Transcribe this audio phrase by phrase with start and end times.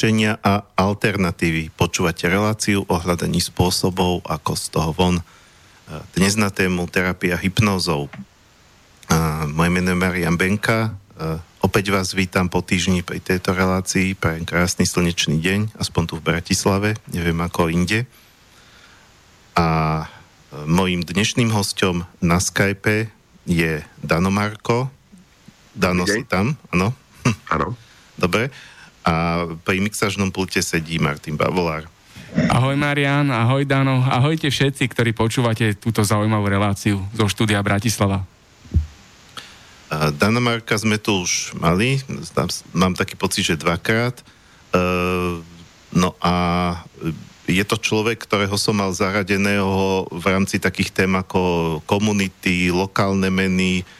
[0.00, 1.76] riešenia a alternatívy.
[1.76, 5.20] Počúvate reláciu o hľadaní spôsobov, ako z toho von.
[6.16, 8.08] Dnes na tému terapia hypnózou.
[9.52, 10.96] Moje meno je Marian Benka.
[11.60, 14.16] Opäť vás vítam po týždni pri tejto relácii.
[14.16, 18.08] Prajem krásny slnečný deň, aspoň tu v Bratislave, neviem ako inde.
[19.52, 20.08] A
[20.64, 23.12] mojím dnešným hostom na Skype
[23.44, 24.88] je Dano Marko.
[25.76, 26.96] Dano si tam, áno?
[27.52, 27.76] Áno.
[28.16, 28.48] Dobre.
[29.04, 31.88] A pri mixažnom pulte sedí Martin Bavolár.
[32.30, 38.22] Ahoj Marian, ahoj Dano, ahojte všetci, ktorí počúvate túto zaujímavú reláciu zo štúdia Bratislava.
[39.90, 41.98] Dana Marka sme tu už mali,
[42.70, 44.14] mám taký pocit, že dvakrát.
[45.90, 46.34] No a
[47.50, 53.82] je to človek, ktorého som mal zaradeného v rámci takých tém ako komunity, lokálne meny,
[53.82, 53.99] E, e,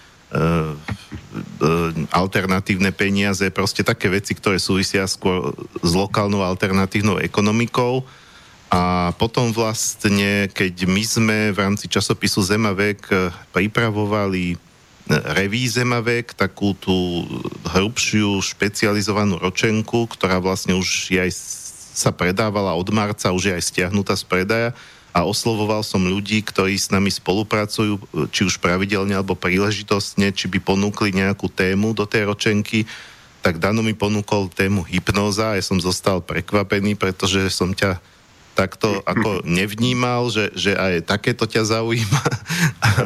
[2.11, 8.07] alternatívne peniaze, proste také veci, ktoré súvisia skôr s lokálnou alternatívnou ekonomikou.
[8.71, 14.55] A potom vlastne, keď my sme v rámci časopisu Zemavek e, pripravovali
[15.11, 17.27] reví Zemavek, takú tú
[17.67, 21.31] hrubšiu špecializovanú ročenku, ktorá vlastne už aj
[21.91, 24.71] sa predávala od marca, už je aj stiahnutá z predaja,
[25.11, 27.99] a oslovoval som ľudí, ktorí s nami spolupracujú,
[28.31, 32.87] či už pravidelne alebo príležitostne, či by ponúkli nejakú tému do tej ročenky,
[33.41, 37.99] tak Dano mi ponúkol tému hypnóza a ja som zostal prekvapený, pretože som ťa
[38.61, 42.23] takto ako nevnímal, že, že aj takéto ťa zaujíma.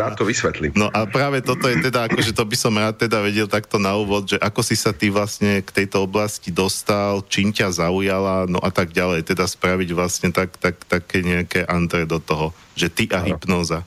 [0.02, 0.74] Rád to vysvetlím.
[0.74, 3.94] No a práve toto je teda, akože to by som rád teda vedel takto na
[3.94, 8.58] úvod, že ako si sa ty vlastne k tejto oblasti dostal, čím ťa zaujala, no
[8.58, 13.06] a tak ďalej, teda spraviť vlastne tak, tak, také nejaké antre do toho, že ty
[13.14, 13.86] a hypnóza.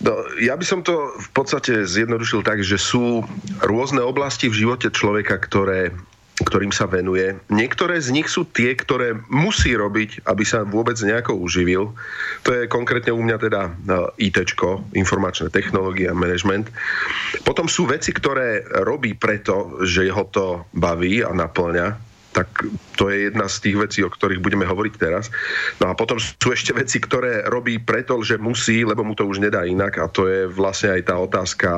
[0.00, 3.20] No, ja by som to v podstate zjednodušil tak, že sú
[3.60, 5.92] rôzne oblasti v živote človeka, ktoré
[6.44, 7.36] ktorým sa venuje.
[7.52, 11.92] Niektoré z nich sú tie, ktoré musí robiť, aby sa vôbec nejako uživil.
[12.44, 13.60] To je konkrétne u mňa teda
[14.16, 14.56] IT,
[14.96, 16.72] informačné technológie a management.
[17.44, 22.62] Potom sú veci, ktoré robí preto, že ho to baví a naplňa tak
[22.94, 25.34] to je jedna z tých vecí, o ktorých budeme hovoriť teraz.
[25.82, 29.42] No a potom sú ešte veci, ktoré robí preto, že musí, lebo mu to už
[29.42, 31.70] nedá inak a to je vlastne aj tá otázka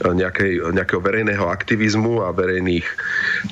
[0.00, 2.86] nejakej, nejakého verejného aktivizmu a verejných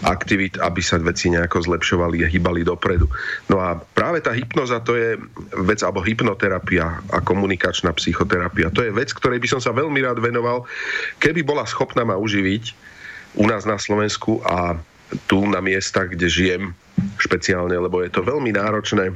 [0.08, 3.04] aktivít, aby sa veci nejako zlepšovali a hýbali dopredu.
[3.52, 5.20] No a práve tá hypnoza to je
[5.68, 8.72] vec, alebo hypnoterapia a komunikačná psychoterapia.
[8.72, 10.64] To je vec, ktorej by som sa veľmi rád venoval,
[11.20, 12.88] keby bola schopná ma uživiť
[13.36, 14.80] u nás na Slovensku a
[15.30, 16.62] tu na miestach, kde žijem
[17.16, 19.14] špeciálne, lebo je to veľmi náročné.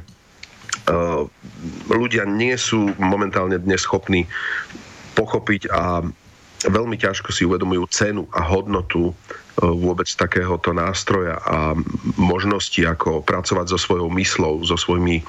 [1.91, 4.25] Ľudia nie sú momentálne dnes schopní
[5.13, 6.01] pochopiť a
[6.63, 9.13] veľmi ťažko si uvedomujú cenu a hodnotu
[9.59, 11.77] vôbec takéhoto nástroja a
[12.17, 15.21] možnosti, ako pracovať so svojou myslou, so svojimi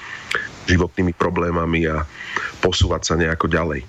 [0.65, 2.01] životnými problémami a
[2.65, 3.85] posúvať sa nejako ďalej.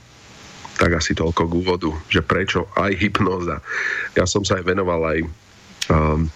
[0.76, 3.64] Tak asi toľko k úvodu, že prečo aj hypnóza.
[4.12, 5.18] Ja som sa aj venoval aj
[5.88, 6.28] um,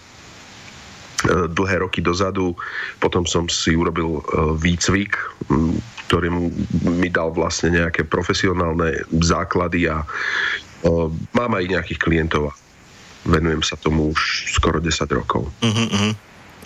[1.29, 2.55] dlhé roky dozadu.
[2.97, 4.21] Potom som si urobil e,
[4.57, 5.17] výcvik,
[6.09, 6.27] ktorý
[6.87, 10.07] mi dal vlastne nejaké profesionálne základy a e,
[11.35, 12.51] mám aj nejakých klientov.
[13.23, 15.45] Venujem sa tomu už skoro 10 rokov.
[15.61, 16.13] Uh-huh.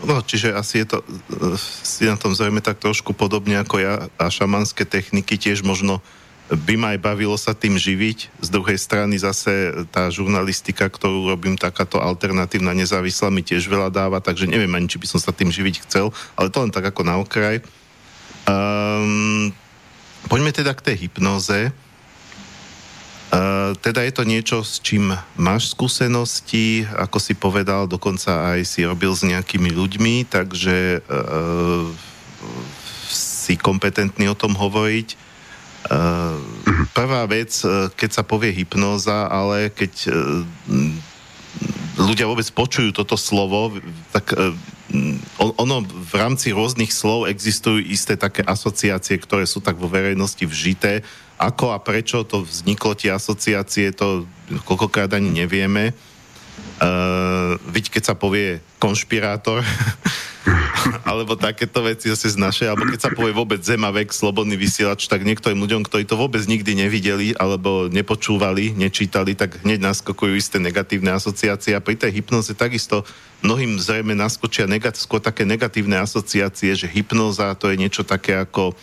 [0.04, 0.98] No, čiže asi je to,
[1.60, 6.04] si na tom zrejme tak trošku podobne ako ja a šamanské techniky tiež možno
[6.46, 8.38] by ma aj bavilo sa tým živiť.
[8.38, 14.22] Z druhej strany zase tá žurnalistika, ktorú robím, takáto alternatívna nezávislá mi tiež veľa dáva,
[14.22, 17.02] takže neviem ani, či by som sa tým živiť chcel, ale to len tak ako
[17.02, 17.66] na okraj.
[18.46, 19.50] Um,
[20.30, 21.74] poďme teda k tej hypnoze.
[23.34, 28.86] Uh, teda je to niečo, s čím máš skúsenosti, ako si povedal, dokonca aj si
[28.86, 31.90] robil s nejakými ľuďmi, takže uh,
[33.10, 35.25] si kompetentný o tom hovoriť.
[35.86, 36.38] Eh,
[36.98, 40.16] prvá vec, eh, keď sa povie hypnóza, ale keď eh,
[42.02, 43.78] ľudia vôbec počujú toto slovo,
[44.12, 44.36] tak
[45.40, 51.02] ono v rámci rôznych slov existujú isté také asociácie, ktoré sú tak vo verejnosti vžité.
[51.40, 54.28] Ako a prečo to vzniklo, tie asociácie, to
[54.68, 55.96] koľkokrát ani nevieme.
[56.76, 59.64] Uh, viď, keď sa povie konšpirátor,
[61.10, 65.26] alebo takéto veci zase z našej, alebo keď sa povie vôbec Zemavek, slobodný vysielač, tak
[65.26, 71.14] niektorým ľuďom, ktorí to vôbec nikdy nevideli, alebo nepočúvali, nečítali, tak hneď naskakujú isté negatívne
[71.18, 71.74] asociácie.
[71.74, 73.04] A pri tej hypnoze takisto
[73.42, 78.72] mnohým zrejme naskočia negat- skôr také negatívne asociácie, že hypnoza to je niečo také ako
[78.72, 78.76] e,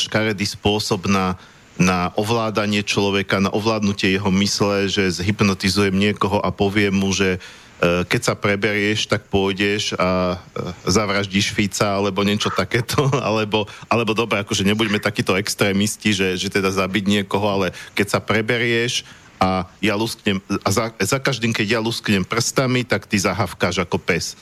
[0.00, 1.36] škaredý spôsob na
[1.80, 7.40] na ovládanie človeka, na ovládnutie jeho mysle, že zhypnotizujem niekoho a poviem mu, že
[7.80, 10.36] keď sa preberieš, tak pôjdeš a
[10.84, 16.68] zavraždíš Fica alebo niečo takéto, alebo, alebo dobre, akože nebuďme takíto extrémisti, že, že teda
[16.68, 17.66] zabiť niekoho, ale
[17.96, 19.08] keď sa preberieš
[19.40, 23.96] a ja lusknem, a za, za každým, keď ja lusknem prstami, tak ty zahavkáš ako
[23.96, 24.36] pes.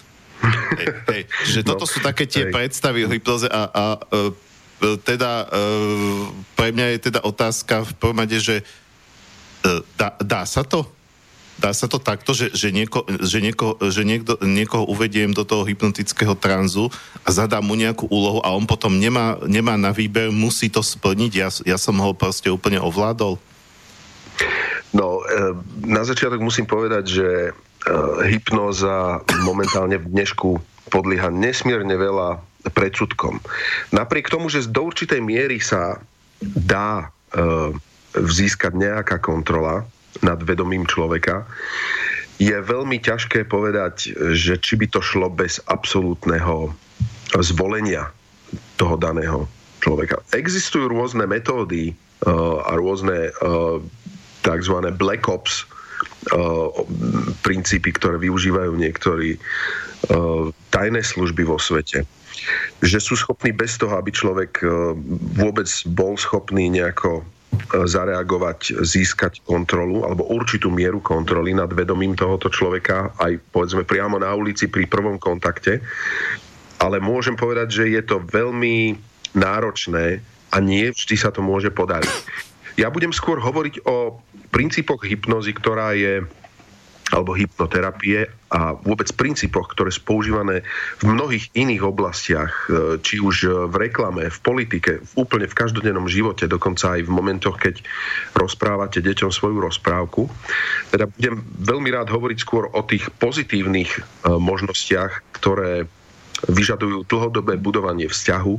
[0.74, 1.22] hej, hej.
[1.46, 2.54] Že no, toto sú také tie hej.
[2.54, 3.84] predstavy o hypnoze a, a
[4.82, 5.46] e, teda
[6.58, 8.64] pre mňa je teda otázka v prvom že e,
[9.94, 10.97] dá, dá sa to?
[11.58, 15.66] Dá sa to takto, že, že, nieko, že, nieko, že niekto, niekoho uvediem do toho
[15.66, 16.86] hypnotického tranzu
[17.26, 21.32] a zadám mu nejakú úlohu a on potom nemá, nemá na výber, musí to splniť.
[21.34, 23.42] Ja, ja som ho proste úplne ovládol.
[24.94, 27.52] No, e, na začiatok musím povedať, že e,
[28.30, 30.62] hypnoza momentálne v dnešku
[30.94, 32.40] podlieha nesmierne veľa
[32.70, 33.42] predsudkom.
[33.90, 36.00] Napriek tomu, že do určitej miery sa
[36.40, 37.74] dá e,
[38.16, 39.84] vzískať nejaká kontrola,
[40.22, 41.46] nad vedomím človeka,
[42.38, 46.70] je veľmi ťažké povedať, že či by to šlo bez absolútneho
[47.42, 48.14] zvolenia
[48.78, 49.50] toho daného
[49.82, 50.22] človeka.
[50.30, 53.82] Existujú rôzne metódy uh, a rôzne uh,
[54.46, 54.76] tzv.
[54.94, 55.66] black ops
[56.30, 56.70] uh,
[57.42, 62.06] princípy, ktoré využívajú niektorí uh, tajné služby vo svete
[62.86, 64.62] že sú schopní bez toho, aby človek
[65.34, 67.26] vôbec bol schopný nejako
[67.68, 74.32] zareagovať, získať kontrolu alebo určitú mieru kontroly nad vedomím tohoto človeka aj povedzme priamo na
[74.32, 75.80] ulici pri prvom kontakte.
[76.78, 78.94] Ale môžem povedať, že je to veľmi
[79.34, 82.16] náročné a nie vždy sa to môže podariť.
[82.78, 84.22] Ja budem skôr hovoriť o
[84.54, 86.24] princípoch hypnozy, ktorá je
[87.08, 90.64] alebo hypnoterapie a vôbec princípoch, ktoré sú používané
[91.00, 96.08] v mnohých iných oblastiach, e, či už v reklame, v politike, v úplne v každodennom
[96.08, 97.80] živote, dokonca aj v momentoch, keď
[98.36, 100.28] rozprávate deťom svoju rozprávku.
[100.92, 105.88] Teda budem veľmi rád hovoriť skôr o tých pozitívnych e, možnostiach, ktoré
[106.46, 108.54] vyžadujú dlhodobé budovanie vzťahu,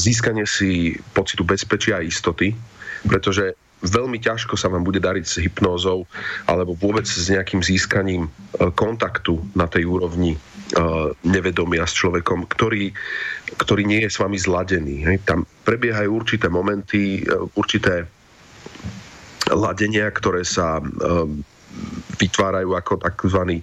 [0.00, 2.56] získanie si pocitu bezpečia a istoty,
[3.04, 3.52] pretože
[3.84, 6.08] veľmi ťažko sa vám bude dariť s hypnózou
[6.48, 8.30] alebo vôbec s nejakým získaním e,
[8.72, 10.38] kontaktu na tej úrovni e,
[11.28, 12.96] nevedomia s človekom, ktorý,
[13.60, 15.04] ktorý nie je s vami zladený.
[15.28, 17.22] Tam prebiehajú určité momenty, e,
[17.54, 18.08] určité
[19.52, 20.80] ladenia, ktoré sa
[22.16, 23.60] vytvárajú ako takzvaný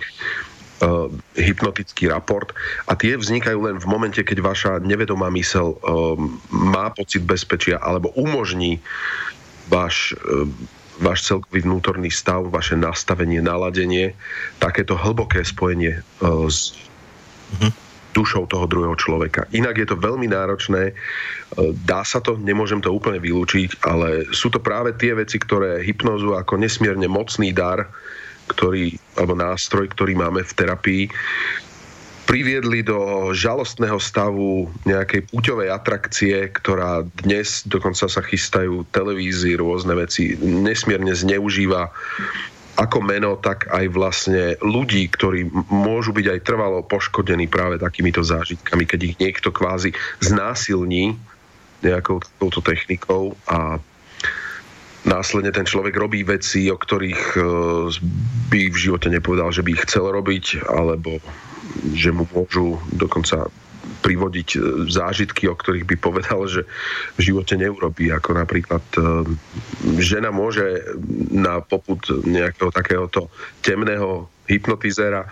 [1.34, 2.54] hypnotický raport
[2.86, 5.82] a tie vznikajú len v momente, keď vaša nevedomá mysel
[6.54, 8.78] má pocit bezpečia alebo umožní
[9.68, 10.48] váš, e,
[11.01, 14.13] váš celkový vnútorný stav, vaše nastavenie, naladenie,
[14.58, 16.01] takéto hlboké spojenie e,
[16.50, 16.74] s
[17.60, 17.70] mhm.
[18.15, 19.48] dušou toho druhého človeka.
[19.53, 20.94] Inak je to veľmi náročné, e,
[21.86, 26.34] dá sa to, nemôžem to úplne vylúčiť, ale sú to práve tie veci, ktoré hypnozu
[26.34, 27.86] ako nesmierne mocný dar,
[28.51, 31.03] ktorý, alebo nástroj, ktorý máme v terapii,
[32.25, 40.38] priviedli do žalostného stavu nejakej púťovej atrakcie, ktorá dnes dokonca sa chystajú televízii, rôzne veci,
[40.40, 41.92] nesmierne zneužíva
[42.80, 48.88] ako meno, tak aj vlastne ľudí, ktorí môžu byť aj trvalo poškodení práve takýmito zážitkami,
[48.88, 49.92] keď ich niekto kvázi
[50.24, 51.20] znásilní
[51.84, 53.82] nejakou touto technikou a
[55.04, 57.40] následne ten človek robí veci, o ktorých e,
[58.54, 61.18] by v živote nepovedal, že by ich chcel robiť, alebo
[61.94, 63.50] že mu môžu dokonca
[64.01, 66.65] privodiť e, zážitky, o ktorých by povedal, že
[67.18, 68.10] v živote neurobí.
[68.10, 69.01] Ako napríklad e,
[70.01, 70.82] žena môže
[71.30, 73.30] na poput nejakého takéhoto
[73.62, 75.30] temného hypnotizéra e,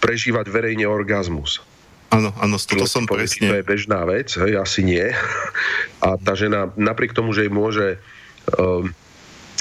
[0.00, 1.64] prežívať verejne orgazmus.
[2.12, 3.48] Áno, áno, toto som presne.
[3.48, 5.00] To je bežná vec, hej, asi nie.
[6.04, 7.96] A tá žena napriek tomu, že jej môže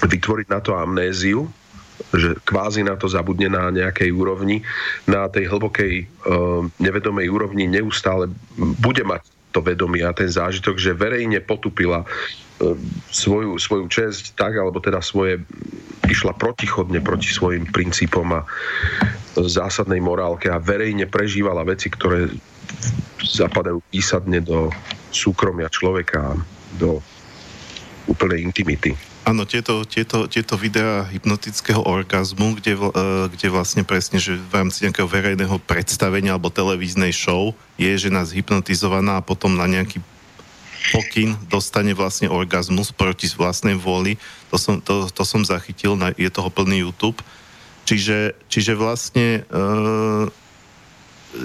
[0.03, 1.47] vytvoriť na to amnéziu,
[2.09, 4.65] že kvázi na to zabudne na nejakej úrovni,
[5.05, 10.95] na tej hlbokej uh, nevedomej úrovni neustále bude mať to vedomie a ten zážitok, že
[10.95, 12.07] verejne potupila uh,
[13.11, 15.43] svoju, svoju česť tak, alebo teda svoje
[16.07, 18.41] išla protichodne proti svojim princípom a
[19.37, 22.27] zásadnej morálke a verejne prežívala veci, ktoré
[23.21, 24.67] zapadajú písadne do
[25.13, 26.35] súkromia človeka,
[26.75, 26.99] do
[28.09, 29.10] úplnej intimity.
[29.21, 34.81] Áno, tieto, tieto, tieto videá hypnotického orgazmu, kde, uh, kde vlastne presne, že v rámci
[34.81, 40.01] nejakého verejného predstavenia alebo televíznej show je žena zhypnotizovaná a potom na nejaký
[40.89, 44.17] pokyn dostane vlastne orgazmus proti vlastnej vôli.
[44.49, 47.21] To som, to, to som zachytil, na, je toho plný YouTube.
[47.85, 50.25] Čiže, čiže vlastne uh,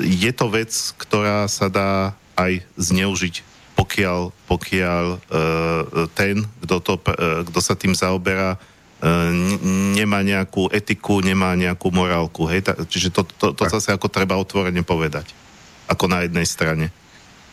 [0.01, 7.45] je to vec, ktorá sa dá aj zneužiť pokiaľ, pokiaľ uh, ten, kto, to, uh,
[7.45, 8.57] kto sa tým zaoberá,
[9.93, 12.49] nemá nejakú etiku, nemá nejakú morálku.
[12.49, 12.73] Hej?
[12.89, 15.37] Čiže to, to, to zase ako treba otvorene povedať.
[15.85, 16.89] Ako na jednej strane.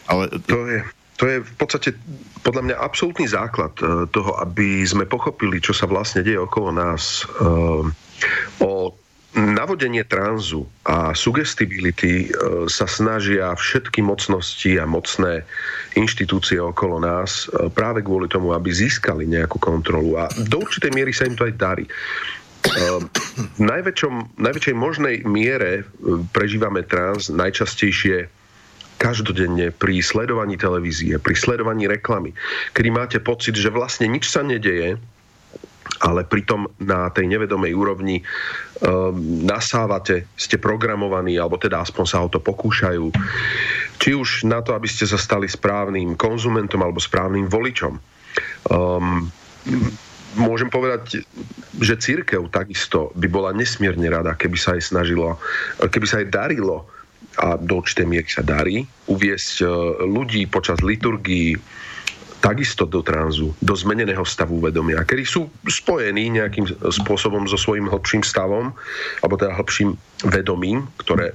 [0.08, 0.32] Ale...
[0.48, 0.80] To, je,
[1.20, 1.89] to je v podstate
[2.48, 7.27] podľa mňa absolútny základ e, toho, aby sme pochopili, čo sa vlastne deje okolo nás.
[8.63, 8.96] O
[9.34, 15.42] navodenie tranzu a sugestibility e, sa snažia všetky mocnosti a mocné
[15.98, 20.22] inštitúcie okolo nás e, práve kvôli tomu, aby získali nejakú kontrolu.
[20.22, 21.86] A do určitej miery sa im to aj darí.
[21.90, 21.92] E,
[23.58, 25.90] v najväčšom, najväčšej možnej miere
[26.30, 28.30] prežívame trans najčastejšie
[29.02, 32.32] každodenne pri sledovaní televízie, pri sledovaní reklamy,
[32.78, 34.96] kedy máte pocit, že vlastne nič sa nedeje,
[36.04, 42.32] ale pritom na tej nevedomej úrovni um, nasávate, ste programovaní, alebo teda aspoň sa o
[42.32, 43.12] to pokúšajú.
[44.00, 48.00] Či už na to, aby ste sa stali správnym konzumentom alebo správnym voličom.
[48.68, 49.32] Um,
[50.36, 51.24] môžem povedať,
[51.78, 55.40] že církev takisto by bola nesmierne rada, keby sa aj snažilo,
[55.80, 56.90] keby sa aj darilo
[57.40, 59.70] a do určitej miery sa darí uviesť uh,
[60.06, 61.56] ľudí počas liturgii
[62.44, 68.20] takisto do tranzu, do zmeneného stavu vedomia, kedy sú spojení nejakým spôsobom so svojím hĺbším
[68.20, 68.76] stavom,
[69.24, 69.96] alebo teda hĺbším
[70.28, 71.32] vedomím, ktoré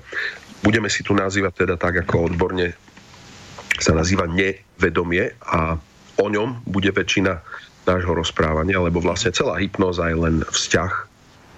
[0.60, 2.76] budeme si tu nazývať teda tak, ako odborne
[3.80, 5.80] sa nazýva nevedomie a
[6.20, 7.40] o ňom bude väčšina
[7.88, 10.92] nášho rozprávania, lebo vlastne celá hypnoza je len vzťah,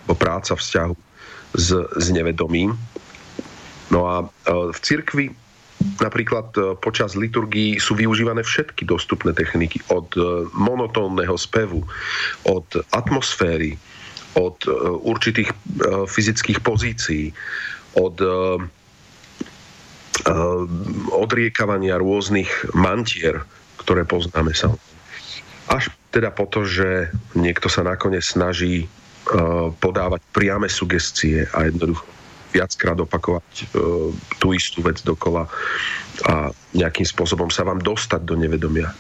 [0.07, 0.95] alebo práca vzťahu
[1.59, 2.79] s, s nevedomím.
[3.91, 4.27] No a e,
[4.71, 5.35] v cirkvi
[5.81, 11.85] Napríklad e, počas liturgií sú využívané všetky dostupné techniky od e, monotónneho spevu,
[12.45, 13.81] od atmosféry,
[14.37, 14.71] od e,
[15.05, 15.49] určitých
[16.09, 17.33] fyzických pozícií,
[17.99, 18.23] od
[21.11, 23.41] odriekavania rôznych mantier,
[23.81, 24.69] ktoré poznáme sa.
[25.73, 28.85] Až teda po to, že niekto sa nakoniec snaží
[29.81, 32.05] podávať priame sugestie a jednoducho
[32.51, 33.65] viackrát opakovať e,
[34.43, 35.47] tú istú vec dokola
[36.27, 38.93] a nejakým spôsobom sa vám dostať do nevedomia.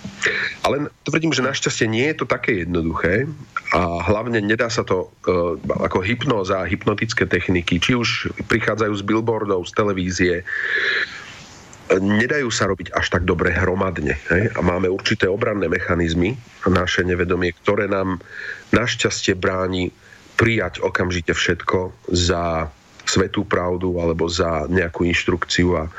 [0.64, 3.28] Ale tvrdím, že našťastie nie je to také jednoduché
[3.76, 9.68] a hlavne nedá sa to e, ako hypnoza, hypnotické techniky, či už prichádzajú z billboardov,
[9.68, 10.34] z televízie,
[11.98, 14.14] nedajú sa robiť až tak dobre hromadne.
[14.30, 14.54] Hej?
[14.54, 18.22] A máme určité obranné mechanizmy, naše nevedomie, ktoré nám
[18.70, 19.90] našťastie bráni
[20.38, 22.70] prijať okamžite všetko za
[23.10, 25.90] svetú pravdu alebo za nejakú inštrukciu a e,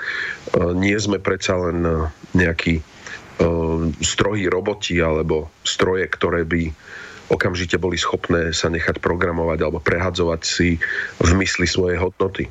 [0.79, 1.91] nie sme predsa len e,
[2.39, 2.83] nejakí e,
[3.99, 6.71] strohí roboti alebo stroje, ktoré by
[7.27, 10.79] okamžite boli schopné sa nechať programovať alebo prehadzovať si
[11.19, 12.47] v mysli svoje hodnoty.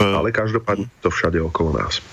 [0.00, 2.04] Ale každopádne to všade okolo nás.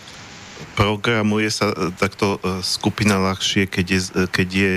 [0.80, 4.00] Programuje sa takto skupina ľahšie, keď je,
[4.32, 4.74] keď je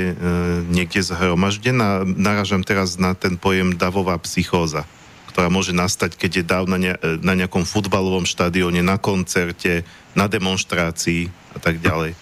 [0.66, 2.02] niekde zhromaždená.
[2.02, 4.82] Naražam teraz na ten pojem davová psychóza
[5.38, 9.86] ktorá môže nastať, keď je dáv na, ne, na nejakom futbalovom štadióne, na koncerte,
[10.18, 12.18] na demonstrácii a tak ďalej.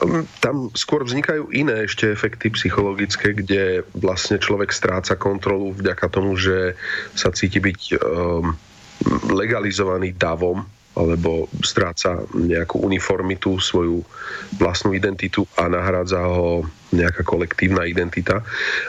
[0.00, 6.40] Hm, tam skôr vznikajú iné ešte efekty psychologické, kde vlastne človek stráca kontrolu vďaka tomu,
[6.40, 6.72] že
[7.12, 8.56] sa cíti byť um,
[9.36, 10.64] legalizovaný davom
[10.96, 14.00] alebo stráca nejakú uniformitu, svoju
[14.56, 16.64] vlastnú identitu a nahrádza ho
[16.96, 18.40] nejaká kolektívna identita.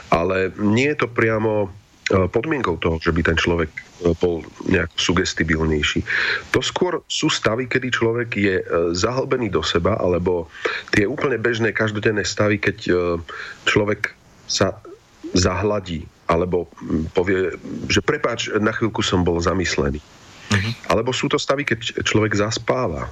[0.08, 1.81] Ale nie je to priamo
[2.12, 6.04] podmienkou toho, že by ten človek e, bol nejak sugestibilnejší.
[6.52, 10.52] To skôr sú stavy, kedy človek je e, zahlbený do seba, alebo
[10.92, 12.78] tie úplne bežné každodenné stavy, keď
[13.64, 14.12] človek
[14.44, 14.76] sa
[15.32, 16.68] zahladí, alebo
[17.16, 17.56] povie,
[17.88, 20.00] že prepáč, na chvíľku som bol zamyslený.
[20.52, 20.72] Uh-huh.
[20.92, 23.08] Alebo sú to stavy, keď človek zaspáva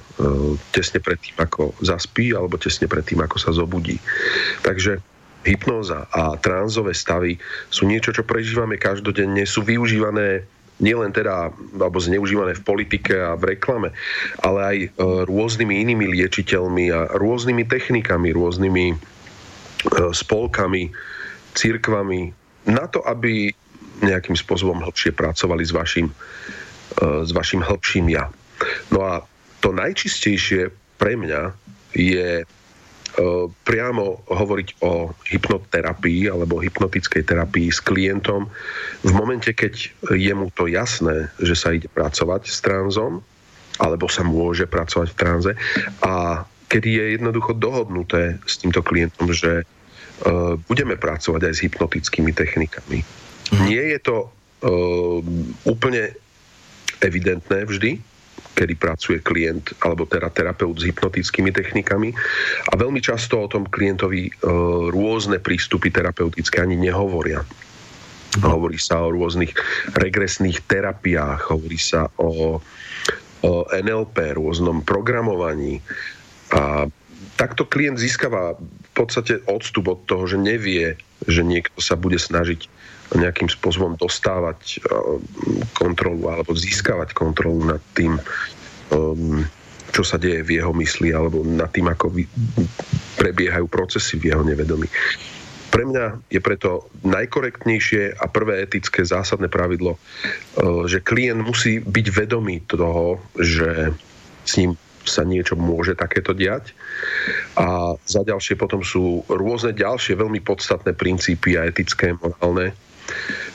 [0.69, 3.97] tesne pred tým, ako zaspí, alebo tesne pred tým, ako sa zobudí.
[4.61, 5.01] Takže
[5.41, 7.37] hypnóza a tránzové stavy
[7.69, 10.45] sú niečo, čo prežívame každodenne, sú využívané
[10.81, 13.93] nielen teda, alebo zneužívané v politike a v reklame,
[14.41, 14.87] ale aj e,
[15.29, 18.95] rôznymi inými liečiteľmi a rôznymi technikami, rôznymi e,
[20.09, 20.89] spolkami,
[21.53, 22.33] církvami,
[22.65, 23.53] na to, aby
[24.01, 26.15] nejakým spôsobom hĺbšie pracovali s vašim, e,
[27.21, 28.33] s vašim hĺbším ja.
[28.89, 29.13] No a
[29.61, 31.53] to najčistejšie pre mňa
[31.93, 32.41] je
[33.67, 38.47] priamo hovoriť o hypnoterapii alebo hypnotickej terapii s klientom
[39.03, 43.19] v momente, keď je mu to jasné, že sa ide pracovať s tranzom
[43.83, 45.51] alebo sa môže pracovať v tranze
[46.05, 52.31] a kedy je jednoducho dohodnuté s týmto klientom, že uh, budeme pracovať aj s hypnotickými
[52.31, 53.03] technikami.
[53.51, 53.63] Mm.
[53.67, 55.19] Nie je to uh,
[55.67, 56.15] úplne
[57.03, 57.99] evidentné vždy,
[58.51, 62.11] kedy pracuje klient alebo teda terapeut s hypnotickými technikami
[62.69, 64.31] a veľmi často o tom klientovi e,
[64.91, 67.41] rôzne prístupy terapeutické ani nehovoria.
[68.39, 69.51] Hovorí sa o rôznych
[69.91, 72.63] regresných terapiách, hovorí sa o,
[73.43, 75.83] o NLP, rôznom programovaní.
[76.55, 76.87] A
[77.35, 80.95] takto klient získava v podstate odstup od toho, že nevie,
[81.27, 82.71] že niekto sa bude snažiť
[83.15, 84.81] nejakým spôsobom dostávať eh,
[85.75, 88.15] kontrolu alebo získavať kontrolu nad tým,
[88.91, 89.43] ehm,
[89.91, 92.15] čo sa deje v jeho mysli alebo nad tým, ako
[93.19, 94.87] prebiehajú procesy v jeho nevedomí.
[95.71, 102.07] Pre mňa je preto najkorektnejšie a prvé etické zásadné pravidlo, eh, že klient musí byť
[102.15, 103.91] vedomý toho, že
[104.47, 106.73] s ním sa niečo môže takéto diať.
[107.57, 112.73] A za ďalšie potom sú rôzne ďalšie veľmi podstatné princípy a etické, morálne,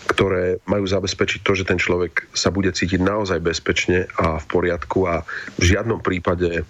[0.07, 5.05] ktoré majú zabezpečiť to, že ten človek sa bude cítiť naozaj bezpečne a v poriadku
[5.05, 5.27] a
[5.59, 6.65] v žiadnom prípade e,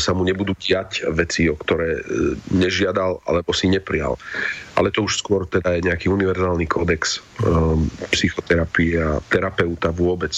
[0.00, 2.02] sa mu nebudú diať veci, o ktoré e,
[2.56, 4.16] nežiadal alebo si neprijal.
[4.74, 10.32] Ale to už skôr teda je nejaký univerzálny kódex um, psychoterapie a terapeuta vôbec,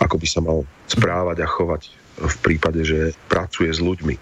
[0.00, 1.82] ako by sa mal správať a chovať
[2.20, 4.12] v prípade, že pracuje s ľuďmi.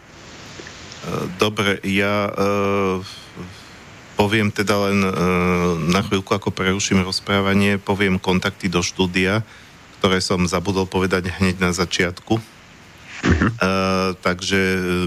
[1.40, 3.02] Dobre, ja uh
[4.18, 5.12] poviem teda len e,
[5.94, 9.46] na chvíľku, ako preruším rozprávanie, poviem kontakty do štúdia,
[10.02, 12.42] ktoré som zabudol povedať hneď na začiatku.
[13.18, 13.50] Uh-huh.
[13.58, 14.58] Uh, takže,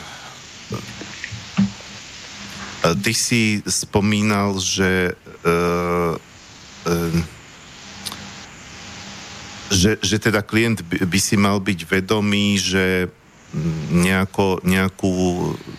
[2.99, 5.15] ty si spomínal, že
[5.47, 7.23] uh, uh,
[9.65, 13.09] že, že teda klient by, by si mal byť vedomý, že
[13.91, 15.11] nejako, nejakú,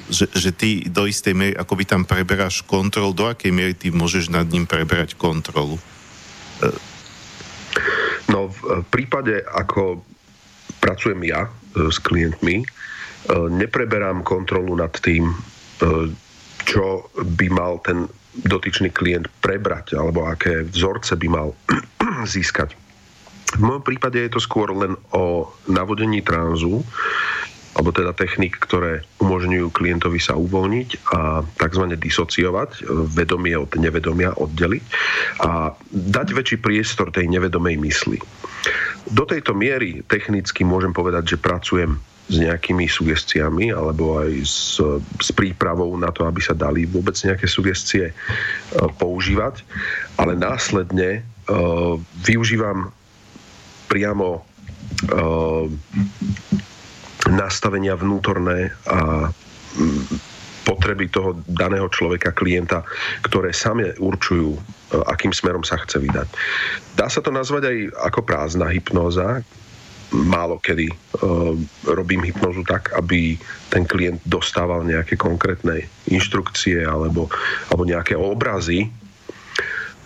[0.08, 4.32] že, že ty do istej miery akoby tam preberáš kontrolu, do akej miery ty môžeš
[4.32, 5.76] nad ním preberať kontrolu?
[8.32, 10.02] No v prípade, ako
[10.80, 11.50] pracujem ja e,
[11.92, 12.66] s klientmi, e,
[13.52, 15.36] nepreberám kontrolu nad tým, e,
[16.66, 21.48] čo by mal ten dotyčný klient prebrať, alebo aké vzorce by mal
[22.34, 22.76] získať.
[23.56, 26.82] V môjom prípade je to skôr len o navodení tranzu,
[27.76, 31.84] alebo teda technik, ktoré umožňujú klientovi sa uvoľniť a tzv.
[31.92, 34.84] disociovať, e, vedomie od nevedomia oddeliť
[35.44, 38.16] a dať väčší priestor tej nevedomej mysli.
[39.12, 44.82] Do tejto miery technicky môžem povedať, že pracujem s nejakými sugestiami alebo aj s,
[45.22, 48.14] s prípravou na to, aby sa dali vôbec nejaké sugestie e,
[48.98, 49.62] používať,
[50.16, 52.88] ale následne uh, využívam
[53.86, 54.40] priamo
[55.12, 55.68] uh,
[57.30, 59.30] nastavenia vnútorné a
[59.76, 60.36] mm,
[60.66, 62.82] potreby toho daného človeka, klienta,
[63.22, 64.60] ktoré same určujú, e,
[65.06, 66.28] akým smerom sa chce vydať.
[66.98, 67.78] Dá sa to nazvať aj
[68.10, 69.46] ako prázdna hypnóza.
[70.06, 71.58] Málo kedy uh,
[71.90, 73.34] robím hypnozu tak, aby
[73.74, 77.26] ten klient dostával nejaké konkrétne inštrukcie alebo,
[77.74, 78.86] alebo nejaké obrazy,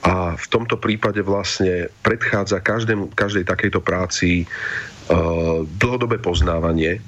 [0.00, 7.04] a v tomto prípade vlastne predchádza každému, každej takejto práci uh, dlhodobé poznávanie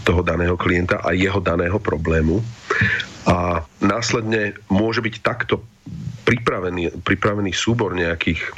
[0.00, 2.40] toho daného klienta a jeho daného problému.
[3.28, 5.62] A následne môže byť takto
[6.24, 8.50] pripravený, pripravený súbor nejakých e,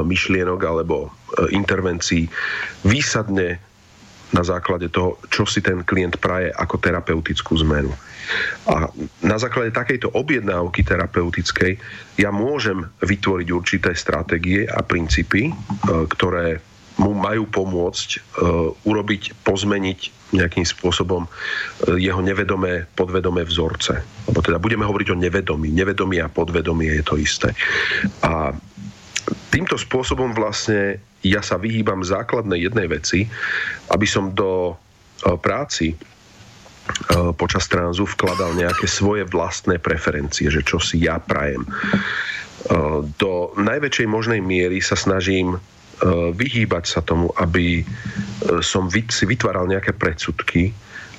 [0.00, 1.08] myšlienok alebo e,
[1.52, 2.28] intervencií
[2.84, 3.60] výsadne
[4.28, 7.92] na základe toho, čo si ten klient praje ako terapeutickú zmenu.
[8.68, 8.92] A
[9.24, 11.80] na základe takejto objednávky terapeutickej
[12.20, 15.52] ja môžem vytvoriť určité stratégie a princípy, e,
[16.12, 16.60] ktoré
[16.98, 20.00] mu majú pomôcť uh, urobiť, pozmeniť
[20.34, 21.30] nejakým spôsobom uh,
[21.94, 24.02] jeho nevedomé, podvedomé vzorce.
[24.26, 25.70] Lebo teda budeme hovoriť o nevedomí.
[25.70, 27.54] Nevedomie a podvedomie je to isté.
[28.26, 28.50] A
[29.54, 33.30] týmto spôsobom vlastne ja sa vyhýbam základnej jednej veci,
[33.94, 35.94] aby som do uh, práci
[37.36, 41.68] počas tranzu vkladal nejaké svoje vlastné preferencie, že čo si ja prajem.
[43.20, 45.77] Do najväčšej možnej miery sa snažím E,
[46.34, 47.84] vyhýbať sa tomu, aby e,
[48.62, 50.70] som si vytváral nejaké predsudky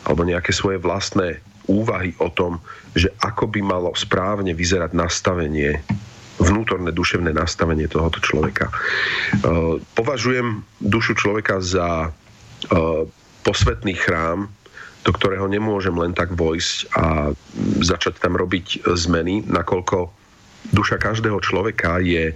[0.07, 2.57] alebo nejaké svoje vlastné úvahy o tom,
[2.97, 5.83] že ako by malo správne vyzerať nastavenie
[6.39, 8.71] vnútorné duševné nastavenie tohoto človeka.
[9.93, 12.15] Považujem dušu človeka za
[13.43, 14.47] posvetný chrám,
[15.03, 17.35] do ktorého nemôžem len tak vojsť a
[17.83, 20.18] začať tam robiť zmeny, nakoľko
[20.69, 22.35] duša každého človeka je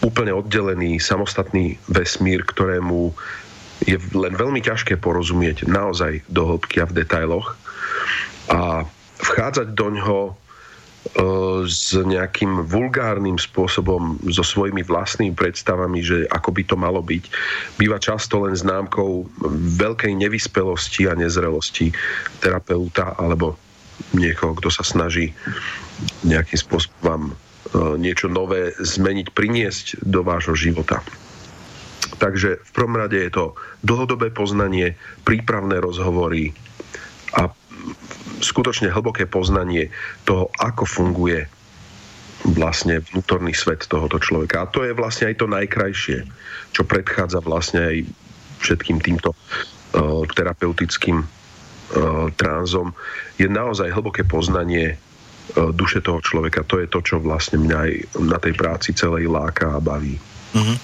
[0.00, 3.12] úplne oddelený samostatný vesmír, ktorému
[3.84, 7.58] je len veľmi ťažké porozumieť naozaj do hĺbky a v detailoch.
[8.48, 8.88] A
[9.20, 10.32] vchádzať do ňoho e,
[11.68, 17.24] s nejakým vulgárnym spôsobom, so svojimi vlastnými predstavami, že ako by to malo byť,
[17.76, 19.28] býva často len známkou
[19.76, 21.92] veľkej nevyspelosti a nezrelosti
[22.40, 23.60] terapeuta alebo
[24.16, 25.36] niekoho, kto sa snaží
[26.24, 27.32] nejakým spôsobom
[27.74, 31.02] niečo nové zmeniť, priniesť do vášho života.
[32.16, 33.44] Takže v prvom rade je to
[33.82, 34.94] dlhodobé poznanie,
[35.26, 36.54] prípravné rozhovory
[37.34, 37.50] a
[38.40, 39.90] skutočne hlboké poznanie
[40.24, 41.44] toho, ako funguje
[42.54, 44.64] vlastne vnútorný svet tohoto človeka.
[44.64, 46.18] A to je vlastne aj to najkrajšie,
[46.70, 47.96] čo predchádza vlastne aj
[48.62, 51.26] všetkým týmto uh, terapeutickým uh,
[52.38, 52.94] tránzom,
[53.40, 54.94] je naozaj hlboké poznanie
[55.54, 56.66] duše toho človeka.
[56.66, 57.92] To je to, čo vlastne mňa aj
[58.26, 60.18] na tej práci celej láka a baví.
[60.56, 60.78] Mm-hmm.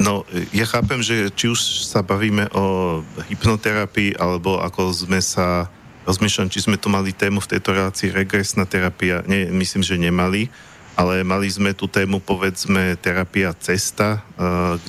[0.00, 0.24] No,
[0.56, 5.68] ja chápem, že či už sa bavíme o hypnoterapii, alebo ako sme sa,
[6.08, 10.48] rozmýšľam, či sme tu mali tému v tejto relácii regresná terapia, nie, myslím, že nemali,
[10.96, 14.80] ale mali sme tú tému, povedzme, terapia cesta, uh,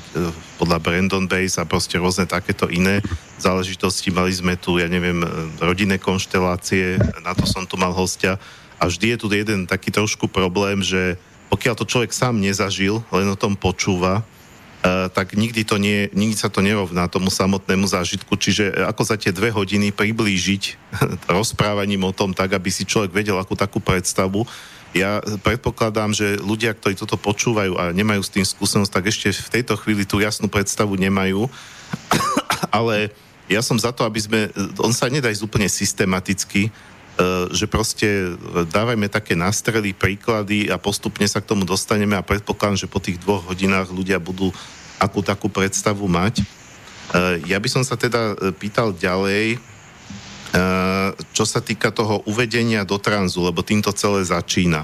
[0.56, 3.04] podľa Brandon Base a proste rôzne takéto iné
[3.36, 4.15] záležitosti.
[4.15, 5.19] Mali sme tu, ja neviem,
[5.60, 8.39] rodinné konštelácie, na to som tu mal hostia.
[8.82, 11.22] A vždy je tu jeden taký trošku problém, že
[11.54, 14.26] pokiaľ to človek sám nezažil, len o tom počúva,
[14.82, 18.34] Uh, tak nikdy, to nie, nikdy sa to nerovná tomu samotnému zážitku.
[18.34, 20.63] Čiže e, ako za tie dve hodiny priblížiť
[21.38, 24.41] rozprávaním o tom tak, aby si človek vedel akú takú predstavu.
[24.98, 29.62] Ja predpokladám, že ľudia, ktorí toto počúvajú a nemajú s tým skúsenosť, tak ešte v
[29.62, 31.46] tejto chvíli tú jasnú predstavu nemajú.
[32.74, 33.13] Ale
[33.54, 34.50] ja som za to, aby sme...
[34.82, 37.01] On sa nedá ísť úplne systematicky, E,
[37.52, 38.34] že proste
[38.72, 43.20] dávajme také nástrely, príklady a postupne sa k tomu dostaneme a predpokladám, že po tých
[43.20, 44.50] dvoch hodinách ľudia budú
[45.02, 46.42] akú takú predstavu mať.
[46.42, 46.46] E,
[47.50, 49.60] ja by som sa teda e, pýtal ďalej,
[51.32, 54.84] čo sa týka toho uvedenia do tranzu, lebo týmto celé začína.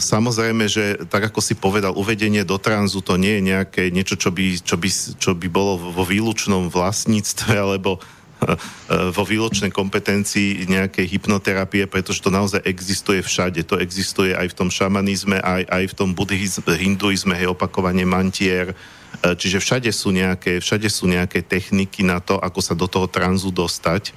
[0.00, 4.32] Samozrejme, že tak ako si povedal, uvedenie do tranzu to nie je nejaké niečo, čo
[4.32, 4.88] by, čo by,
[5.20, 8.00] čo by bolo vo výlučnom vlastníctve alebo
[9.16, 13.64] vo výločnej kompetencii nejakej hypnoterapie, pretože to naozaj existuje všade.
[13.66, 18.76] To existuje aj v tom šamanizme, aj, aj v tom buddhizme, hinduizme, hej, opakovanie mantier.
[19.22, 23.08] E, čiže všade sú, nejaké, všade sú nejaké techniky na to, ako sa do toho
[23.08, 24.12] tranzu dostať.
[24.12, 24.14] E,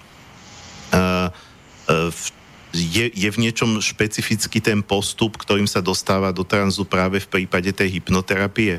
[1.88, 1.97] e,
[2.69, 7.73] je, je v niečom špecifický ten postup, ktorým sa dostáva do tranzu práve v prípade
[7.73, 8.77] tej hypnoterapie?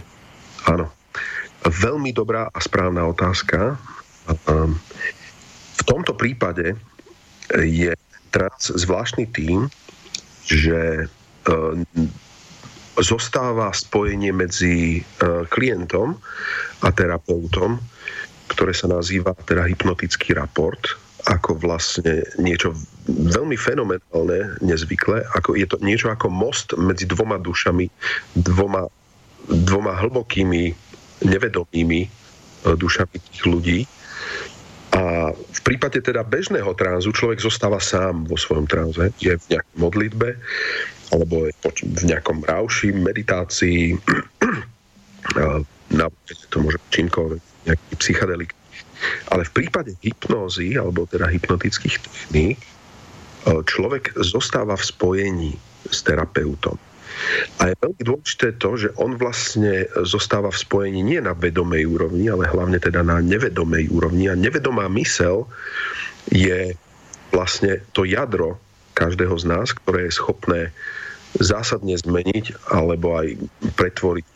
[0.69, 0.93] Áno.
[1.61, 3.77] Veľmi dobrá a správna otázka.
[4.49, 4.79] Um,
[5.81, 6.77] v tomto prípade
[7.57, 7.93] je
[8.31, 9.67] trans zvláštny tým,
[10.47, 11.55] že e,
[13.01, 16.21] zostáva spojenie medzi e, klientom
[16.85, 17.81] a terapeutom,
[18.53, 22.73] ktoré sa nazýva teda hypnotický raport, ako vlastne niečo
[23.09, 27.87] veľmi fenomenálne, nezvyklé, ako je to niečo ako most medzi dvoma dušami,
[28.41, 28.89] dvoma,
[29.49, 30.73] dvoma hlbokými,
[31.29, 32.01] nevedomými
[32.65, 33.79] dušami tých ľudí,
[34.91, 39.15] a v prípade teda bežného tránzu človek zostáva sám vo svojom tránze.
[39.23, 40.29] Je v nejakej modlitbe,
[41.15, 41.55] alebo je
[41.87, 43.95] v nejakom rauši, meditácii,
[45.99, 46.07] na
[46.51, 48.51] to môže čímkoľvek, nejaký psychedelik.
[49.31, 52.59] Ale v prípade hypnózy, alebo teda hypnotických techník,
[53.47, 55.53] človek zostáva v spojení
[55.89, 56.77] s terapeutom.
[57.61, 62.29] A je veľmi dôležité to, že on vlastne zostáva v spojení nie na vedomej úrovni,
[62.33, 64.29] ale hlavne teda na nevedomej úrovni.
[64.31, 65.45] A nevedomá mysel
[66.33, 66.75] je
[67.31, 68.59] vlastne to jadro
[68.99, 70.61] každého z nás, ktoré je schopné
[71.39, 73.39] zásadne zmeniť alebo aj
[73.79, 74.27] pretvoriť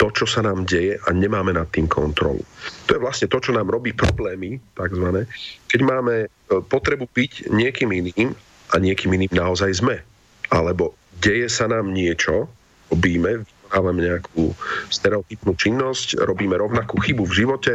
[0.00, 2.40] to, čo sa nám deje a nemáme nad tým kontrolu.
[2.88, 5.28] To je vlastne to, čo nám robí problémy, takzvané,
[5.68, 6.28] keď máme e,
[6.64, 8.32] potrebu byť niekým iným
[8.72, 10.00] a niekým iným naozaj sme.
[10.48, 12.48] Alebo deje sa nám niečo,
[12.90, 14.50] robíme, vykonávame nejakú
[14.90, 17.74] stereotypnú činnosť, robíme rovnakú chybu v živote,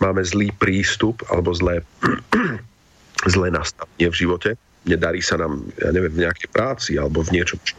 [0.00, 1.84] máme zlý prístup alebo zlé,
[3.34, 4.50] zlé nastavenie v živote,
[4.88, 7.76] nedarí sa nám, ja neviem, v nejakej práci alebo v niečom, čo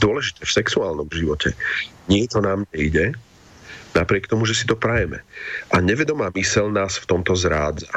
[0.00, 1.52] dôležité v sexuálnom živote.
[2.06, 3.12] Niečo nám nejde,
[3.96, 5.24] napriek tomu, že si to prajeme.
[5.72, 7.90] A nevedomá mysel nás v tomto zrádza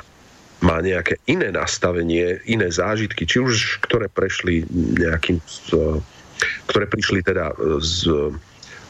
[0.60, 4.67] má nejaké iné nastavenie, iné zážitky, či už ktoré prešli
[5.00, 5.39] nejakým
[6.67, 8.08] ktoré prišli teda z,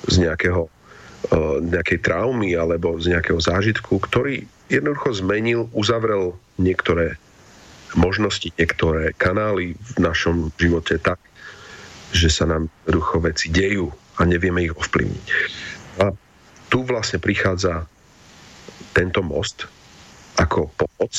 [0.06, 0.70] z nejakého
[1.60, 7.20] nejakej traumy alebo z nejakého zážitku, ktorý jednoducho zmenil, uzavrel niektoré
[7.98, 11.20] možnosti, niektoré kanály v našom živote tak,
[12.16, 15.26] že sa nám jednoducho veci dejú a nevieme ich ovplyvniť.
[16.00, 16.14] A
[16.70, 17.90] tu vlastne prichádza
[18.94, 19.68] tento most
[20.40, 21.14] ako pomoc,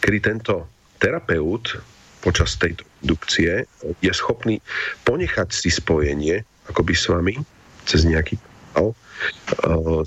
[0.00, 1.76] kedy tento terapeut
[2.24, 3.68] počas tejto indukcie
[4.00, 4.64] je schopný
[5.04, 6.40] ponechať si spojenie
[6.72, 7.36] akoby s vami
[7.84, 8.40] cez nejaký
[8.72, 8.96] kanál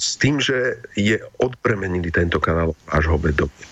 [0.02, 3.70] s tým, že je odbremenili tento kanál vášho vedomia.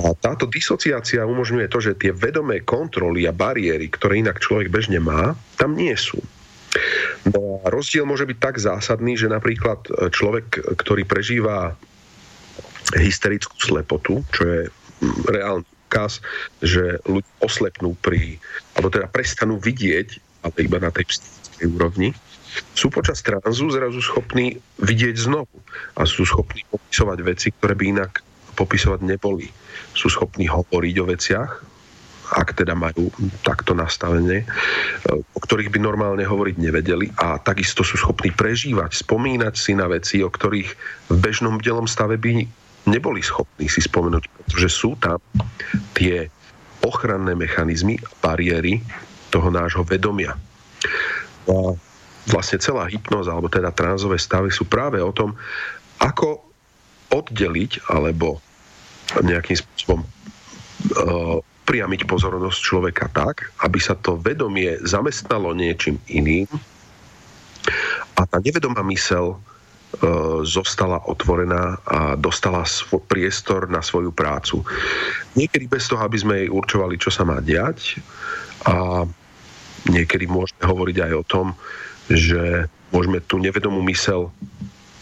[0.00, 4.98] A táto disociácia umožňuje to, že tie vedomé kontroly a bariéry, ktoré inak človek bežne
[4.98, 6.18] má, tam nie sú.
[7.26, 11.74] No a rozdiel môže byť tak zásadný, že napríklad človek, ktorý prežíva
[12.96, 14.60] hysterickú slepotu, čo je
[15.30, 16.22] reálny úkaz,
[16.62, 18.38] že ľudia oslepnú pri,
[18.78, 20.08] alebo teda prestanú vidieť,
[20.46, 22.10] ale iba na tej psychickej úrovni,
[22.74, 25.54] sú počas tranzu zrazu schopní vidieť znovu
[25.94, 28.12] a sú schopní popisovať veci, ktoré by inak
[28.58, 29.46] popisovať neboli.
[29.94, 31.50] Sú schopní hovoriť o veciach,
[32.30, 33.10] ak teda majú
[33.42, 34.46] takto nastavenie,
[35.10, 40.22] o ktorých by normálne hovoriť nevedeli a takisto sú schopní prežívať, spomínať si na veci,
[40.22, 40.70] o ktorých
[41.10, 42.46] v bežnom delom stave by
[42.88, 45.20] neboli schopní si spomenúť, pretože sú tam
[45.92, 46.28] tie
[46.80, 48.80] ochranné mechanizmy, bariéry
[49.28, 50.32] toho nášho vedomia.
[51.44, 51.56] A
[52.30, 55.36] vlastne celá hypnoza, alebo teda tránzové stavy sú práve o tom,
[56.00, 56.40] ako
[57.12, 58.40] oddeliť alebo
[59.20, 66.46] nejakým spôsobom uh, priamiť pozornosť človeka tak, aby sa to vedomie zamestnalo niečím iným
[68.14, 69.49] a tá nevedomá mysel E,
[70.46, 74.62] zostala otvorená a dostala svoj priestor na svoju prácu.
[75.34, 77.98] Niekedy bez toho, aby sme jej určovali, čo sa má diať
[78.70, 79.02] a
[79.90, 81.46] niekedy môžeme hovoriť aj o tom,
[82.06, 84.30] že môžeme tú nevedomú mysel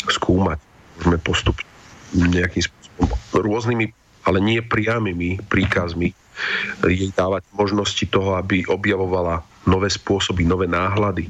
[0.08, 0.56] skúmať,
[0.98, 1.68] môžeme postupne
[2.16, 3.86] nejakým spôsobom rôznymi,
[4.24, 6.16] ale nie priamými príkazmi
[6.86, 11.28] jej dávať možnosti toho, aby objavovala nové spôsoby, nové náhľady.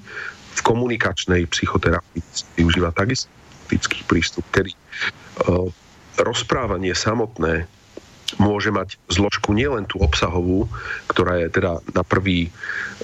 [0.55, 2.23] V komunikačnej psychoterapii
[2.59, 3.31] využíva takisto
[3.69, 5.69] praktický prístup, kedy uh,
[6.17, 7.69] rozprávanie samotné
[8.41, 10.65] môže mať zložku nielen tú obsahovú,
[11.13, 12.49] ktorá je teda na, prvý,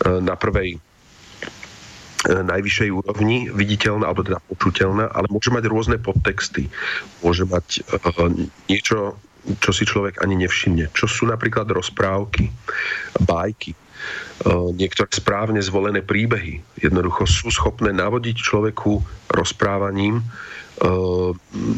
[0.08, 6.72] uh, na prvej uh, najvyššej úrovni viditeľná alebo teda počuteľná, ale môže mať rôzne podtexty.
[7.20, 7.84] Môže mať
[8.72, 9.20] niečo,
[9.60, 10.88] čo si človek ani nevšimne.
[10.96, 12.48] Čo sú napríklad rozprávky,
[13.20, 13.76] bajky,
[14.76, 16.60] niektoré správne zvolené príbehy.
[16.80, 19.00] Jednoducho sú schopné navodiť človeku
[19.32, 20.20] rozprávaním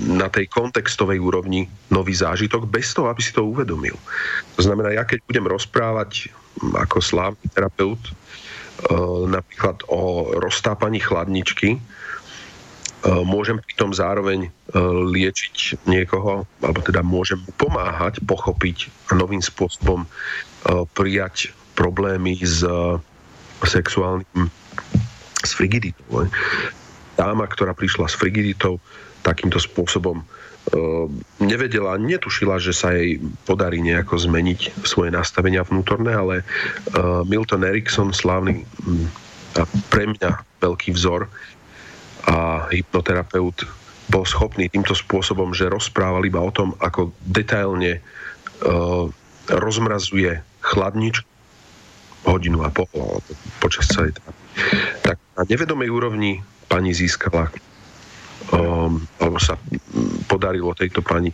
[0.07, 3.95] na tej kontextovej úrovni nový zážitok bez toho, aby si to uvedomil.
[4.59, 6.35] To znamená, ja keď budem rozprávať
[6.75, 8.15] ako slávny terapeut eh,
[9.31, 11.81] napríklad o roztápaní chladničky, eh,
[13.23, 14.51] môžem pritom zároveň
[15.15, 20.03] liečiť niekoho, alebo teda môžem pomáhať pochopiť a novým spôsobom
[20.99, 22.67] prijať problémy s
[23.63, 24.51] sexuálnym
[25.47, 26.27] s frigiditou
[27.17, 28.79] dáma, ktorá prišla s frigiditou,
[29.25, 30.25] takýmto spôsobom e,
[31.43, 36.45] nevedela, netušila, že sa jej podarí nejako zmeniť svoje nastavenia vnútorné, ale e,
[37.27, 38.63] Milton Erickson, slávny
[39.57, 41.27] a pre mňa veľký vzor
[42.29, 43.65] a hypnoterapeut
[44.07, 49.11] bol schopný týmto spôsobom, že rozprával iba o tom, ako detailne uh,
[49.51, 51.27] rozmrazuje chladničku
[52.27, 52.87] hodinu a pol
[53.63, 54.19] počas celej
[55.07, 57.51] tak na nevedomej úrovni pani získala
[58.53, 59.59] um, alebo sa
[60.31, 61.33] podarilo tejto pani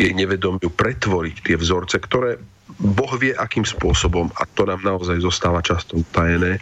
[0.00, 2.40] jej nevedomiu pretvoriť tie vzorce, ktoré
[2.80, 6.58] Boh vie akým spôsobom, a to nám naozaj zostáva často utajené,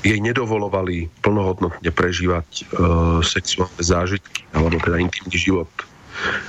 [0.00, 5.68] jej nedovolovali plnohodnotne prežívať uh, sexuálne zážitky, alebo teda intimný život,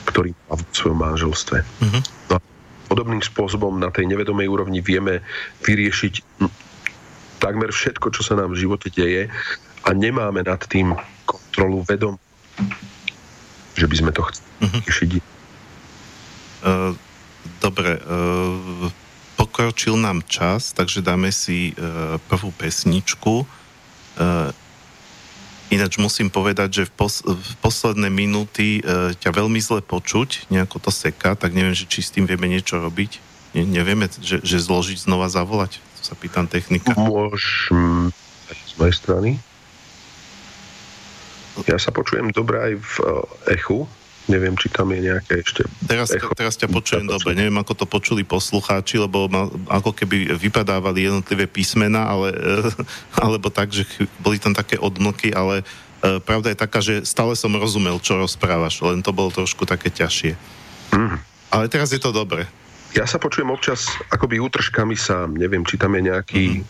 [0.09, 1.57] ktorý má v svojom manželstve.
[1.61, 2.01] Uh-huh.
[2.29, 2.39] No a
[2.89, 5.21] podobným spôsobom na tej nevedomej úrovni vieme
[5.65, 6.13] vyriešiť
[7.41, 9.31] takmer všetko, čo sa nám v živote deje
[9.83, 12.15] a nemáme nad tým kontrolu vedom,
[13.77, 14.81] že by sme to chceli uh-huh.
[14.83, 15.11] riešiť.
[16.59, 16.91] Uh,
[17.63, 18.91] dobre, uh,
[19.39, 23.47] pokročil nám čas, takže dáme si uh, prvú pesničku.
[24.19, 24.51] Uh,
[25.71, 30.83] ináč musím povedať, že v, pos- v posledné minúty uh, ťa veľmi zle počuť, nejako
[30.83, 33.23] to seká, tak neviem, že či s tým vieme niečo robiť.
[33.55, 35.79] Ne, nevieme, že, že zložiť znova zavolať?
[35.79, 36.91] To sa pýtam technika.
[36.99, 38.11] Môžem
[38.51, 39.29] z mojej strany.
[41.67, 43.89] Ja sa počujem dobre aj v eh, echu.
[44.29, 45.65] Neviem, či tam je nejaké ešte...
[45.89, 46.29] Teraz, echo.
[46.37, 51.49] teraz ťa počujem dobre, neviem, ako to počuli poslucháči, lebo ma, ako keby vypadávali jednotlivé
[51.49, 52.29] písmena, ale,
[53.25, 53.89] alebo tak, že
[54.21, 55.65] boli tam také odmlky, ale
[56.05, 59.89] e, pravda je taká, že stále som rozumel, čo rozprávaš, len to bolo trošku také
[59.89, 60.37] ťažšie.
[60.93, 61.17] Mm.
[61.49, 62.45] Ale teraz je to dobre.
[62.93, 66.63] Ja sa počujem občas akoby útržkami sám, neviem, či tam je nejaký mm.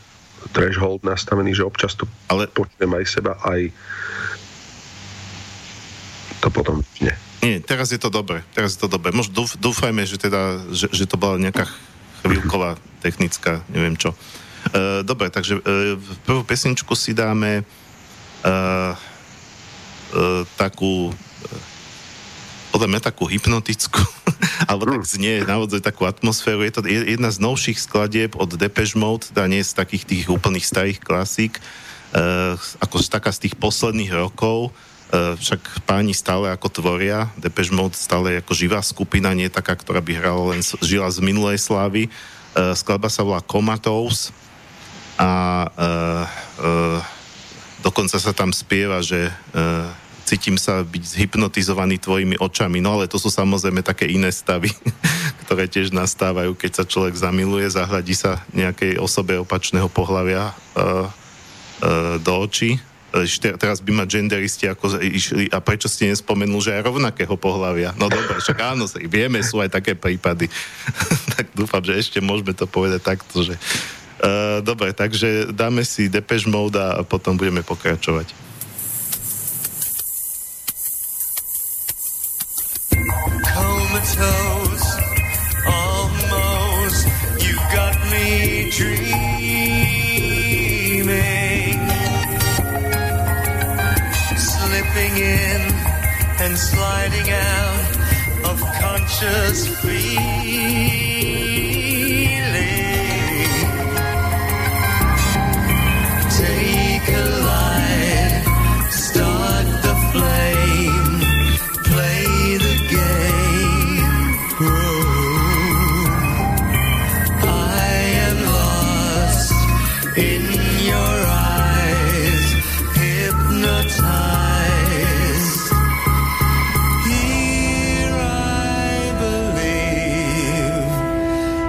[0.56, 2.48] threshold nastavený, že občas to ale...
[2.48, 3.68] počujem aj seba, aj
[6.40, 7.14] to potom nie.
[7.40, 8.44] Nie, teraz je to dobre.
[8.52, 9.16] Teraz je to dobre.
[9.16, 11.72] Možno dúfajme, že, teda, že, že to bola nejaká
[12.24, 14.12] chvíľková technická, neviem čo.
[14.76, 15.96] E, dobre, takže e,
[16.28, 18.94] prvú pesničku si dáme e, e,
[20.60, 21.14] takú e,
[22.70, 24.04] podľa mňa takú hypnotickú,
[24.70, 26.68] alebo tak znie naozaj takú atmosféru.
[26.68, 30.68] Je to jedna z novších skladieb od Depeche Mode, teda nie z takých tých úplných
[30.68, 31.62] starých klasík, e,
[32.84, 34.76] ako taká z tých posledných rokov.
[35.10, 40.06] E, však páni stále ako tvoria, Depeche Mode stále ako živá skupina, nie taká, ktorá
[40.06, 42.06] by hrala len žila z minulej slávy.
[42.06, 42.10] E,
[42.78, 44.30] skladba sa volá Comatose
[45.20, 47.04] a uh,
[47.84, 49.28] dokonca sa tam spieva, že
[50.24, 54.72] cítim sa byť zhypnotizovaný tvojimi očami, no ale to sú samozrejme také iné stavy,
[55.44, 62.16] ktoré tiež nastávajú, keď sa človek zamiluje, zahľadí sa nejakej osobe opačného pohľavia uh, uh,
[62.24, 62.80] do očí
[63.58, 67.98] teraz by ma genderisti ako išli, a prečo ste nespomenul, že aj rovnakého pohľavia?
[67.98, 70.48] No dobre, však áno, vieme, sú aj také prípady.
[71.36, 73.58] tak dúfam, že ešte môžeme to povedať takto, že
[74.22, 78.50] uh, dobre, takže dáme si Depeche Mode a potom budeme pokračovať.
[83.50, 84.59] Comatose,
[96.60, 100.29] sliding out of conscious feeling.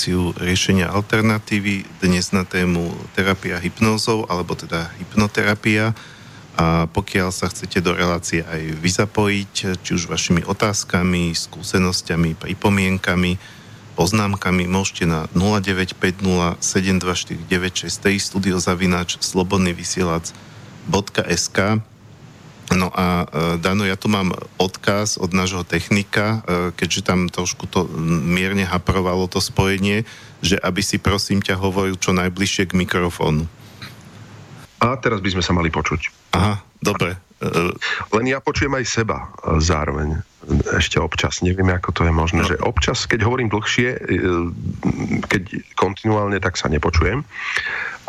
[0.00, 5.92] reláciu riešenia alternatívy dnes na tému terapia hypnózou, alebo teda hypnoterapia.
[6.56, 13.36] A pokiaľ sa chcete do relácie aj vy zapojiť, či už vašimi otázkami, skúsenosťami, pripomienkami,
[13.92, 17.92] poznámkami, môžete na 0950 72496
[18.24, 21.58] studiozavináč slobodnyvysielac.sk
[22.80, 27.68] No a e, Dano, ja tu mám odkaz od nášho technika, e, keďže tam trošku
[27.68, 30.08] to mierne haprovalo to spojenie,
[30.40, 33.44] že aby si prosím ťa hovoril čo najbližšie k mikrofónu.
[34.80, 36.32] A teraz by sme sa mali počuť.
[36.32, 37.20] Aha, dobre.
[38.16, 39.28] Len ja počujem aj seba
[39.60, 40.24] zároveň
[40.76, 41.44] ešte občas.
[41.44, 42.48] Neviem, ako to je možné, no.
[42.48, 44.00] že občas, keď hovorím dlhšie, e,
[45.28, 45.42] keď
[45.76, 47.24] kontinuálne, tak sa nepočujem.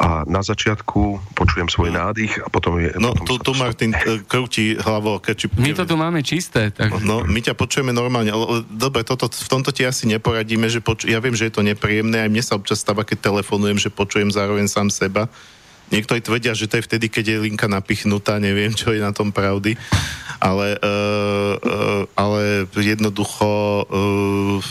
[0.02, 2.90] A na začiatku počujem svoj nádych a potom je...
[2.98, 5.22] No, potom tu, tu Martin e, krúti hlavou.
[5.22, 5.54] Keď...
[5.62, 6.74] My to tu máme čisté.
[6.74, 7.06] Tak...
[7.06, 8.34] No, my ťa počujeme normálne.
[8.34, 11.06] Ale, dobre, toto, v tomto ti asi neporadíme, že poču...
[11.06, 14.34] ja viem, že je to nepríjemné, aj mne sa občas stáva, keď telefonujem, že počujem
[14.34, 15.30] zároveň sám seba
[15.92, 19.36] Niektorí tvrdia, že to je vtedy, keď je linka napichnutá, neviem, čo je na tom
[19.36, 19.76] pravdy,
[20.40, 24.64] ale, uh, uh, ale jednoducho uh,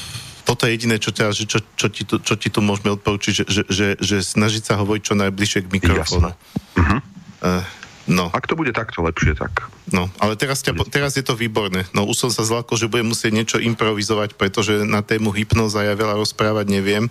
[0.50, 3.44] toto je jediné, čo, ťa, čo, čo, ti tu, čo ti tu môžeme odporučiť, že,
[3.46, 6.34] že, že, že snažiť sa hovoriť čo najbližšie k mikrofónu.
[6.74, 6.98] Uh-huh.
[7.38, 7.62] Uh,
[8.10, 8.34] no.
[8.34, 9.70] Ak to bude takto lepšie, tak...
[9.94, 11.86] No, ale teraz, ťa, teraz je to výborné.
[11.94, 15.94] No už som sa zlákol, že budem musieť niečo improvizovať, pretože na tému hypnoza ja
[15.94, 17.06] veľa rozprávať neviem.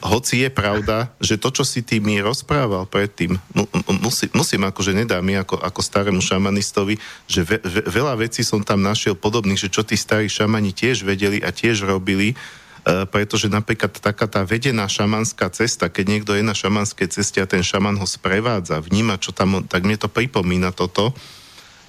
[0.00, 3.36] Hoci je pravda, že to, čo si ty mi rozprával predtým,
[4.00, 8.60] musí, musím akože nedá mi ako, ako starému šamanistovi, že ve, ve, veľa vecí som
[8.64, 12.36] tam našiel podobných, že čo tí starí šamani tiež vedeli a tiež robili,
[12.88, 17.60] pretože napríklad taká tá vedená šamanská cesta, keď niekto je na šamanskej ceste a ten
[17.60, 21.12] šaman ho sprevádza, vníma, čo tam, tak mne to pripomína toto,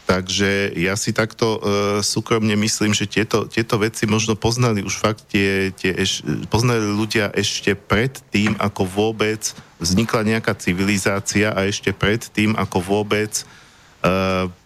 [0.10, 1.60] Takže ja si takto e,
[2.02, 7.30] súkromne myslím, že tieto, tieto veci možno poznali už fakt tie, tie eš, poznali ľudia
[7.30, 13.44] ešte pred tým, ako vôbec vznikla nejaká civilizácia a ešte pred tým, ako vôbec e,
[14.50, 14.59] e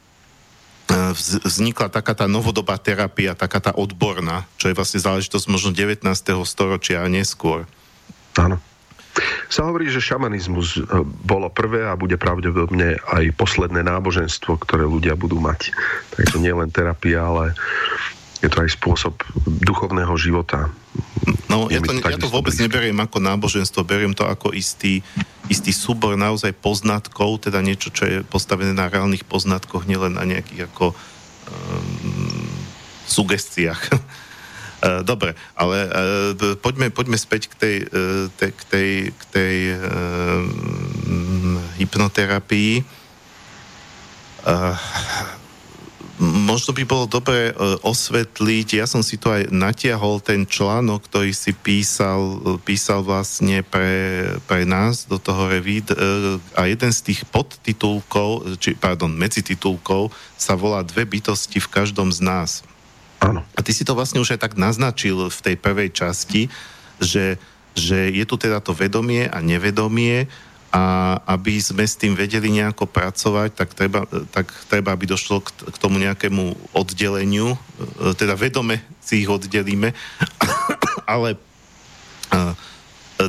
[1.43, 6.03] vznikla taká tá novodobá terapia, taká tá odborná, čo je vlastne záležitosť možno 19.
[6.43, 7.65] storočia a neskôr.
[8.35, 8.59] Áno
[9.45, 15.13] sa hovorí, že šamanizmus e, bolo prvé a bude pravdepodobne aj posledné náboženstvo, ktoré ľudia
[15.13, 15.69] budú mať.
[16.17, 17.53] Takže nie len terapia, ale
[18.43, 19.15] je to aj spôsob
[19.63, 20.67] duchovného života.
[21.47, 24.99] No, ja to, ja to vôbec neberiem ako náboženstvo, beriem to ako istý,
[25.47, 30.67] istý súbor naozaj poznatkov, teda niečo, čo je postavené na reálnych poznatkoch, nielen na nejakých
[30.67, 30.97] ako um,
[33.07, 33.81] sugestiách.
[34.83, 39.55] E, dobre, ale uh, poďme, poďme späť k tej, uh, te, k tej, k tej
[39.79, 40.43] uh,
[41.79, 42.83] hypnoterapii.
[44.43, 44.75] Uh,
[46.21, 51.33] možno by bolo dobre uh, osvetliť, ja som si tu aj natiahol ten článok, ktorý
[51.33, 57.25] si písal, písal vlastne pre, pre nás do toho revíd uh, a jeden z tých
[57.33, 62.61] podtitulkov, či, pardon, medzititulkov sa volá Dve bytosti v každom z nás.
[63.23, 63.41] Áno.
[63.55, 66.51] A ty si to vlastne už aj tak naznačil v tej prvej časti,
[66.99, 67.39] že,
[67.73, 70.29] že je tu teda to vedomie a nevedomie
[70.73, 75.53] a aby sme s tým vedeli nejako pracovať, tak treba, tak treba aby došlo k,
[75.69, 77.53] k tomu nejakému oddeleniu,
[78.17, 79.93] teda vedome si ich oddelíme,
[81.13, 81.37] ale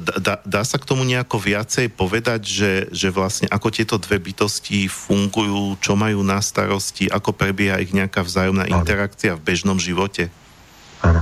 [0.01, 4.89] dá, dá sa k tomu nejako viacej povedať, že, že vlastne ako tieto dve bytosti
[4.89, 8.81] fungujú, čo majú na starosti, ako prebieha ich nejaká vzájomná Áno.
[8.81, 10.33] interakcia v bežnom živote?
[11.05, 11.21] Áno.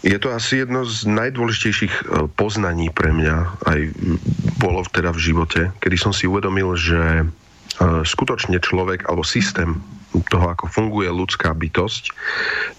[0.00, 3.36] Je to asi jedno z najdôležitejších e, poznaní pre mňa,
[3.68, 3.80] aj
[4.56, 7.24] bolo teda v živote, kedy som si uvedomil, že e,
[8.08, 9.76] skutočne človek alebo systém
[10.32, 12.16] toho, ako funguje ľudská bytosť,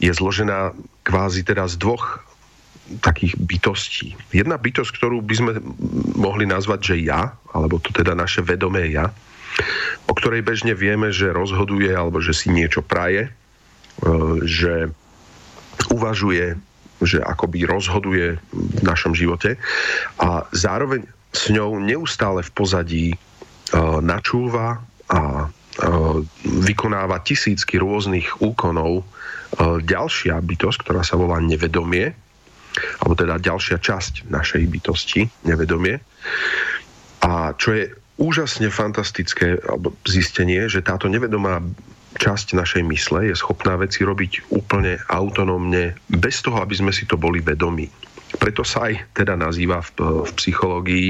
[0.01, 0.73] je zložená
[1.05, 2.25] kvázi teda z dvoch
[2.99, 4.17] takých bytostí.
[4.35, 5.51] Jedna bytosť, ktorú by sme
[6.17, 9.13] mohli nazvať, že ja, alebo to teda naše vedomé ja,
[10.09, 13.31] o ktorej bežne vieme, že rozhoduje alebo že si niečo praje, e,
[14.43, 14.89] že
[15.93, 16.70] uvažuje,
[17.01, 19.57] že akoby rozhoduje v našom živote
[20.21, 23.17] a zároveň s ňou neustále v pozadí e,
[24.03, 25.45] načúva a e,
[26.65, 29.03] vykonáva tisícky rôznych úkonov
[29.59, 32.15] ďalšia bytosť, ktorá sa volá nevedomie,
[33.03, 35.99] alebo teda ďalšia časť našej bytosti, nevedomie.
[37.21, 39.59] A čo je úžasne fantastické
[40.07, 41.59] zistenie, že táto nevedomá
[42.17, 47.15] časť našej mysle je schopná veci robiť úplne autonómne, bez toho, aby sme si to
[47.15, 47.87] boli vedomí.
[48.39, 51.07] Preto sa aj teda nazýva v, v psychológii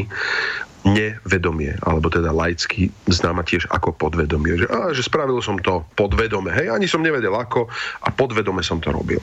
[0.82, 4.66] nevedomie, alebo teda laicky známa tiež ako podvedomie.
[4.66, 7.70] Že, á, že spravil som to podvedome, hej, ani som nevedel ako
[8.02, 9.22] a podvedome som to robil.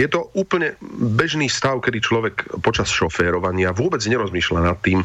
[0.00, 0.72] Je to úplne
[1.12, 5.04] bežný stav, kedy človek počas šoférovania vôbec nerozmýšľa nad tým,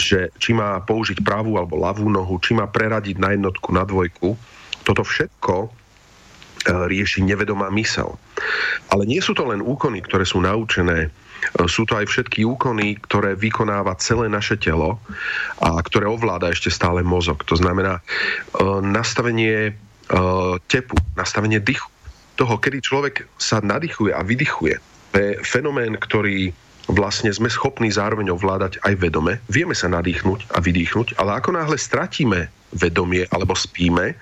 [0.00, 4.32] že či má použiť pravú alebo ľavú nohu, či má preradiť na jednotku, na dvojku.
[4.84, 5.72] Toto všetko
[6.64, 8.16] rieši nevedomá mysel.
[8.88, 11.12] Ale nie sú to len úkony, ktoré sú naučené
[11.68, 14.96] sú to aj všetky úkony, ktoré vykonáva celé naše telo
[15.60, 17.44] a ktoré ovláda ešte stále mozog.
[17.44, 18.00] To znamená
[18.80, 19.76] nastavenie
[20.72, 21.84] tepu, nastavenie dychu,
[22.40, 24.80] toho, kedy človek sa nadýchuje a vydychuje.
[25.12, 26.50] To je fenomén, ktorý
[26.88, 29.36] vlastne sme schopní zároveň ovládať aj vedome.
[29.52, 34.18] Vieme sa nadýchnuť a vydýchnuť, ale ako náhle stratíme vedomie alebo spíme,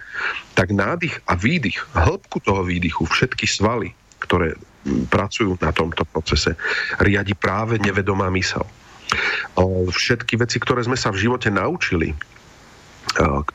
[0.53, 6.59] tak nádych a výdych, hĺbku toho výdychu, všetky svaly, ktoré pracujú na tomto procese,
[7.01, 8.67] riadi práve nevedomá mysel.
[9.89, 12.13] Všetky veci, ktoré sme sa v živote naučili,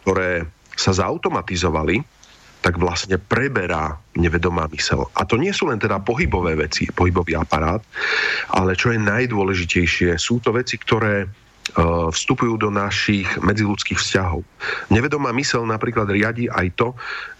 [0.01, 0.45] ktoré
[0.77, 1.99] sa zautomatizovali,
[2.61, 5.07] tak vlastne preberá nevedomá mysel.
[5.13, 7.79] A to nie sú len teda pohybové veci, pohybový aparát,
[8.53, 11.29] ale čo je najdôležitejšie, sú to veci, ktoré
[12.13, 14.41] vstupujú do našich medziludských vzťahov.
[14.93, 16.87] Nevedomá mysel napríklad riadi aj to,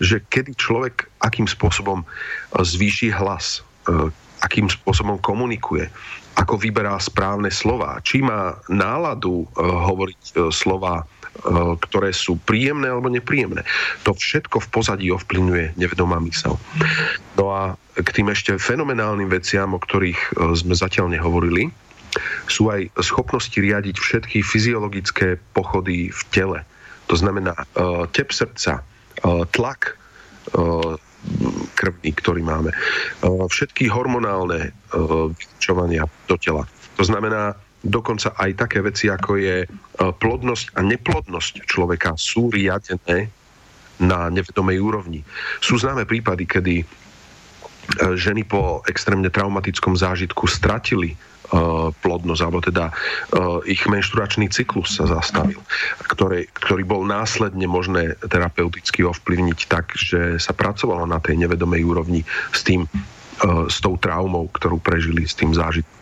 [0.03, 2.05] že kedy človek akým spôsobom e,
[2.61, 4.11] zvýši hlas, e,
[4.43, 5.89] akým spôsobom komunikuje,
[6.37, 11.01] ako vyberá správne slova, či má náladu hovoriť slova
[11.81, 13.61] ktoré sú príjemné alebo nepríjemné.
[14.09, 16.57] To všetko v pozadí ovplyvňuje nevedomá mysel.
[17.37, 21.69] No a k tým ešte fenomenálnym veciam, o ktorých sme zatiaľ nehovorili,
[22.47, 26.59] sú aj schopnosti riadiť všetky fyziologické pochody v tele.
[27.07, 29.95] To znamená uh, tep srdca, uh, tlak
[30.55, 30.95] uh,
[31.75, 32.71] krvný, ktorý máme,
[33.25, 34.71] všetky hormonálne
[35.35, 36.63] vyčovania do tela.
[36.95, 37.51] To znamená
[37.87, 43.29] dokonca aj také veci, ako je e, plodnosť a neplodnosť človeka sú riadené
[43.97, 45.21] na nevedomej úrovni.
[45.61, 46.85] Sú známe prípady, kedy e,
[48.17, 51.17] ženy po extrémne traumatickom zážitku stratili e,
[52.03, 52.91] plodnosť, alebo teda
[53.63, 55.63] ich menšturačný cyklus sa zastavil,
[56.11, 62.21] ktorý, ktorý bol následne možné terapeuticky ovplyvniť tak, že sa pracovalo na tej nevedomej úrovni
[62.51, 62.83] s tým,
[63.71, 65.95] s tou traumou, ktorú prežili s tým zážitkom.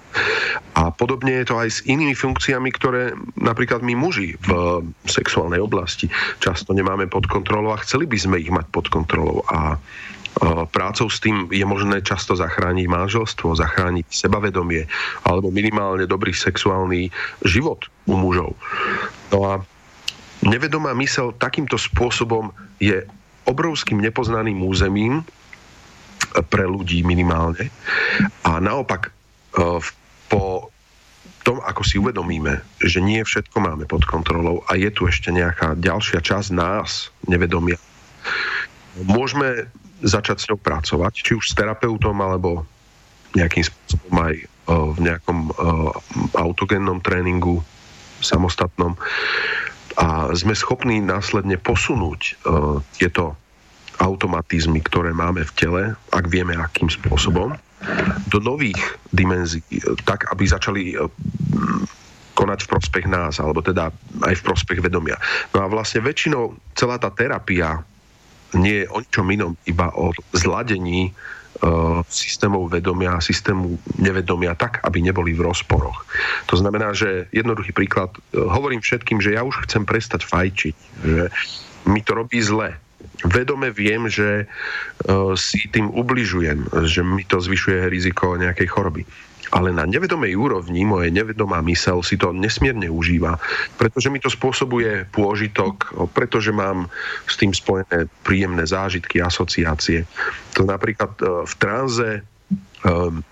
[0.79, 6.07] A podobne je to aj s inými funkciami, ktoré napríklad my muži v sexuálnej oblasti
[6.39, 9.43] často nemáme pod kontrolou a chceli by sme ich mať pod kontrolou.
[9.51, 9.75] A
[10.69, 14.83] prácou s tým je možné často zachrániť manželstvo, zachrániť sebavedomie
[15.23, 17.07] alebo minimálne dobrý sexuálny
[17.47, 18.51] život u mužov.
[19.31, 19.53] No a
[20.43, 22.51] nevedomá mysel takýmto spôsobom
[22.83, 23.01] je
[23.47, 25.23] obrovským nepoznaným územím
[26.51, 27.71] pre ľudí minimálne.
[28.43, 29.13] A naopak
[30.27, 30.69] po
[31.45, 35.77] tom, ako si uvedomíme, že nie všetko máme pod kontrolou a je tu ešte nejaká
[35.77, 37.77] ďalšia časť nás, nevedomia,
[39.05, 39.69] môžeme
[40.05, 42.61] začať s ňou pracovať, či už s terapeutom, alebo
[43.33, 44.35] nejakým spôsobom aj
[44.69, 45.39] v nejakom
[46.37, 47.65] autogennom tréningu
[48.21, 48.93] samostatnom.
[49.97, 52.37] A sme schopní následne posunúť
[52.95, 53.35] tieto
[53.99, 57.55] automatizmy, ktoré máme v tele, ak vieme, akým spôsobom,
[58.27, 58.79] do nových
[59.15, 59.63] dimenzií,
[60.03, 60.81] tak, aby začali
[62.35, 63.95] konať v prospech nás, alebo teda
[64.27, 65.15] aj v prospech vedomia.
[65.55, 67.79] No a vlastne väčšinou celá tá terapia
[68.55, 74.81] nie je o ničom inom, iba o zladení uh, systémov vedomia a systému nevedomia tak,
[74.83, 76.07] aby neboli v rozporoch.
[76.51, 81.23] To znamená, že jednoduchý príklad, uh, hovorím všetkým, že ja už chcem prestať fajčiť, že
[81.85, 82.73] mi to robí zle,
[83.27, 89.03] vedome viem, že uh, si tým ubližujem, že mi to zvyšuje riziko nejakej choroby.
[89.55, 93.39] Ale na nevedomej úrovni moje nevedomá mysel si to nesmierne užíva,
[93.79, 96.91] pretože mi to spôsobuje pôžitok, pretože mám
[97.23, 100.03] s tým spojené príjemné zážitky, asociácie.
[100.59, 102.09] To napríklad uh, v tranze
[102.83, 103.23] um,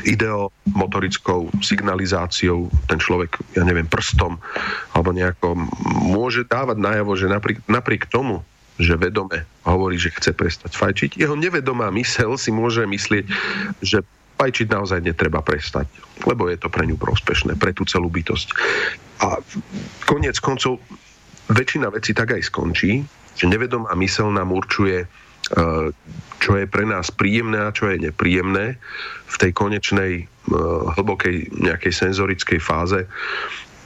[0.00, 4.40] ideomotorickou signalizáciou ten človek, ja neviem, prstom
[4.96, 5.68] alebo nejako
[6.00, 8.40] môže dávať najavo, že napriek, napriek tomu,
[8.80, 11.20] že vedome hovorí, že chce prestať fajčiť.
[11.20, 13.24] Jeho nevedomá mysel si môže myslieť,
[13.84, 14.00] že
[14.42, 15.86] fajčiť naozaj netreba prestať,
[16.26, 18.48] lebo je to pre ňu prospešné, pre tú celú bytosť.
[19.22, 19.38] A
[20.02, 20.82] koniec koncov
[21.46, 23.06] väčšina vecí tak aj skončí,
[23.38, 25.06] že nevedomá mysel nám určuje, e,
[26.42, 28.82] čo je pre nás príjemné a čo je nepríjemné
[29.30, 30.24] v tej konečnej e,
[30.98, 33.06] hlbokej nejakej senzorickej fáze,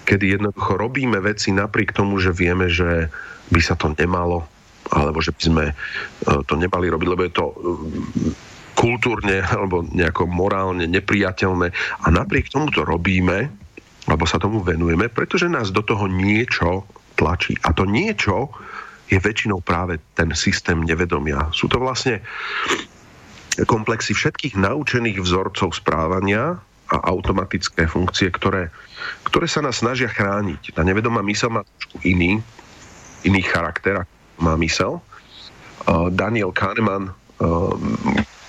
[0.09, 3.13] kedy jednoducho robíme veci napriek tomu, že vieme, že
[3.53, 4.49] by sa to nemalo,
[4.89, 5.75] alebo že by sme e,
[6.49, 7.45] to nemali robiť, lebo je to
[8.77, 11.73] kultúrne alebo nejako morálne nepriateľné.
[12.05, 13.49] A napriek tomu to robíme,
[14.07, 16.85] alebo sa tomu venujeme, pretože nás do toho niečo
[17.17, 17.57] tlačí.
[17.65, 18.53] A to niečo
[19.09, 21.49] je väčšinou práve ten systém nevedomia.
[21.51, 22.21] Sú to vlastne
[23.65, 26.61] komplexy všetkých naučených vzorcov správania
[26.93, 28.69] a automatické funkcie, ktoré,
[29.27, 30.77] ktoré sa nás snažia chrániť.
[30.77, 32.39] Tá nevedomá mysel má trošku iný,
[33.25, 34.05] iný charakter,
[34.39, 35.01] má mysel.
[36.15, 37.11] Daniel Kahneman,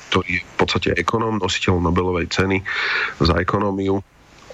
[0.10, 2.64] ktorý je v podstate ekonóm, nositeľ Nobelovej ceny
[3.20, 4.00] za ekonómiu,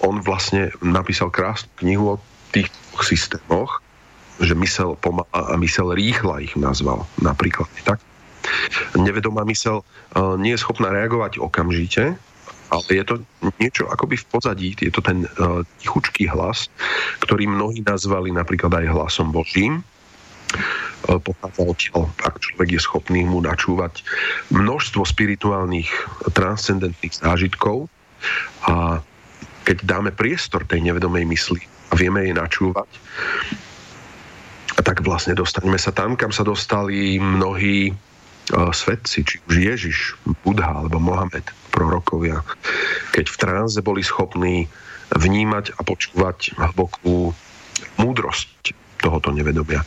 [0.02, 2.68] on vlastne napísal krásnu knihu o tých
[3.00, 3.80] systémoch,
[4.42, 7.70] že mysel pomalá a mysel rýchla ich nazval napríklad.
[7.86, 8.02] Tak?
[8.98, 9.86] Nevedomá mysel
[10.42, 12.18] nie je schopná reagovať okamžite,
[12.74, 13.14] ale je to
[13.62, 16.66] niečo akoby v pozadí, je to ten uh, tichučký hlas,
[17.22, 19.86] ktorý mnohí nazvali napríklad aj hlasom Božím.
[21.04, 24.00] Uh, pochádza odtiaľ, ak človek je schopný mu načúvať
[24.48, 25.90] množstvo spirituálnych
[26.32, 27.92] transcendentných zážitkov
[28.64, 29.04] a
[29.68, 31.60] keď dáme priestor tej nevedomej mysli
[31.92, 32.88] a vieme jej načúvať,
[34.80, 37.92] tak vlastne dostaneme sa tam, kam sa dostali mnohí
[38.52, 39.98] svetci, či už Ježiš,
[40.44, 42.44] Budha alebo Mohamed, prorokovia,
[43.16, 44.68] keď v tránze boli schopní
[45.16, 47.32] vnímať a počúvať hlbokú
[47.96, 49.82] múdrosť tohoto nevedomia.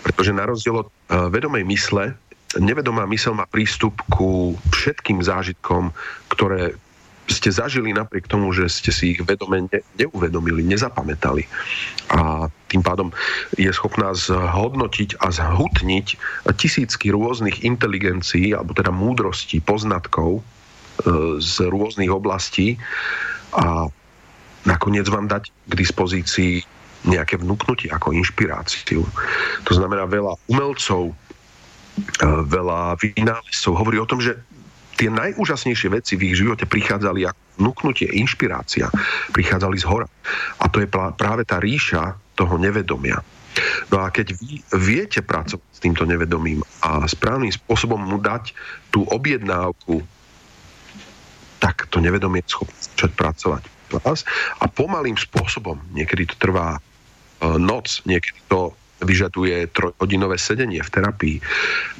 [0.00, 2.16] Pretože na rozdiel od vedomej mysle,
[2.58, 5.94] nevedomá mysel má prístup ku všetkým zážitkom,
[6.32, 6.74] ktoré
[7.30, 11.46] ste zažili napriek tomu, že ste si ich vedome ne, neuvedomili, nezapamätali.
[12.10, 13.14] A tým pádom
[13.54, 16.06] je schopná zhodnotiť a zhutniť
[16.58, 20.42] tisícky rôznych inteligencií, alebo teda múdrostí, poznatkov e,
[21.38, 22.82] z rôznych oblastí
[23.54, 23.86] a
[24.66, 26.66] nakoniec vám dať k dispozícii
[27.06, 29.04] nejaké vnúknutie ako inšpiráciu.
[29.64, 31.14] To znamená veľa umelcov, e,
[32.44, 34.36] veľa vynálezcov hovorí o tom, že
[35.00, 38.92] tie najúžasnejšie veci v ich živote prichádzali ako vnúknutie, inšpirácia,
[39.32, 40.08] prichádzali z hora.
[40.60, 43.16] A to je práve tá ríša toho nevedomia.
[43.88, 48.54] No a keď vy viete pracovať s týmto nevedomím a správnym spôsobom mu dať
[48.92, 50.04] tú objednávku,
[51.60, 53.62] tak to nevedomie je schopné začať pracovať
[53.98, 54.22] vás
[54.62, 56.78] a pomalým spôsobom, niekedy to trvá
[57.40, 61.36] noc, niekedy to vyžaduje trojhodinové sedenie v terapii,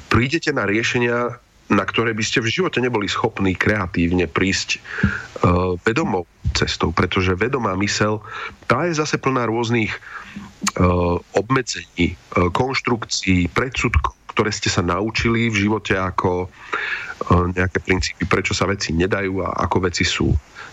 [0.07, 6.27] prídete na riešenia, na ktoré by ste v živote neboli schopní kreatívne prísť uh, vedomou
[6.51, 8.19] cestou, pretože vedomá mysel,
[8.67, 15.55] tá je zase plná rôznych uh, obmedzení, uh, konštrukcií, predsudkov, ktoré ste sa naučili v
[15.63, 20.27] živote ako uh, nejaké princípy, prečo sa veci nedajú a ako veci sú.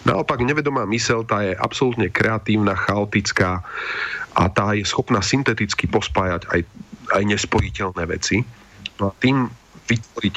[0.07, 3.67] Naopak nevedomá mysel, tá je absolútne kreatívna, chaotická
[4.39, 6.61] a tá je schopná synteticky pospájať aj,
[7.19, 8.47] aj nespojiteľné veci.
[9.03, 9.51] No a tým
[9.89, 10.35] vytvoriť,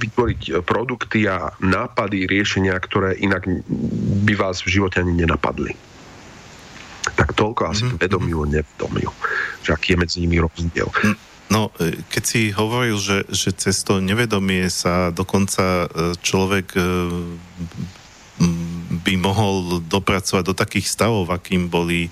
[0.00, 3.46] vytvoriť produkty a nápady, riešenia, ktoré inak
[4.26, 5.76] by vás v živote ani nenapadli.
[7.06, 8.02] Tak toľko asi mm-hmm.
[8.02, 9.10] vedomiu a nevedomiu.
[9.62, 10.90] Že aký je medzi nimi rozdiel.
[10.90, 11.16] Hm,
[11.54, 16.82] no, e, keď si hovoril, že, že cez to nevedomie sa dokonca e, človek e,
[19.00, 22.08] by mohol dopracovať do takých stavov, akým boli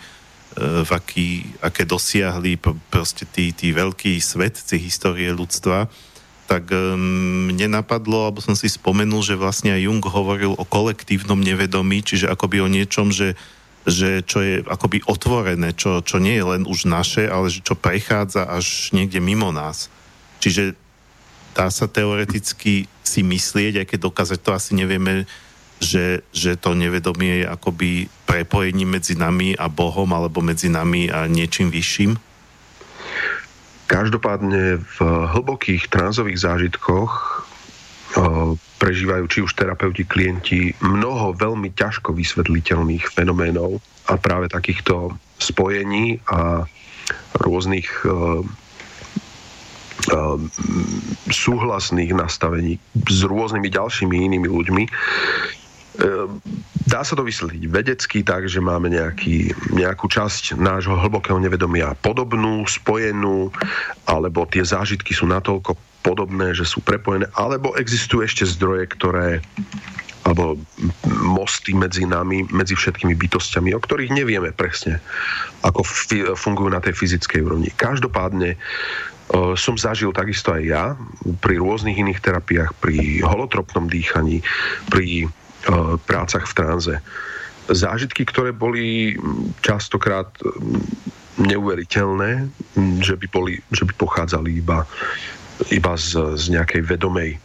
[0.59, 2.55] v aký, aké dosiahli
[2.87, 5.91] proste tí, tí veľkí svetci histórie ľudstva,
[6.47, 11.41] tak um, mne napadlo, alebo som si spomenul, že vlastne aj Jung hovoril o kolektívnom
[11.41, 13.35] nevedomí, čiže akoby o niečom, že,
[13.89, 17.75] že čo je akoby otvorené, čo, čo nie je len už naše, ale že čo
[17.75, 19.91] prechádza až niekde mimo nás.
[20.39, 20.77] Čiže
[21.57, 25.25] dá sa teoreticky si myslieť, aj keď dokázať to asi nevieme,
[25.85, 31.29] že, že to nevedomie je akoby prepojením medzi nami a Bohom, alebo medzi nami a
[31.29, 32.17] niečím vyšším?
[33.85, 37.13] Každopádne v hlbokých tránzových zážitkoch
[38.17, 46.21] eh, prežívajú či už terapeuti, klienti mnoho veľmi ťažko vysvetliteľných fenoménov a práve takýchto spojení
[46.29, 46.69] a
[47.41, 48.41] rôznych uh,
[50.13, 50.39] uh,
[51.29, 52.77] súhlasných nastavení
[53.09, 54.85] s rôznymi ďalšími inými ľuďmi.
[55.99, 56.27] Uh,
[56.85, 62.61] Dá sa to vysvetliť vedecky tak, že máme nejaký, nejakú časť nášho hlbokého nevedomia podobnú,
[62.69, 63.49] spojenú,
[64.05, 69.41] alebo tie zážitky sú natoľko podobné, že sú prepojené, alebo existujú ešte zdroje, ktoré
[70.25, 70.57] alebo
[71.25, 75.01] mosty medzi nami, medzi všetkými bytostiami, o ktorých nevieme presne,
[75.65, 77.69] ako fi- fungujú na tej fyzickej úrovni.
[77.73, 80.85] Každopádne uh, som zažil takisto aj ja
[81.45, 84.41] pri rôznych iných terapiách, pri holotropnom dýchaní,
[84.89, 85.29] pri
[86.05, 86.95] prácach v tranze.
[87.65, 89.17] Zážitky, ktoré boli
[89.65, 90.85] častokrát mm,
[91.41, 94.85] neuveriteľné, mm, že by, boli, že by pochádzali iba,
[95.73, 97.41] iba z, z nejakej vedomej,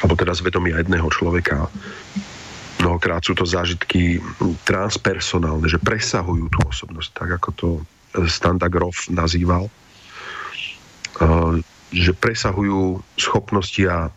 [0.00, 1.68] alebo teda z vedomia jedného človeka.
[2.80, 4.20] Mnohokrát sú to zážitky
[4.68, 7.68] transpersonálne, že presahujú tú osobnosť, tak ako to
[8.28, 9.68] Standa Grof nazýval.
[11.16, 11.60] Uh,
[11.94, 14.10] že presahujú schopnosti a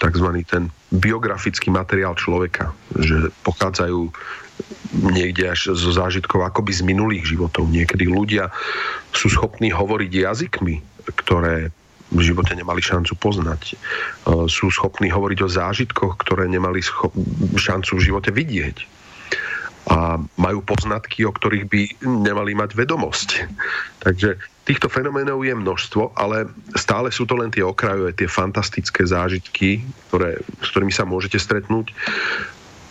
[0.00, 0.28] tzv.
[0.48, 4.08] ten biografický materiál človeka, že pochádzajú
[5.12, 7.68] niekde až zo zážitkov akoby z minulých životov.
[7.68, 8.50] Niekedy ľudia
[9.12, 11.70] sú schopní hovoriť jazykmi, ktoré
[12.08, 13.76] v živote nemali šancu poznať.
[14.48, 16.80] Sú schopní hovoriť o zážitkoch, ktoré nemali
[17.54, 18.98] šancu v živote vidieť
[19.88, 23.28] a majú poznatky, o ktorých by nemali mať vedomosť.
[24.04, 24.36] Takže
[24.68, 26.44] týchto fenoménov je množstvo, ale
[26.76, 29.80] stále sú to len tie okrajové, tie fantastické zážitky,
[30.12, 31.96] ktoré, s ktorými sa môžete stretnúť.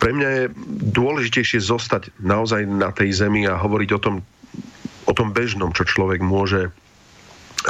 [0.02, 0.44] Pre mňa je
[0.94, 4.16] dôležitejšie zostať naozaj na tej zemi a hovoriť o tom,
[5.06, 6.74] o tom bežnom, čo človek môže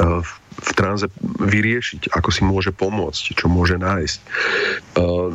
[0.00, 4.18] eh, v tranze vyriešiť, ako si môže pomôcť, čo môže nájsť.
[4.98, 5.30] Uh,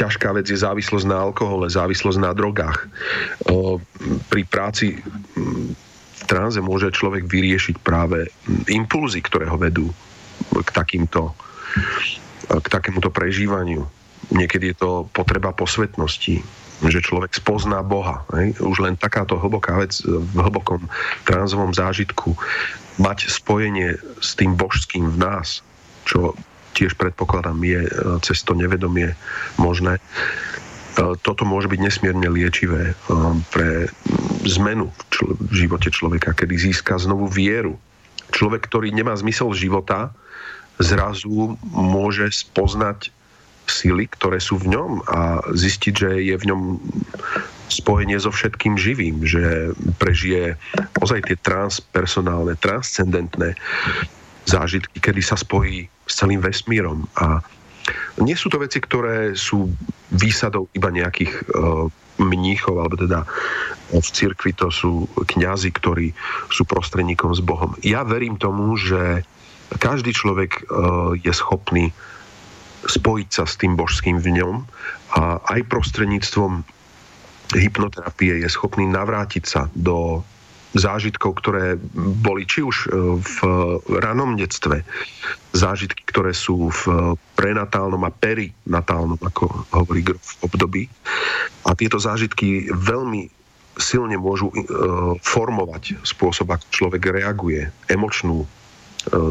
[0.00, 2.88] ťažká vec je závislosť na alkohole, závislosť na drogách.
[3.44, 3.76] Uh,
[4.32, 4.96] pri práci
[5.36, 5.76] v
[6.24, 8.30] tranze môže človek vyriešiť práve
[8.68, 9.90] impulzy, ktoré ho vedú
[10.52, 11.34] k takýmto
[12.48, 13.86] k takémuto prežívaniu.
[14.28, 16.42] Niekedy je to potreba posvetnosti,
[16.82, 18.26] že človek spozná Boha.
[18.34, 18.58] Hej?
[18.60, 20.90] Už len takáto hlboká vec v hlbokom
[21.24, 22.34] tranzovom zážitku
[23.00, 25.64] mať spojenie s tým božským v nás,
[26.04, 26.34] čo
[26.72, 27.90] tiež predpokladám je e,
[28.24, 29.12] cez to nevedomie
[29.60, 30.00] možné.
[30.92, 32.94] E, toto môže byť nesmierne liečivé e,
[33.48, 33.88] pre
[34.44, 37.80] zmenu v živote človeka, kedy získa znovu vieru.
[38.32, 40.12] Človek, ktorý nemá zmysel života,
[40.80, 43.12] zrazu môže spoznať
[43.68, 46.60] sily, ktoré sú v ňom a zistiť, že je v ňom
[47.70, 50.60] spojenie so všetkým živým, že prežije
[51.00, 53.56] ozaj tie transpersonálne, transcendentné
[54.44, 57.08] zážitky, kedy sa spojí s celým vesmírom.
[57.16, 57.40] A
[58.20, 59.72] nie sú to veci, ktoré sú
[60.12, 61.88] výsadou iba nejakých uh,
[62.20, 63.24] mníchov, alebo teda
[63.92, 66.12] v cirkvi to sú kňazi, ktorí
[66.52, 67.76] sú prostredníkom s Bohom.
[67.80, 69.24] Ja verím tomu, že
[69.80, 71.92] každý človek uh, je schopný
[72.82, 74.66] spojiť sa s tým božským v ňom
[75.14, 76.66] a aj prostredníctvom
[77.54, 80.26] hypnoterapie je schopný navrátiť sa do
[80.72, 83.36] zážitkov, ktoré boli či už e, v
[84.00, 84.84] ranom detstve,
[85.52, 90.82] zážitky, ktoré sú v prenatálnom a perinatálnom, ako hovorí v období.
[91.68, 93.28] A tieto zážitky veľmi
[93.76, 94.56] silne môžu e,
[95.20, 98.44] formovať spôsob, ako človek reaguje, emočnú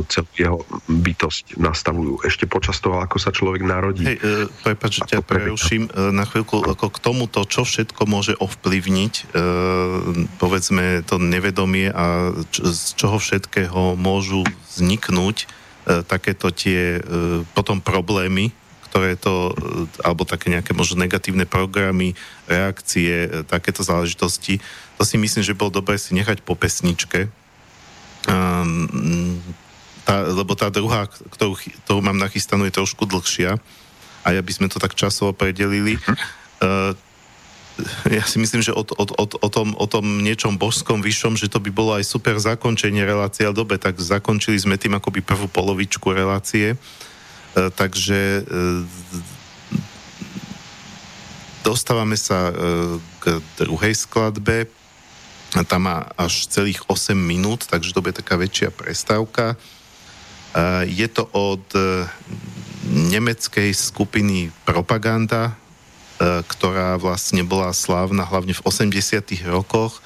[0.07, 2.21] celú jeho bytosť nastavujú.
[2.27, 4.03] Ešte počas toho, ako sa človek narodí.
[4.03, 8.35] Hej, e, prepáč, že ťa preruším e, na chvíľku, ako k tomuto, čo všetko môže
[8.35, 9.23] ovplyvniť, e,
[10.37, 14.43] povedzme, to nevedomie a č, z čoho všetkého môžu
[14.75, 15.45] vzniknúť e,
[16.03, 17.01] takéto tie e,
[17.55, 18.51] potom problémy,
[18.91, 22.11] ktoré to, e, alebo také nejaké možno negatívne programy,
[22.51, 24.59] reakcie, e, takéto záležitosti,
[24.99, 27.31] to si myslím, že bolo dobré si nechať po pesničke,
[28.29, 29.41] Um,
[30.05, 33.57] tá, lebo tá druhá, ktorú, ktorú mám nachystanú, je trošku dlhšia
[34.21, 35.97] a ja by sme to tak časovo predelili.
[36.61, 36.93] Uh,
[38.05, 41.49] ja si myslím, že o, o, o, o, tom, o tom niečom božskom vyššom, že
[41.49, 45.49] to by bolo aj super zakončenie relácie, ale dobe, tak zakončili sme tým akoby prvú
[45.49, 46.77] polovičku relácie.
[47.57, 48.85] Uh, takže uh,
[51.65, 54.69] dostávame sa uh, k druhej skladbe,
[55.51, 59.59] tam má až celých 8 minút, takže to bude taká väčšia prestávka.
[60.87, 62.07] Je to od e,
[62.87, 70.03] nemeckej skupiny Propaganda, e, ktorá vlastne bola slávna hlavne v 80 rokoch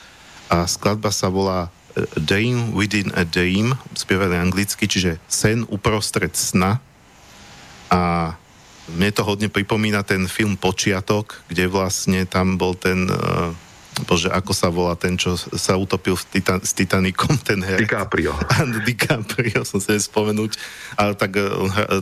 [0.49, 6.77] a skladba sa volá e, Dream Within a Dream, spievané anglicky, čiže sen uprostred sna
[7.89, 8.33] a
[8.85, 13.09] mne to hodne pripomína ten film Počiatok, kde vlastne tam bol ten
[14.03, 17.87] bože, ako sa volá ten, čo sa utopil v Titan- s Titanikom, ten herec.
[17.87, 18.35] DiCaprio.
[18.59, 20.59] Áno, DiCaprio, som sa spomenúť.
[20.99, 21.47] Ale tak eh,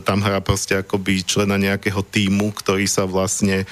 [0.02, 3.66] tam hrá proste akoby člena nejakého týmu, ktorý sa vlastne e,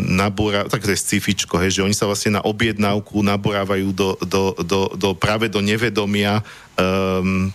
[0.00, 4.42] nabúra, tak to je scifičko, hej, že oni sa vlastne na objednávku nabúrávajú do, do,
[4.60, 6.40] do, do práve do nevedomia
[6.76, 7.52] um,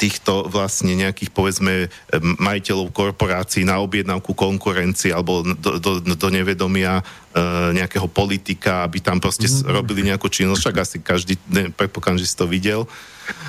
[0.00, 1.92] týchto vlastne nejakých povedzme
[2.40, 7.04] majiteľov korporácií na objednávku konkurencie alebo do, do, do nevedomia
[7.76, 9.68] nejakého politika, aby tam proste mm-hmm.
[9.68, 11.34] robili nejakú činnosť, však asi každý,
[11.76, 12.88] predpokladám, že si to videl.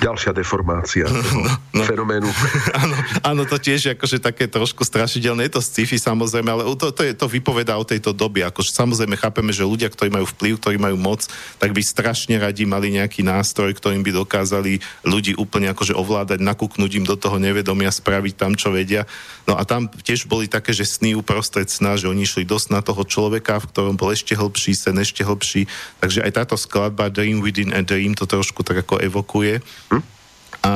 [0.02, 2.26] Ďalšia deformácia toho no, no, fenoménu.
[2.82, 5.46] Áno, áno, to tiež je akože také trošku strašidelné.
[5.46, 8.42] Je to sci-fi samozrejme, ale to, to, je, to vypovedá o tejto dobe.
[8.42, 11.26] Akože samozrejme chápeme, že ľudia, ktorí majú vplyv, ktorí majú moc,
[11.58, 16.90] tak by strašne radi mali nejaký nástroj, ktorým by dokázali ľudí úplne akože ovládať, nakúknúť
[17.02, 19.06] im do toho nevedomia, spraviť tam, čo vedia.
[19.48, 22.84] No a tam tiež boli také, že sny uprostred sna, že oni išli dosť na
[22.84, 25.64] toho človeka, v ktorom bol ešte hlbší sen, ešte hlbší.
[26.04, 29.64] Takže aj táto skladba Dream Within a Dream to trošku tak ako evokuje.
[29.88, 30.04] Hm?
[30.58, 30.72] A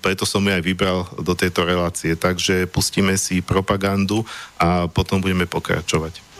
[0.00, 2.16] preto som ju aj vybral do tejto relácie.
[2.16, 4.24] Takže pustíme si propagandu
[4.56, 6.35] a potom budeme pokračovať.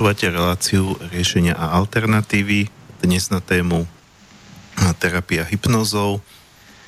[0.00, 2.72] Počúvate reláciu riešenia a alternatívy
[3.04, 3.84] dnes na tému
[4.96, 6.24] terapia hypnozou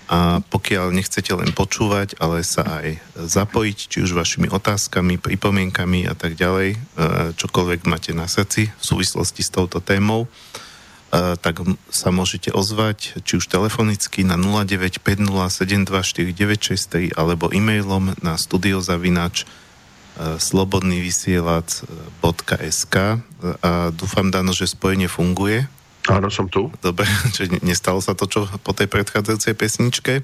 [0.08, 6.16] a pokiaľ nechcete len počúvať, ale sa aj zapojiť, či už vašimi otázkami, pripomienkami a
[6.16, 6.76] tak ďalej, e,
[7.36, 10.28] čokoľvek máte na srdci v súvislosti s touto témou, e,
[11.36, 11.60] tak
[11.92, 19.44] sa môžete ozvať či už telefonicky na 0950724963 alebo e-mailom na studiozavinač
[20.18, 22.96] slobodnyvysielac.sk
[23.64, 25.64] a dúfam, Dano, že spojenie funguje.
[26.10, 26.68] Áno, som tu.
[26.82, 30.22] Dobre, čiže nestalo sa to, čo po tej predchádzajúcej pesničke?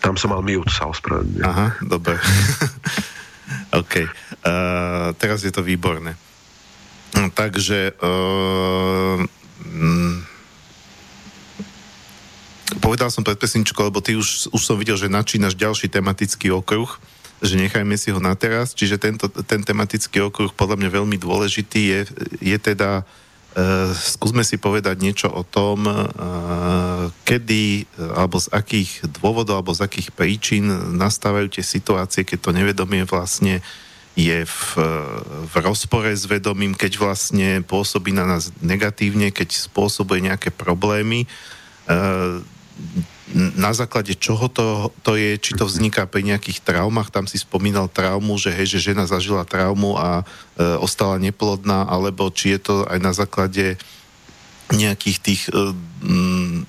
[0.00, 1.44] Tam som mal mute, sa ospravedlňujem.
[1.44, 2.16] Aha, dobre.
[3.80, 4.08] OK.
[4.40, 6.16] Uh, teraz je to výborné.
[7.10, 9.20] Takže uh,
[9.60, 10.24] mm,
[12.80, 16.88] povedal som pred pesničkou, lebo ty už, už som videl, že načínaš ďalší tematický okruh,
[17.40, 21.80] že nechajme si ho na teraz, čiže tento, ten tematický okruh podľa mňa veľmi dôležitý
[21.80, 22.00] je,
[22.44, 29.64] je teda uh, skúsme si povedať niečo o tom, uh, kedy alebo z akých dôvodov
[29.64, 30.68] alebo z akých príčin
[31.00, 33.64] nastávajú tie situácie, keď to nevedomie vlastne
[34.18, 34.62] je v,
[35.48, 41.24] v rozpore s vedomím, keď vlastne pôsobí na nás negatívne, keď spôsobuje nejaké problémy.
[41.88, 42.44] Uh,
[43.34, 47.86] na základe čoho to, to je, či to vzniká pri nejakých traumách, tam si spomínal
[47.86, 50.22] traumu, že hej, že žena zažila traumu a
[50.58, 53.78] e, ostala neplodná, alebo či je to aj na základe
[54.70, 56.66] nejakých tých e, m,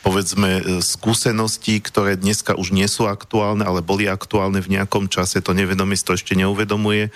[0.00, 5.44] povedzme e, skúseností, ktoré dneska už nie sú aktuálne, ale boli aktuálne v nejakom čase,
[5.44, 7.08] to nevedomie to ešte neuvedomuje.
[7.08, 7.10] E,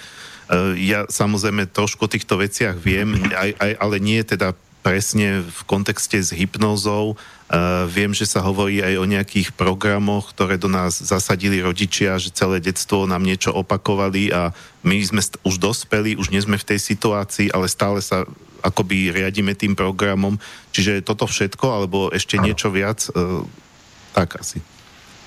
[0.81, 6.21] ja samozrejme trošku o týchto veciach viem, aj, aj, ale nie teda presne v kontexte
[6.21, 7.17] s hypnózou.
[7.45, 12.33] Uh, viem, že sa hovorí aj o nejakých programoch, ktoré do nás zasadili rodičia, že
[12.33, 16.65] celé detstvo nám niečo opakovali a my sme st- už dospeli, už nie sme v
[16.73, 18.25] tej situácii, ale stále sa
[18.65, 20.41] akoby riadíme tým programom.
[20.73, 22.49] Čiže toto všetko, alebo ešte ano.
[22.49, 23.45] niečo viac, uh,
[24.17, 24.65] tak asi.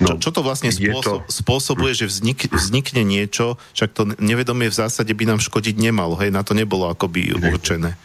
[0.01, 1.29] No, čo, čo to vlastne spôsob, to...
[1.29, 6.33] spôsobuje, že vznik, vznikne niečo, však to nevedomie v zásade by nám škodiť nemalo, hej,
[6.33, 7.97] na to nebolo akoby určené.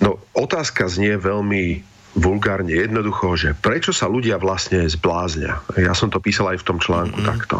[0.00, 1.82] No, otázka znie veľmi
[2.16, 5.60] vulgárne, jednoducho, že prečo sa ľudia vlastne zbláznia?
[5.76, 7.32] Ja som to písal aj v tom článku mm-hmm.
[7.32, 7.56] takto.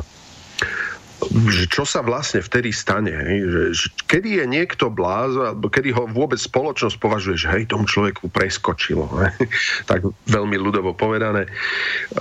[1.29, 3.11] Že čo sa vlastne vtedy stane?
[3.11, 3.37] Hej?
[3.45, 7.85] Že, že kedy je niekto bláz, alebo kedy ho vôbec spoločnosť považuje, že hej, tomu
[7.91, 9.11] človeku preskočilo.
[9.27, 9.51] Hej?
[9.91, 11.51] tak veľmi ľudovo povedané.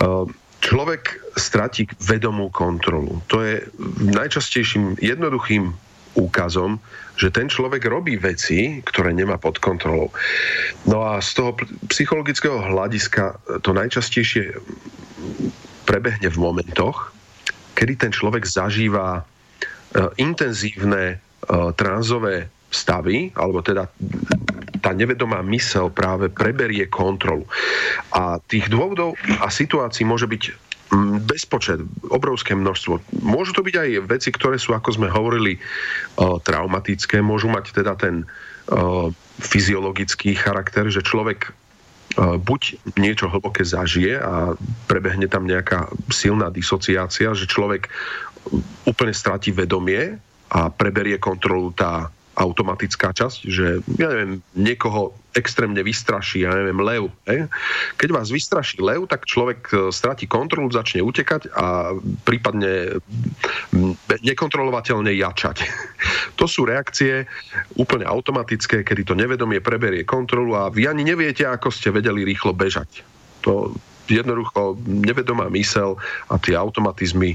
[0.02, 3.22] Ehm, človek stratí vedomú kontrolu.
[3.30, 3.62] To je
[4.02, 5.70] najčastejším jednoduchým
[6.18, 6.82] úkazom,
[7.18, 10.14] že ten človek robí veci, ktoré nemá pod kontrolou.
[10.86, 11.52] No a z toho
[11.90, 14.54] psychologického hľadiska to najčastejšie
[15.90, 17.12] prebehne v momentoch,
[17.74, 19.24] kedy ten človek zažíva e,
[20.22, 21.16] intenzívne e,
[21.74, 23.90] tranzové stavy, alebo teda
[24.84, 27.48] tá nevedomá mysel práve preberie kontrolu.
[28.14, 30.67] A tých dôvodov a situácií môže byť
[31.28, 33.04] bezpočet, obrovské množstvo.
[33.20, 35.60] Môžu to byť aj veci, ktoré sú, ako sme hovorili,
[36.18, 37.20] traumatické.
[37.20, 38.24] Môžu mať teda ten
[39.44, 41.52] fyziologický charakter, že človek
[42.18, 42.62] buď
[42.98, 44.56] niečo hlboké zažije a
[44.88, 47.92] prebehne tam nejaká silná disociácia, že človek
[48.88, 50.16] úplne stratí vedomie
[50.48, 52.08] a preberie kontrolu tá
[52.38, 57.10] automatická časť, že ja neviem, niekoho extrémne vystraší, ja neviem, lev.
[57.26, 57.50] He?
[57.98, 63.02] Keď vás vystraší lev, tak človek e, stratí kontrolu, začne utekať a prípadne
[64.22, 65.58] nekontrolovateľne jačať.
[66.38, 67.26] To sú reakcie
[67.82, 72.54] úplne automatické, kedy to nevedomie preberie kontrolu a vy ani neviete, ako ste vedeli rýchlo
[72.54, 73.02] bežať.
[73.42, 73.74] To
[74.06, 75.98] jednoducho nevedomá mysel
[76.30, 77.34] a tie automatizmy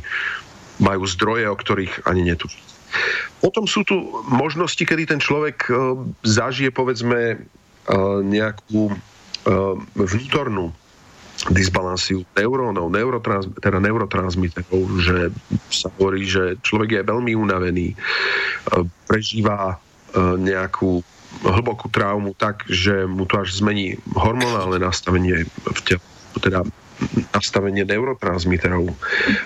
[0.79, 2.72] majú zdroje, o ktorých ani netušíte.
[3.43, 3.99] Potom sú tu
[4.31, 5.73] možnosti, kedy ten človek e,
[6.23, 7.37] zažije, povedzme, e,
[8.23, 8.95] nejakú e,
[9.99, 10.71] vnútornú
[11.51, 15.35] disbalansiu neurónov, neurotrans, teda neurotransmiterov, že
[15.75, 17.99] sa hovorí, že človek je veľmi unavený,
[19.11, 19.75] prežíva
[20.15, 21.03] nejakú
[21.43, 26.05] hlbokú traumu tak, že mu to až zmení hormonálne nastavenie v tele,
[26.39, 26.63] teda
[27.35, 28.93] nastavenie neurotransmiterov.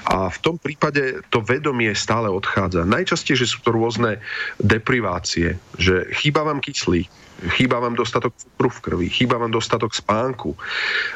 [0.08, 2.88] A v tom prípade to vedomie stále odchádza.
[2.88, 4.20] Najčastejšie sú to rôzne
[4.60, 7.08] deprivácie, že chýba vám kyslík,
[7.56, 10.56] chýba vám dostatok cukru v krvi, chýba vám dostatok spánku.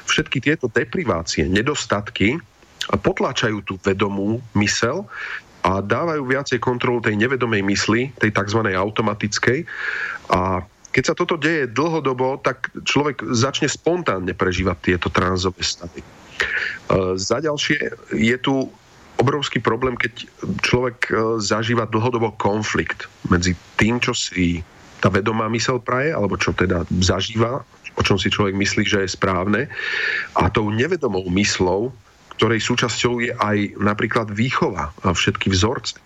[0.05, 2.41] Všetky tieto deprivácie, nedostatky
[2.91, 5.07] potláčajú tú vedomú mysel
[5.61, 8.65] a dávajú viacej kontrolu tej nevedomej mysli, tej tzv.
[8.73, 9.69] automatickej.
[10.33, 16.03] A keď sa toto deje dlhodobo, tak človek začne spontánne prežívať tieto tranzové stavy.
[16.41, 17.79] E, za ďalšie
[18.17, 18.69] je tu
[19.21, 20.27] obrovský problém, keď
[20.65, 21.13] človek e,
[21.45, 24.65] zažíva dlhodobo konflikt medzi tým, čo si
[25.01, 27.65] tá vedomá mysel praje, alebo čo teda zažíva,
[27.97, 29.69] o čom si človek myslí, že je správne.
[30.37, 31.93] A tou nevedomou myslou,
[32.37, 36.01] ktorej súčasťou je aj napríklad výchova a všetky vzorce.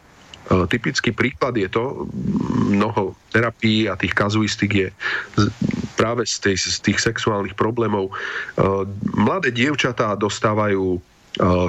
[0.44, 2.04] E, typický príklad je to,
[2.68, 4.88] mnoho terapií a tých kazuistik je
[5.96, 8.10] práve z, tej, z tých sexuálnych problémov.
[8.10, 8.12] E,
[9.16, 11.00] mladé dievčatá dostávajú e,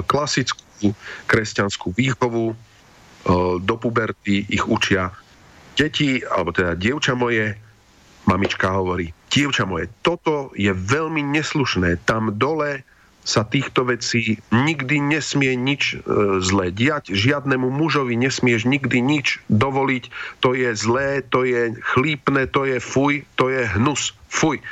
[0.04, 0.92] klasickú
[1.24, 2.52] kresťanskú výchovu,
[3.58, 5.10] do puberty ich učia
[5.74, 7.58] deti, alebo teda dievča moje,
[8.30, 12.86] mamička hovorí, dievča moje, toto je veľmi neslušné, tam dole
[13.26, 16.06] sa týchto vecí nikdy nesmie nič e,
[16.38, 20.04] zlé diať, žiadnemu mužovi nesmieš nikdy nič dovoliť,
[20.38, 24.62] to je zlé, to je chlípne, to je fuj, to je hnus, fuj.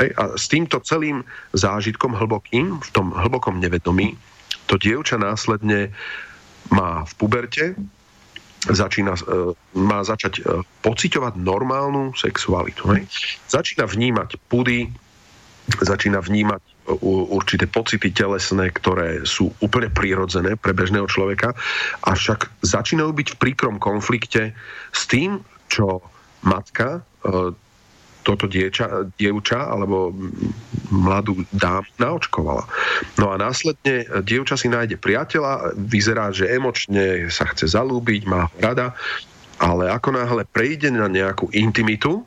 [0.00, 4.16] Ej, a s týmto celým zážitkom hlbokým, v tom hlbokom nevedomí,
[4.64, 5.92] to dievča následne
[6.72, 7.76] má v puberte
[8.64, 12.96] začína, e, má začať e, pociťovať normálnu sexualitu.
[12.96, 13.08] Hej?
[13.48, 14.88] Začína vnímať pudy,
[15.80, 16.60] začína vnímať
[17.30, 21.54] určité pocity telesné, ktoré sú úplne prírodzené pre bežného človeka,
[22.04, 24.50] avšak začínajú byť v príkrom konflikte
[24.90, 25.40] s tým,
[25.70, 26.02] čo
[26.42, 27.04] matka
[28.20, 30.12] toto dieča, dievča alebo
[30.92, 32.68] mladú dám naočkovala.
[33.16, 38.56] No a následne dievča si nájde priateľa, vyzerá, že emočne sa chce zalúbiť, má ho
[38.60, 38.92] rada,
[39.60, 42.24] ale ako náhle prejde na nejakú intimitu,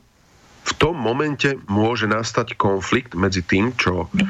[0.64, 4.24] v tom momente môže nastať konflikt medzi tým, čo e,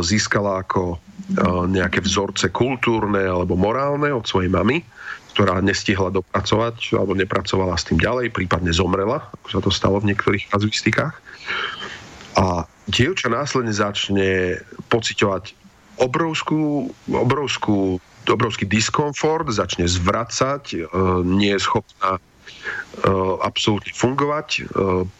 [0.00, 0.96] získala ako e,
[1.68, 4.80] nejaké vzorce kultúrne alebo morálne od svojej mamy
[5.36, 10.08] ktorá nestihla dopracovať alebo nepracovala s tým ďalej, prípadne zomrela, ako sa to stalo v
[10.08, 11.12] niektorých kazuistikách.
[12.40, 15.52] A dievča následne začne pociťovať
[16.00, 20.76] obrovskú, obrovskú, obrovský diskomfort, začne zvracať, e,
[21.28, 22.16] nie je schopná
[23.44, 24.60] absolútne fungovať, e,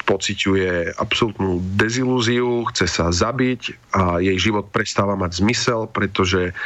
[0.08, 6.56] pociťuje absolútnu dezilúziu, chce sa zabiť a jej život prestáva mať zmysel, pretože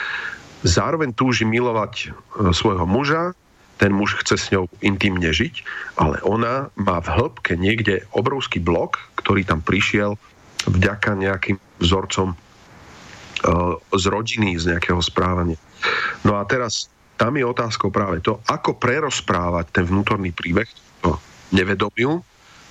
[0.62, 2.14] zároveň túži milovať
[2.52, 3.32] svojho muža,
[3.80, 5.64] ten muž chce s ňou intimne žiť,
[5.96, 10.20] ale ona má v hĺbke niekde obrovský blok, ktorý tam prišiel
[10.68, 12.36] vďaka nejakým vzorcom
[13.96, 15.56] z rodiny, z nejakého správania.
[16.28, 20.64] No a teraz tam je otázkou práve to, ako prerozprávať ten vnútorný príbeh,
[21.04, 21.20] to
[21.52, 22.24] nevedomiu,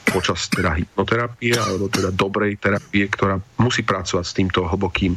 [0.10, 5.14] počas teda hypnoterapie alebo teda dobrej terapie, ktorá musí pracovať s týmto hlbokým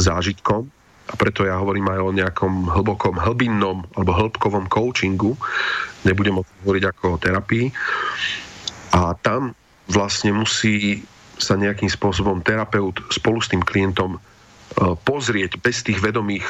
[0.00, 0.72] zážitkom
[1.12, 5.36] a preto ja hovorím aj o nejakom hlbokom, hlbinnom alebo hĺbkovom coachingu.
[6.08, 7.68] Nebudem o tom hovoriť ako o terapii.
[8.96, 9.52] A tam
[9.92, 11.04] vlastne musí
[11.36, 14.18] sa nejakým spôsobom terapeut spolu s tým klientom e,
[15.04, 16.46] pozrieť bez tých vedomých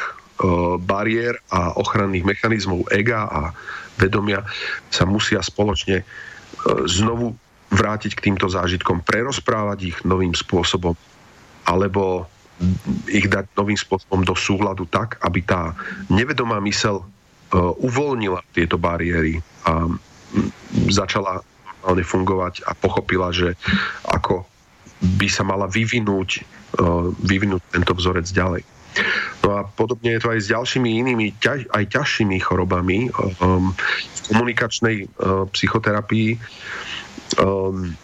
[0.82, 3.40] bariér a ochranných mechanizmov ega a
[4.00, 4.42] vedomia
[4.88, 6.04] sa musia spoločne e,
[6.88, 7.36] znovu
[7.72, 10.92] vrátiť k týmto zážitkom, prerozprávať ich novým spôsobom
[11.64, 12.28] alebo
[13.10, 15.74] ich dať novým spôsobom do súhľadu tak, aby tá
[16.12, 17.04] nevedomá mysel e,
[17.58, 19.88] uvoľnila tieto bariéry a
[20.88, 21.42] začala
[21.82, 23.58] normálne fungovať a pochopila, že
[24.06, 24.46] ako
[25.18, 26.42] by sa mala vyvinúť, e,
[27.26, 28.62] vyvinúť tento vzorec ďalej.
[29.42, 31.26] No a podobne je to aj s ďalšími inými,
[31.72, 33.08] aj ťažšími chorobami.
[33.40, 36.38] Um, v komunikačnej uh, psychoterapii
[37.40, 37.96] um,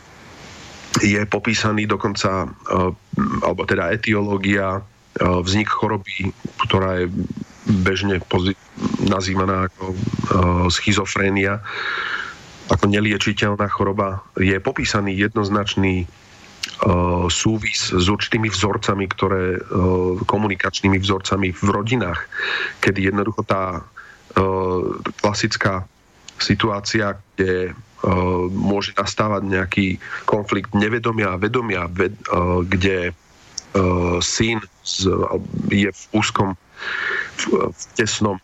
[1.03, 2.91] je popísaný dokonca, eh,
[3.43, 4.83] alebo teda etiológia, eh,
[5.23, 6.33] vznik choroby,
[6.67, 7.07] ktorá je
[7.69, 8.19] bežne
[9.05, 9.97] nazývaná ako eh,
[10.73, 11.61] schizofrénia,
[12.69, 16.05] ako neliečiteľná choroba, je popísaný jednoznačný
[17.29, 19.59] súvis s určitými vzorcami, ktoré,
[20.25, 22.31] komunikačnými vzorcami v rodinách,
[22.79, 23.83] kedy jednoducho tá
[25.19, 25.83] klasická
[26.39, 27.75] situácia, kde
[28.55, 29.87] môže nastávať nejaký
[30.23, 32.15] konflikt nevedomia a vedomia, ved,
[32.71, 33.11] kde
[34.23, 34.63] syn
[35.67, 36.55] je v úzkom,
[37.43, 38.39] v tesnom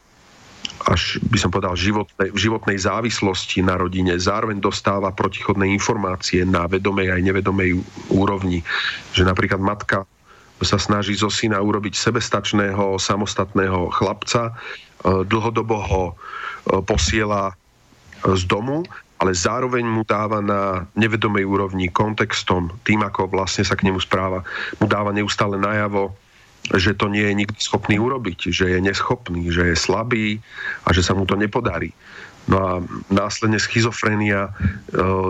[0.85, 7.09] až by som povedal životnej, životnej závislosti na rodine, zároveň dostáva protichodné informácie na vedomej
[7.13, 7.81] aj nevedomej
[8.13, 8.61] úrovni.
[9.17, 10.05] Že napríklad matka
[10.65, 14.57] sa snaží zo syna urobiť sebestačného, samostatného chlapca,
[15.05, 16.05] dlhodobo ho
[16.89, 17.53] posiela
[18.25, 18.85] z domu
[19.25, 24.43] ale zároveň mu dáva na nevedomej úrovni kontextom, tým, ako vlastne sa k nemu správa,
[24.83, 26.13] mu dáva neustále najavo,
[26.73, 30.41] že to nie je nikdy schopný urobiť, že je neschopný, že je slabý
[30.89, 31.93] a že sa mu to nepodarí.
[32.45, 32.71] No a
[33.09, 34.51] následne schizofrenia e,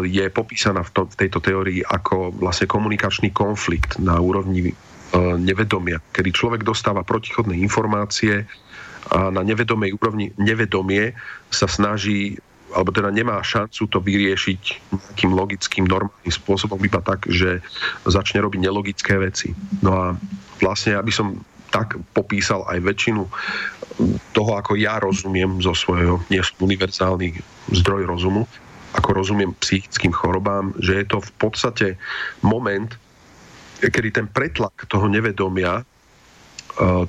[0.06, 4.74] je popísaná v, to, v tejto teórii ako vlastne komunikačný konflikt na úrovni e,
[5.38, 8.46] nevedomia, kedy človek dostáva protichodné informácie
[9.14, 11.14] a na nevedomej úrovni nevedomie
[11.54, 12.38] sa snaží
[12.74, 17.62] alebo teda nemá šancu to vyriešiť nejakým logickým, normálnym spôsobom, iba tak, že
[18.02, 19.54] začne robiť nelogické veci.
[19.78, 20.06] No a
[20.64, 21.36] vlastne, aby som
[21.68, 23.26] tak popísal aj väčšinu
[24.32, 27.34] toho, ako ja rozumiem zo svojho, nie univerzálny
[27.74, 28.46] zdroj rozumu,
[28.94, 31.86] ako rozumiem psychickým chorobám, že je to v podstate
[32.46, 32.94] moment,
[33.82, 35.84] kedy ten pretlak toho nevedomia, e,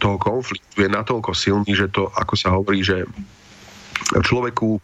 [0.02, 3.06] toho konfliktu je natoľko silný, že to, ako sa hovorí, že
[4.18, 4.80] človeku e,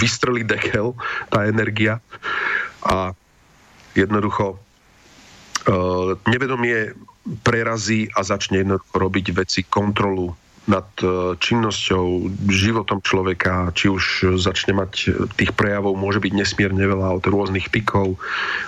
[0.00, 0.96] vystrelí dekel,
[1.28, 2.00] tá energia
[2.88, 3.12] a
[3.92, 4.58] jednoducho e,
[6.24, 6.96] nevedomie
[7.44, 10.32] prerazí a začne jednoducho robiť veci, kontrolu
[10.68, 16.84] nad e, činnosťou, životom človeka, či už začne mať e, tých prejavov, môže byť nesmierne
[16.84, 18.20] veľa od rôznych tikov,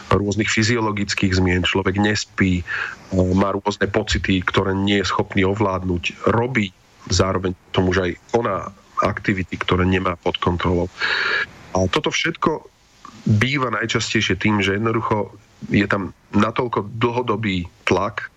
[0.09, 1.61] rôznych fyziologických zmien.
[1.61, 2.65] Človek nespí, e,
[3.13, 6.73] má rôzne pocity, ktoré nie je schopný ovládnuť, robí
[7.13, 8.59] zároveň tomu, že aj koná
[9.05, 10.89] aktivity, ktoré nemá pod kontrolou.
[11.77, 12.65] A toto všetko
[13.29, 15.37] býva najčastejšie tým, že jednoducho
[15.69, 18.33] je tam natoľko dlhodobý tlak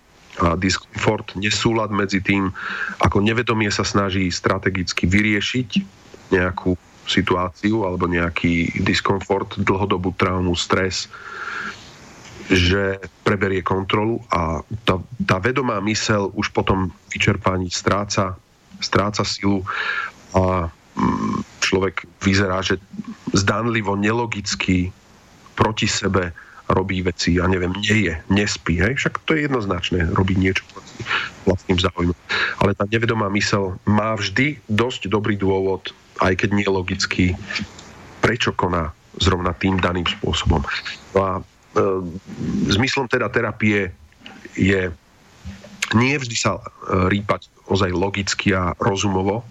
[0.57, 2.49] diskomfort, nesúlad medzi tým,
[2.97, 5.69] ako nevedomie sa snaží strategicky vyriešiť
[6.33, 6.73] nejakú
[7.05, 11.11] situáciu alebo nejaký diskomfort, dlhodobú traumu, stres,
[12.49, 18.35] že preberie kontrolu a tá, tá vedomá mysel už potom vyčerpaní stráca,
[18.83, 19.63] stráca silu
[20.35, 22.81] a mm, človek vyzerá, že
[23.31, 24.91] zdanlivo, nelogicky
[25.55, 26.35] proti sebe
[26.71, 28.95] robí veci, ja neviem, nie je, nespí, hej?
[28.95, 30.63] však to je jednoznačné, robí niečo
[31.43, 32.17] vlastným záujmom.
[32.63, 35.91] Ale tá nevedomá mysel má vždy dosť dobrý dôvod,
[36.23, 37.25] aj keď nie logický,
[38.23, 40.63] prečo koná zrovna tým daným spôsobom.
[41.13, 41.41] No a e,
[42.71, 43.91] zmyslom teda terapie
[44.55, 44.89] je
[45.93, 46.61] nie vždy sa e,
[47.11, 49.43] rýpať ozaj logicky a rozumovo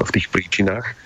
[0.00, 0.96] v tých príčinách,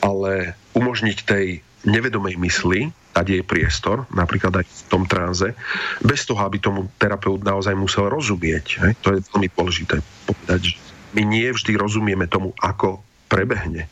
[0.00, 5.54] ale umožniť tej nevedomej mysli dať jej priestor, napríklad aj v tom tranze,
[6.02, 8.82] bez toho, aby tomu terapeut naozaj musel rozumieť.
[8.84, 8.92] Hej?
[9.00, 10.76] To je veľmi dôležité povedať, že
[11.16, 13.00] my nie vždy rozumieme tomu, ako
[13.30, 13.88] prebehne e,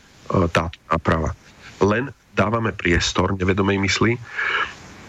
[0.53, 1.33] táto náprava.
[1.81, 4.13] Len dávame priestor nevedomej mysli,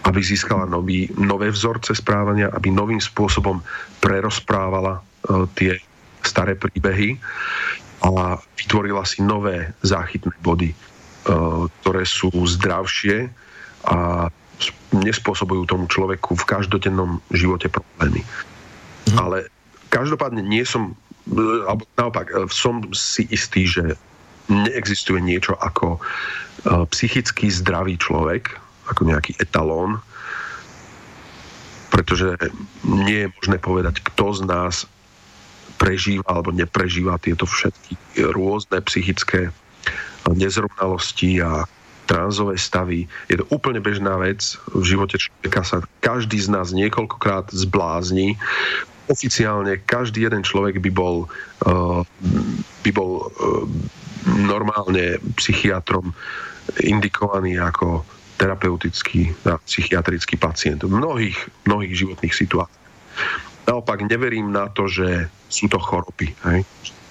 [0.06, 3.60] aby získala nový, nové vzorce správania, aby novým spôsobom
[4.00, 5.72] prerozprávala e, tie
[6.22, 7.18] staré príbehy
[8.06, 10.70] a vytvorila si nové záchytné body,
[11.26, 13.30] ktoré sú zdravšie,
[13.86, 14.30] a
[14.96, 18.26] nespôsobujú tomu človeku v každodennom živote problémy.
[19.14, 19.18] Mm.
[19.20, 19.38] Ale
[19.94, 20.98] každopádne nie som,
[21.70, 23.94] alebo naopak, e, som si istý, že
[24.50, 25.98] neexistuje niečo ako
[26.94, 28.54] psychicky zdravý človek,
[28.90, 30.02] ako nejaký etalón,
[31.90, 32.38] pretože
[32.86, 34.76] nie je možné povedať, kto z nás
[35.78, 39.50] prežíva alebo neprežíva tieto všetky rôzne psychické
[40.34, 41.70] nezrovnalosti a
[42.06, 43.10] tránzové stavy.
[43.30, 44.58] Je to úplne bežná vec.
[44.72, 48.38] V živote človeka sa každý z nás niekoľkokrát zblázni.
[49.10, 51.30] Oficiálne každý jeden človek by bol,
[51.66, 52.02] uh,
[52.86, 53.66] by bol uh,
[54.26, 56.14] normálne psychiatrom
[56.82, 58.02] indikovaný ako
[58.42, 61.38] terapeutický a psychiatrický pacient v mnohých,
[61.70, 62.84] mnohých životných situáciách.
[63.66, 66.36] Naopak neverím na to, že sú to choroby.
[66.46, 66.68] Hej?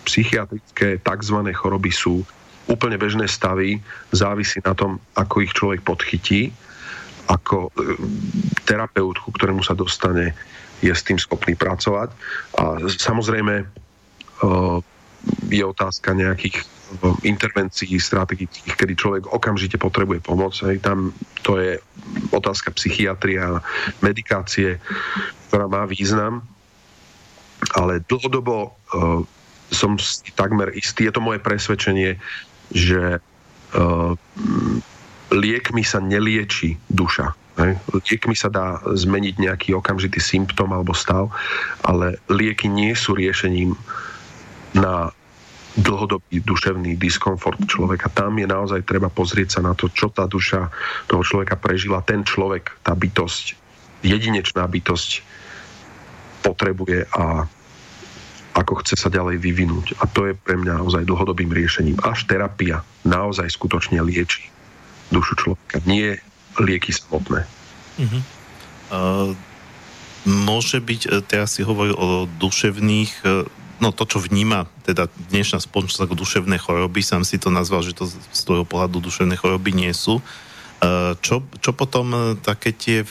[0.07, 1.39] Psychiatrické tzv.
[1.55, 2.23] choroby sú
[2.69, 3.81] úplne bežné stavy,
[4.12, 6.49] závisí na tom, ako ich človek podchytí,
[7.28, 7.97] ako e,
[8.65, 10.36] terapeut, ku ktorému sa dostane,
[10.85, 12.12] je s tým schopný pracovať.
[12.61, 13.66] A samozrejme e,
[15.49, 16.65] je otázka nejakých e,
[17.24, 20.57] intervencií strategických, kedy človek okamžite potrebuje pomoc.
[20.65, 20.81] Hej.
[20.85, 21.12] Tam
[21.45, 21.81] to je
[22.32, 23.61] otázka psychiatria,
[24.01, 24.81] medikácie,
[25.49, 26.45] ktorá má význam,
[27.77, 28.77] ale dlhodobo
[29.73, 32.20] som si takmer istý, je to moje presvedčenie,
[32.70, 34.12] že uh,
[35.35, 37.35] liekmi sa nelieči duša.
[37.59, 37.78] Ne?
[37.91, 41.31] Liekmi sa dá zmeniť nejaký okamžitý symptom alebo stav,
[41.86, 43.78] ale lieky nie sú riešením
[44.74, 45.15] na
[45.74, 48.07] dlhodobý duševný diskomfort človeka.
[48.15, 50.70] Tam je naozaj treba pozrieť sa na to, čo tá duša
[51.11, 52.07] toho človeka prežila.
[52.07, 53.59] Ten človek, tá bytosť,
[54.07, 55.11] jedinečná bytosť
[56.47, 57.51] potrebuje a
[58.55, 59.98] ako chce sa ďalej vyvinúť.
[59.98, 61.98] A to je pre mňa naozaj dlhodobým riešením.
[62.06, 64.47] Až terapia naozaj skutočne lieči
[65.10, 65.82] dušu človeka.
[65.85, 66.22] Nie
[66.62, 67.43] lieky samotné.
[67.98, 68.22] Uh-huh.
[68.94, 69.31] Uh,
[70.24, 73.44] môže byť, e, teraz si hovoril o duševných, e,
[73.82, 77.93] no to, čo vníma teda dnešná spoločnosť ako duševné choroby, sám si to nazval, že
[77.93, 80.24] to z toho pohľadu duševné choroby nie sú.
[80.85, 83.09] Uh, čo, čo potom také tie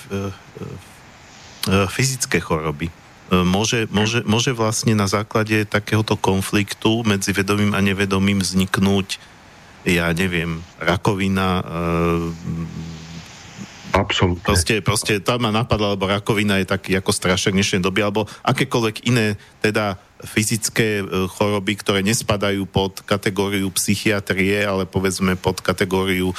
[1.90, 2.94] fyzické choroby?
[3.32, 9.22] Môže, môže, môže vlastne na základe takéhoto konfliktu medzi vedomým a nevedomým vzniknúť
[9.84, 11.60] ja neviem, rakovina,
[13.94, 14.42] Absolutne.
[14.42, 19.06] Proste, proste tam ma napadla, lebo rakovina je taký ako strašek dnešnej doby, alebo akékoľvek
[19.06, 26.36] iné teda fyzické e, choroby, ktoré nespadajú pod kategóriu psychiatrie, ale povedzme pod kategóriu e,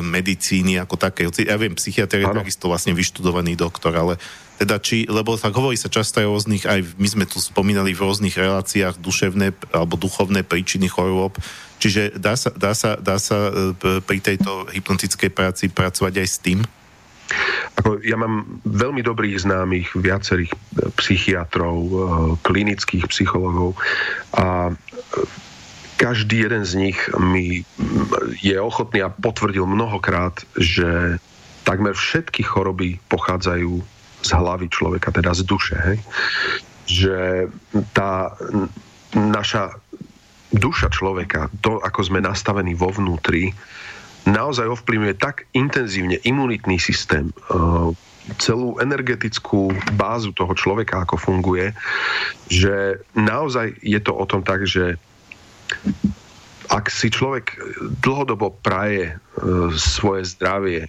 [0.00, 1.28] medicíny ako také.
[1.44, 4.14] Ja viem, psychiatrie je takisto vlastne vyštudovaný doktor, ale
[4.60, 7.96] teda či, lebo tak hovorí sa často aj o rôznych, aj my sme tu spomínali
[7.96, 11.32] v rôznych reláciách duševné alebo duchovné príčiny chorôb,
[11.80, 16.38] čiže dá sa, dá sa, dá sa e, pri tejto hypnotickej práci pracovať aj s
[16.40, 16.60] tým?
[18.04, 20.58] Ja mám veľmi dobrých známych viacerých e,
[21.00, 21.94] psychiatrov, e,
[22.44, 23.78] klinických psychologov
[24.36, 24.72] a e,
[26.00, 27.60] každý jeden z nich mi
[28.40, 31.20] je ochotný a potvrdil mnohokrát, že
[31.68, 33.84] takmer všetky choroby pochádzajú
[34.24, 35.76] z hlavy človeka, teda z duše.
[35.76, 35.98] Hej?
[36.88, 37.16] Že
[37.92, 38.32] tá
[39.12, 39.76] naša
[40.50, 43.52] duša človeka, to, ako sme nastavení vo vnútri,
[44.28, 47.92] naozaj ovplyvňuje tak intenzívne imunitný systém, eh,
[48.38, 51.74] celú energetickú bázu toho človeka, ako funguje,
[52.46, 55.00] že naozaj je to o tom tak, že
[56.70, 57.58] ak si človek
[57.98, 59.14] dlhodobo praje e,
[59.74, 60.88] svoje zdravie, e,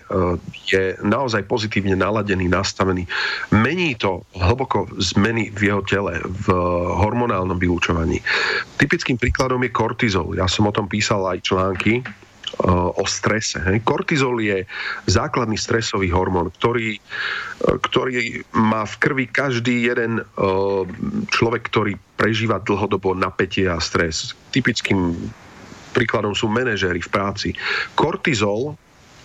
[0.69, 3.09] je naozaj pozitívne naladený, nastavený,
[3.49, 6.53] mení to hlboko zmeny v jeho tele, v
[7.01, 8.21] hormonálnom vylúčovaní.
[8.77, 10.37] Typickým príkladom je kortizol.
[10.37, 12.05] Ja som o tom písal aj články,
[12.69, 13.57] o strese.
[13.81, 14.57] Kortizol je
[15.09, 17.01] základný stresový hormón, ktorý,
[17.65, 20.21] ktorý má v krvi každý jeden
[21.33, 24.37] človek, ktorý prežíva dlhodobo napätie a stres.
[24.53, 25.17] Typickým
[25.97, 27.49] príkladom sú manažéri v práci.
[27.97, 28.77] Kortizol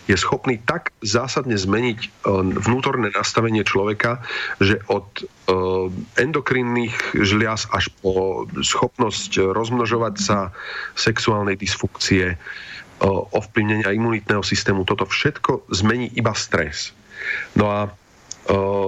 [0.07, 2.23] je schopný tak zásadne zmeniť
[2.63, 4.23] vnútorné nastavenie človeka,
[4.63, 5.27] že od
[6.15, 6.95] endokrinných
[7.27, 10.55] žliaz až po schopnosť rozmnožovať sa
[10.95, 12.39] sexuálnej dysfunkcie,
[13.05, 14.89] ovplyvnenia imunitného systému.
[14.89, 16.97] Toto všetko zmení iba stres.
[17.53, 17.93] No a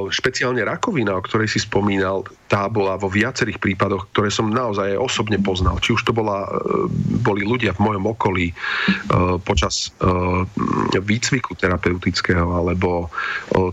[0.09, 5.37] špeciálne rakovina, o ktorej si spomínal, tá bola vo viacerých prípadoch, ktoré som naozaj osobne
[5.43, 5.83] poznal.
[5.83, 6.51] Či už to bola, e,
[7.19, 8.55] boli ľudia v mojom okolí e,
[9.43, 10.07] počas e,
[10.95, 13.11] výcviku terapeutického, alebo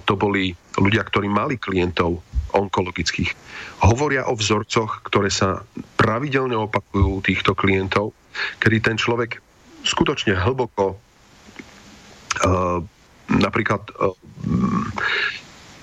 [0.05, 2.21] to boli ľudia, ktorí mali klientov
[2.55, 3.35] onkologických.
[3.83, 5.61] Hovoria o vzorcoch, ktoré sa
[5.99, 8.15] pravidelne opakujú týchto klientov,
[8.63, 9.44] kedy ten človek
[9.85, 12.81] skutočne hlboko uh,
[13.29, 14.11] napríklad uh,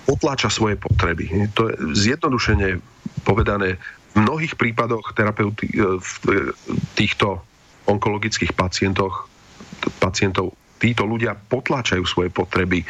[0.03, 1.49] potláča svoje potreby.
[1.55, 2.83] To je zjednodušene
[3.23, 3.79] povedané
[4.13, 6.53] v mnohých prípadoch terapeuty, uh, v
[6.99, 7.39] týchto
[7.87, 9.27] onkologických pacientoch,
[9.99, 12.83] pacientov títo ľudia potláčajú svoje potreby,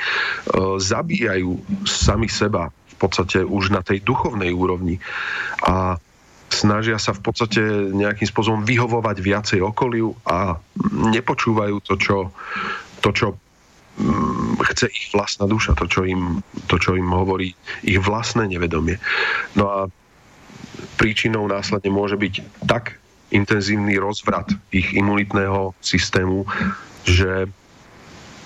[0.81, 4.97] zabíjajú sami seba v podstate už na tej duchovnej úrovni.
[5.65, 5.97] A
[6.53, 7.61] snažia sa v podstate
[7.91, 10.61] nejakým spôsobom vyhovovať viacej okoliu a
[10.93, 12.17] nepočúvajú to, čo,
[13.01, 13.27] to, čo
[13.97, 19.01] mm, chce ich vlastná duša, to čo, im, to, čo im hovorí ich vlastné nevedomie.
[19.57, 19.79] No a
[21.01, 23.01] príčinou následne môže byť tak
[23.33, 26.45] intenzívny rozvrat ich imunitného systému,
[27.03, 27.49] že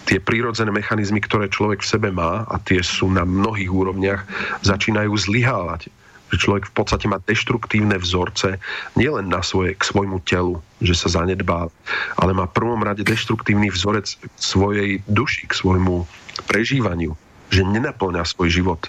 [0.08, 4.24] tie prírodzené mechanizmy, ktoré človek v sebe má, a tie sú na mnohých úrovniach,
[4.64, 5.92] začínajú zlyhávať
[6.28, 8.60] že človek v podstate má deštruktívne vzorce
[9.00, 11.72] nielen na svoje, k svojmu telu, že sa zanedbá,
[12.20, 16.04] ale má v prvom rade deštruktívny vzorec k svojej duši, k svojmu
[16.46, 17.16] prežívaniu,
[17.48, 18.82] že nenaplňa svoj život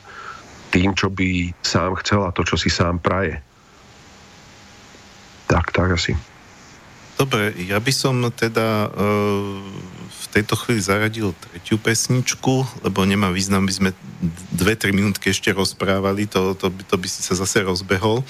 [0.75, 3.41] tým, čo by sám chcel a to, čo si sám praje.
[5.49, 6.13] Tak, tak asi.
[7.19, 8.93] Dobre, ja by som teda
[10.19, 13.91] uh tejto chvíli zaradil tretiu pesničku, lebo nemá význam, by sme
[14.51, 18.23] dve, tri minútky ešte rozprávali, to, to, to by si sa zase rozbehol.
[18.23, 18.27] E,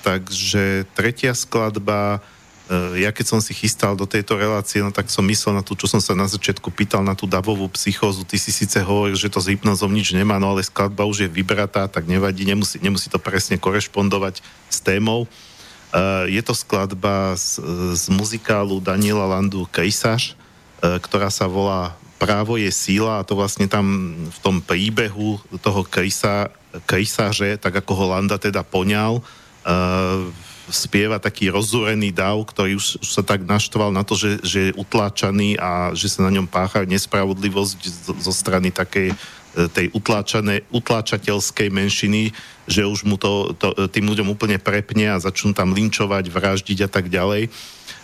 [0.00, 2.22] takže tretia skladba,
[2.70, 5.74] e, ja keď som si chystal do tejto relácie, no tak som myslel na tú,
[5.74, 8.22] čo som sa na začiatku pýtal, na tú davovú psychózu.
[8.22, 11.28] Ty si síce hovoril, že to s hypnozom nič nemá, no ale skladba už je
[11.28, 14.40] vybratá, tak nevadí, nemusí, nemusí to presne korešpondovať
[14.70, 15.26] s témou.
[15.94, 17.62] Uh, je to skladba z,
[17.94, 20.43] z muzikálu Daniela Landu Kejsaš, E,
[21.00, 26.48] ktorá sa volá Právo je síla a to vlastne tam v tom príbehu toho Krisa,
[26.86, 30.24] Krisaže, tak ako ho Landa teda poňal, uh,
[30.72, 34.76] spieva taký rozúrený dav, ktorý už, už sa tak naštval na to, že, že je
[34.78, 39.16] utláčaný a že sa na ňom pácha nespravodlivosť zo, zo strany takej e,
[39.68, 39.92] tej
[40.72, 42.32] utláčateľskej menšiny,
[42.64, 46.88] že už mu to, to tým ľuďom úplne prepne a začnú tam linčovať, vraždiť a
[46.88, 47.52] tak ďalej.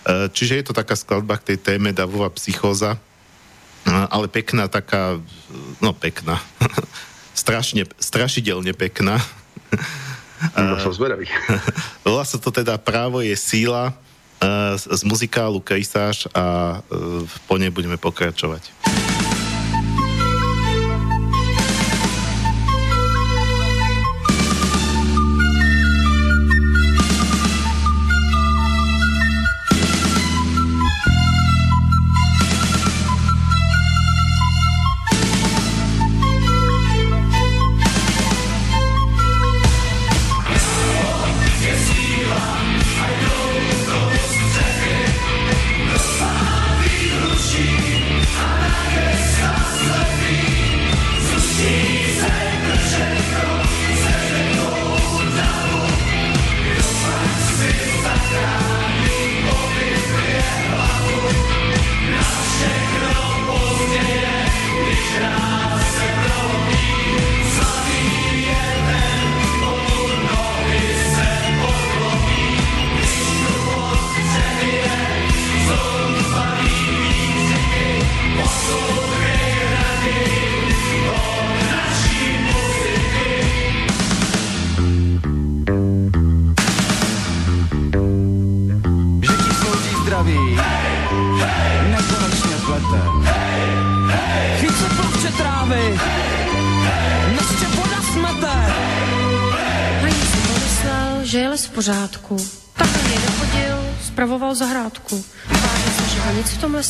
[0.06, 2.98] E, čiže je to taká skladba k tej téme davová psychóza, e,
[3.88, 5.20] ale pekná taká,
[5.80, 6.40] no pekná,
[7.36, 9.20] strašne, strašidelne pekná.
[10.56, 11.28] No som zvedavý.
[12.06, 13.92] Volá sa to teda Právo je síla.
[14.80, 16.80] z muzikálu Kejsáž a
[17.44, 18.72] po nej budeme pokračovať.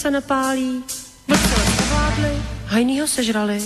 [0.01, 0.85] Se nepálí,
[1.29, 3.61] vlci ovládli, hajnýho sežrali.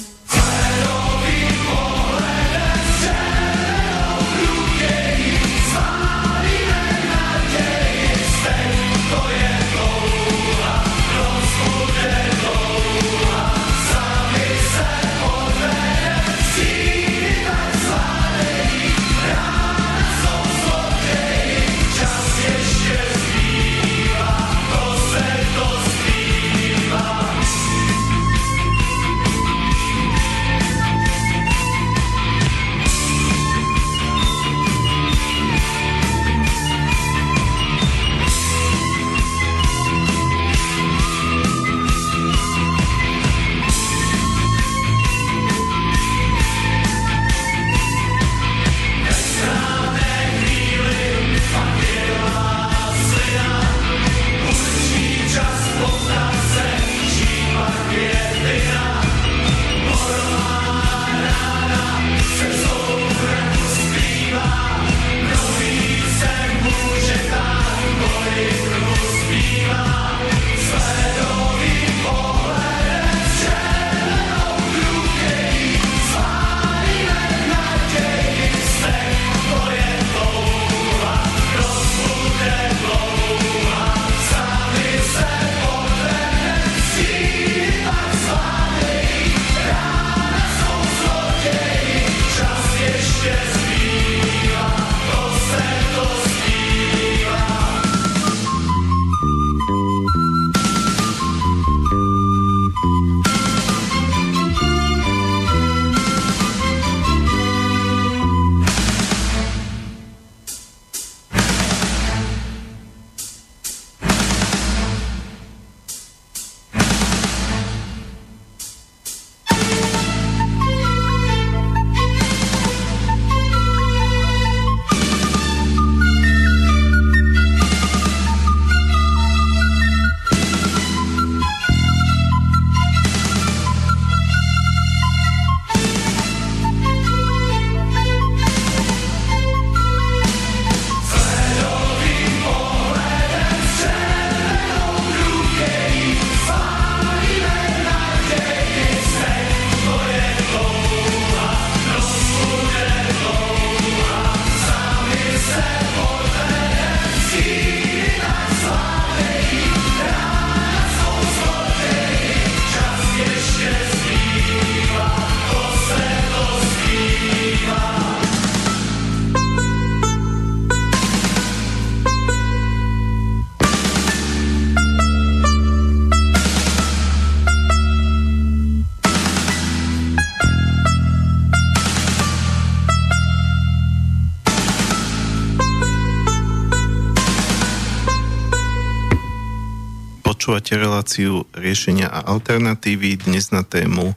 [190.65, 194.17] Počúvate reláciu riešenia a alternatívy dnes na tému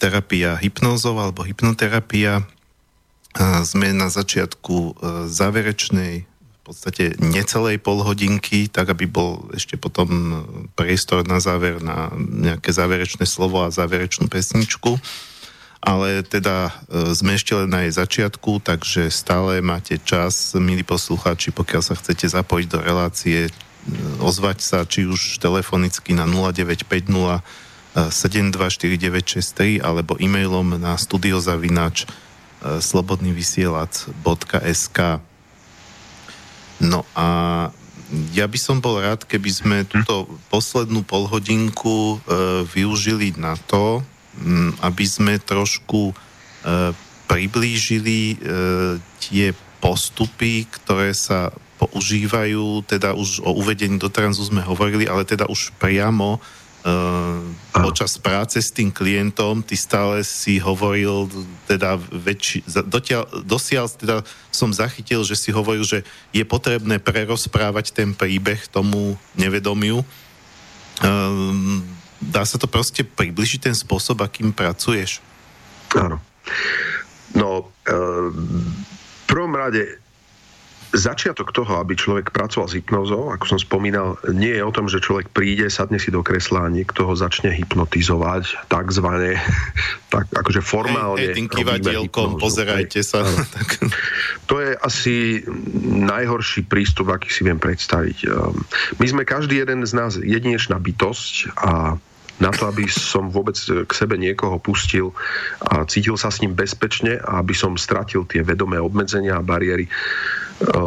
[0.00, 2.40] terapia hypnózov alebo hypnoterapia.
[3.36, 4.92] Uh, sme na začiatku uh,
[5.28, 6.24] záverečnej
[6.64, 10.08] podstate necelej pol hodinky, tak aby bol ešte potom
[10.72, 14.96] priestor na záver na nejaké záverečné slovo a záverečnú pesničku.
[15.84, 21.52] Ale teda e, sme ešte len na jej začiatku, takže stále máte čas, milí poslucháči,
[21.52, 23.73] pokiaľ sa chcete zapojiť do relácie, e,
[24.20, 27.42] ozvať sa či už telefonicky na 0950
[27.94, 32.10] 724963 alebo e-mailom na studiozavinač
[32.64, 34.98] slobodnyvysielac.sk
[36.82, 37.26] No a
[38.36, 44.04] ja by som bol rád, keby sme túto poslednú polhodinku e, využili na to,
[44.38, 46.14] m, aby sme trošku e,
[47.24, 48.36] priblížili e,
[49.18, 51.48] tie postupy, ktoré sa
[51.78, 56.38] používajú, teda už o uvedení do transu sme hovorili, ale teda už priamo
[56.84, 57.40] Uh,
[57.72, 61.32] počas práce s tým klientom ty stále si hovoril,
[61.64, 64.20] teda väčši, dotiaľ, dosiaľ teda
[64.52, 66.04] som zachytil, že si hovoril, že
[66.36, 70.04] je potrebné prerozprávať ten príbeh tomu nevedomiu.
[71.00, 71.80] Uh,
[72.20, 75.24] dá sa to proste približiť ten spôsob, akým pracuješ?
[75.96, 76.20] Áno.
[77.32, 80.03] No, uh, v prvom rade
[80.94, 85.02] začiatok toho, aby človek pracoval s hypnozou, ako som spomínal, nie je o tom, že
[85.02, 89.42] človek príde, sadne si do kresla a niekto ho začne hypnotizovať, takzvané,
[90.14, 91.18] tak akože formálne.
[91.18, 93.26] Hej, hej tým kývadielkom, pozerajte sa.
[94.44, 95.40] To je asi
[96.04, 98.28] najhorší prístup, aký si viem predstaviť.
[98.28, 98.60] Ehm,
[99.00, 101.96] my sme každý jeden z nás jedinečná bytosť a
[102.42, 105.14] na to, aby som vôbec k sebe niekoho pustil
[105.62, 109.86] a cítil sa s ním bezpečne a aby som stratil tie vedomé obmedzenia a bariéry,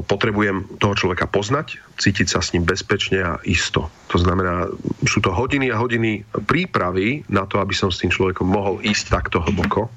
[0.07, 3.91] potrebujem toho človeka poznať, cítiť sa s ním bezpečne a isto.
[4.15, 4.72] To znamená,
[5.03, 9.11] sú to hodiny a hodiny prípravy na to, aby som s tým človekom mohol ísť
[9.11, 9.91] takto hlboko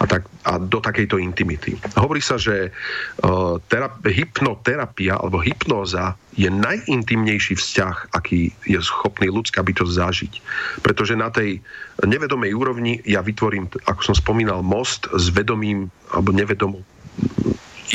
[0.00, 1.76] a, tak, a do takejto intimity.
[1.94, 9.60] Hovorí sa, že uh, terap- hypnoterapia alebo hypnóza je najintimnejší vzťah, aký je schopný ľudská
[9.60, 10.32] bytosť zažiť.
[10.80, 11.60] Pretože na tej
[12.00, 16.82] nevedomej úrovni ja vytvorím, ako som spomínal, most s vedomým alebo nevedomou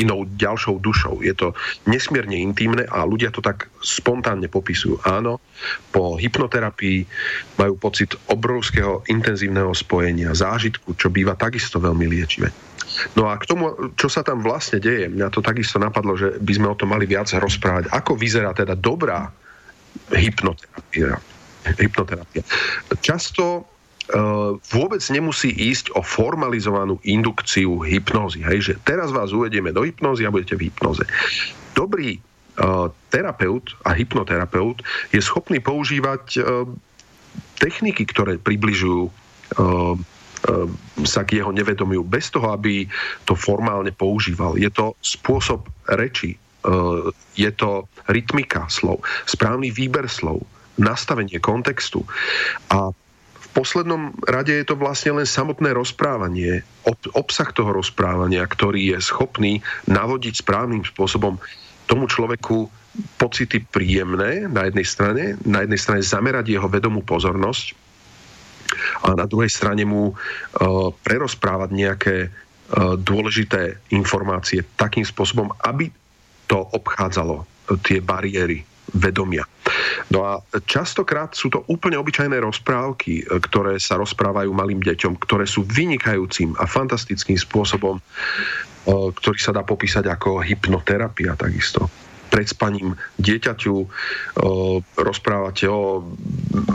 [0.00, 1.22] inou ďalšou dušou.
[1.22, 1.52] Je to
[1.86, 5.02] nesmierne intimné a ľudia to tak spontánne popisujú.
[5.06, 5.38] Áno,
[5.94, 7.06] po hypnoterapii
[7.58, 12.50] majú pocit obrovského intenzívneho spojenia, zážitku, čo býva takisto veľmi liečivé.
[13.18, 16.52] No a k tomu, čo sa tam vlastne deje, mňa to takisto napadlo, že by
[16.54, 17.90] sme o tom mali viac rozprávať.
[17.90, 19.26] Ako vyzerá teda dobrá
[20.12, 21.18] hypnoterapia?
[21.72, 22.44] hypnoterapia.
[23.00, 23.73] Často
[24.68, 28.44] vôbec nemusí ísť o formalizovanú indukciu hypnózy.
[28.44, 31.08] Hej, že teraz vás uvedieme do hypnózy a budete v hypnoze.
[31.72, 36.68] Dobrý uh, terapeut a hypnoterapeut je schopný používať uh,
[37.56, 39.08] techniky, ktoré približujú
[41.04, 42.84] sa k jeho nevedomiu bez toho, aby
[43.24, 44.60] to formálne používal.
[44.60, 46.36] Je to spôsob reči,
[47.32, 50.44] je to rytmika slov, správny výber slov,
[50.76, 52.04] nastavenie kontextu.
[52.68, 52.92] A
[53.54, 59.62] poslednom rade je to vlastne len samotné rozprávanie, ob, obsah toho rozprávania, ktorý je schopný
[59.86, 61.38] navodiť správnym spôsobom
[61.86, 62.66] tomu človeku
[63.18, 67.74] pocity príjemné na jednej strane, na jednej strane zamerať jeho vedomú pozornosť
[69.06, 70.16] a na druhej strane mu uh,
[71.04, 75.90] prerozprávať nejaké uh, dôležité informácie takým spôsobom, aby
[76.50, 77.46] to obchádzalo
[77.84, 79.48] tie bariéry vedomia.
[80.12, 80.32] No a
[80.68, 86.52] častokrát sú to úplne obyčajné rozprávky, e, ktoré sa rozprávajú malým deťom, ktoré sú vynikajúcim
[86.60, 88.02] a fantastickým spôsobom, e,
[88.90, 91.88] ktorý sa dá popísať ako hypnoterapia takisto
[92.34, 93.86] pred spaním dieťaťu e,
[94.98, 96.02] rozprávate o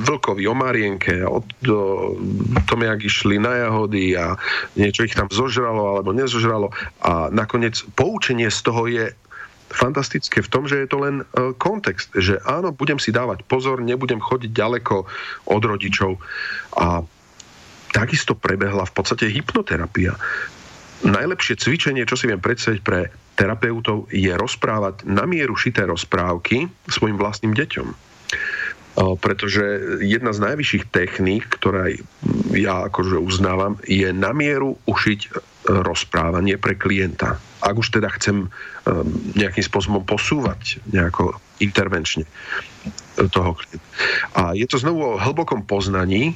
[0.07, 4.40] vlkovi, o marienke, o, o tom, jak išli na jahody a
[4.80, 6.72] niečo ich tam zožralo alebo nezožralo
[7.03, 9.11] a nakoniec poučenie z toho je
[9.70, 13.82] fantastické v tom, že je to len e, kontext, že áno, budem si dávať pozor,
[13.82, 14.96] nebudem chodiť ďaleko
[15.50, 16.18] od rodičov
[16.76, 17.06] a
[17.94, 20.18] takisto prebehla v podstate hypnoterapia.
[21.00, 23.10] Najlepšie cvičenie, čo si viem predstaviť pre
[23.40, 27.88] terapeutov, je rozprávať na mieru šité rozprávky svojim vlastným deťom.
[27.88, 27.96] E,
[29.22, 29.64] pretože
[30.04, 31.94] jedna z najvyšších techník, ktorá
[32.52, 35.30] ja akože uznávam, je na mieru ušiť e,
[35.70, 38.49] rozprávanie pre klienta ak už teda chcem um,
[39.36, 42.23] nejakým spôsobom posúvať nejako intervenčne
[43.31, 43.88] toho klienta.
[44.36, 46.36] A je to znovu o hlbokom poznaní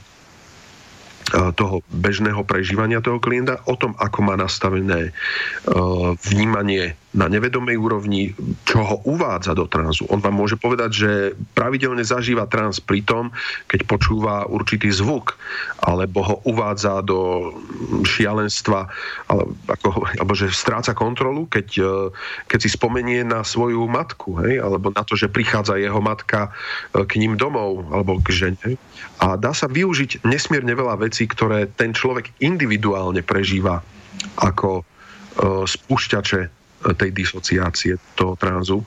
[1.32, 7.78] uh, toho bežného prežívania toho klienta, o tom, ako má nastavené uh, vnímanie na nevedomej
[7.78, 8.34] úrovni,
[8.66, 10.10] čo ho uvádza do tranzu.
[10.10, 11.12] On vám môže povedať, že
[11.54, 13.30] pravidelne zažíva trans pri tom,
[13.70, 15.38] keď počúva určitý zvuk,
[15.86, 17.54] alebo ho uvádza do
[18.02, 18.90] šialenstva,
[19.30, 21.94] alebo, ako, alebo že stráca kontrolu, keď, e,
[22.50, 27.06] keď si spomenie na svoju matku, hej, alebo na to, že prichádza jeho matka e,
[27.06, 28.74] k ním domov, alebo k žene.
[29.22, 33.86] A dá sa využiť nesmierne veľa vecí, ktoré ten človek individuálne prežíva
[34.42, 34.84] ako e,
[35.70, 38.84] spúšťače tej disociácie, toho tranzu.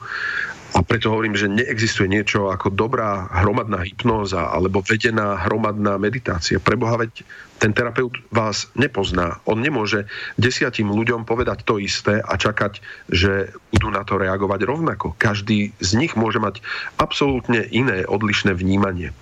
[0.75, 6.59] A preto hovorím, že neexistuje niečo ako dobrá hromadná hypnóza alebo vedená hromadná meditácia.
[6.59, 7.23] Preboha, veď
[7.57, 9.41] ten terapeut vás nepozná.
[9.49, 10.05] On nemôže
[10.37, 15.15] desiatim ľuďom povedať to isté a čakať, že budú na to reagovať rovnako.
[15.17, 16.59] Každý z nich môže mať
[17.01, 19.15] absolútne iné odlišné vnímanie.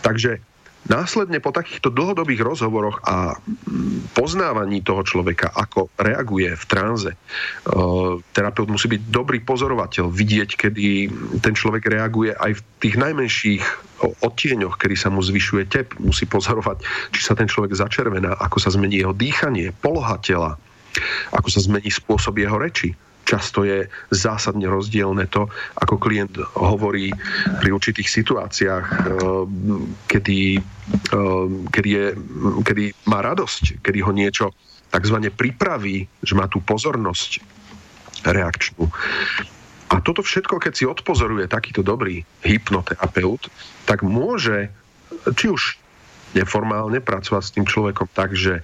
[0.00, 0.40] Takže
[0.88, 3.36] Následne po takýchto dlhodobých rozhovoroch a
[4.16, 7.18] poznávaní toho človeka, ako reaguje v tranze, e,
[8.32, 10.86] terapeut musí byť dobrý pozorovateľ, vidieť, kedy
[11.44, 13.64] ten človek reaguje aj v tých najmenších
[14.24, 16.80] odtieňoch, kedy sa mu zvyšuje tep, musí pozorovať,
[17.12, 20.56] či sa ten človek začervená, ako sa zmení jeho dýchanie, poloha tela,
[21.36, 22.96] ako sa zmení spôsob jeho reči
[23.28, 27.12] často je zásadne rozdielne to, ako klient hovorí
[27.60, 28.96] pri určitých situáciách, eh,
[30.08, 32.06] kedy, eh, kedy, je,
[32.64, 34.56] kedy má radosť, kedy ho niečo
[34.88, 37.44] takzvané pripraví, že má tú pozornosť
[38.24, 38.88] reakčnú.
[39.88, 43.48] A toto všetko, keď si odpozoruje takýto dobrý hypnoterapeut,
[43.84, 44.68] tak môže
[45.36, 45.80] či už
[46.36, 48.60] neformálne pracovať s tým človekom tak, že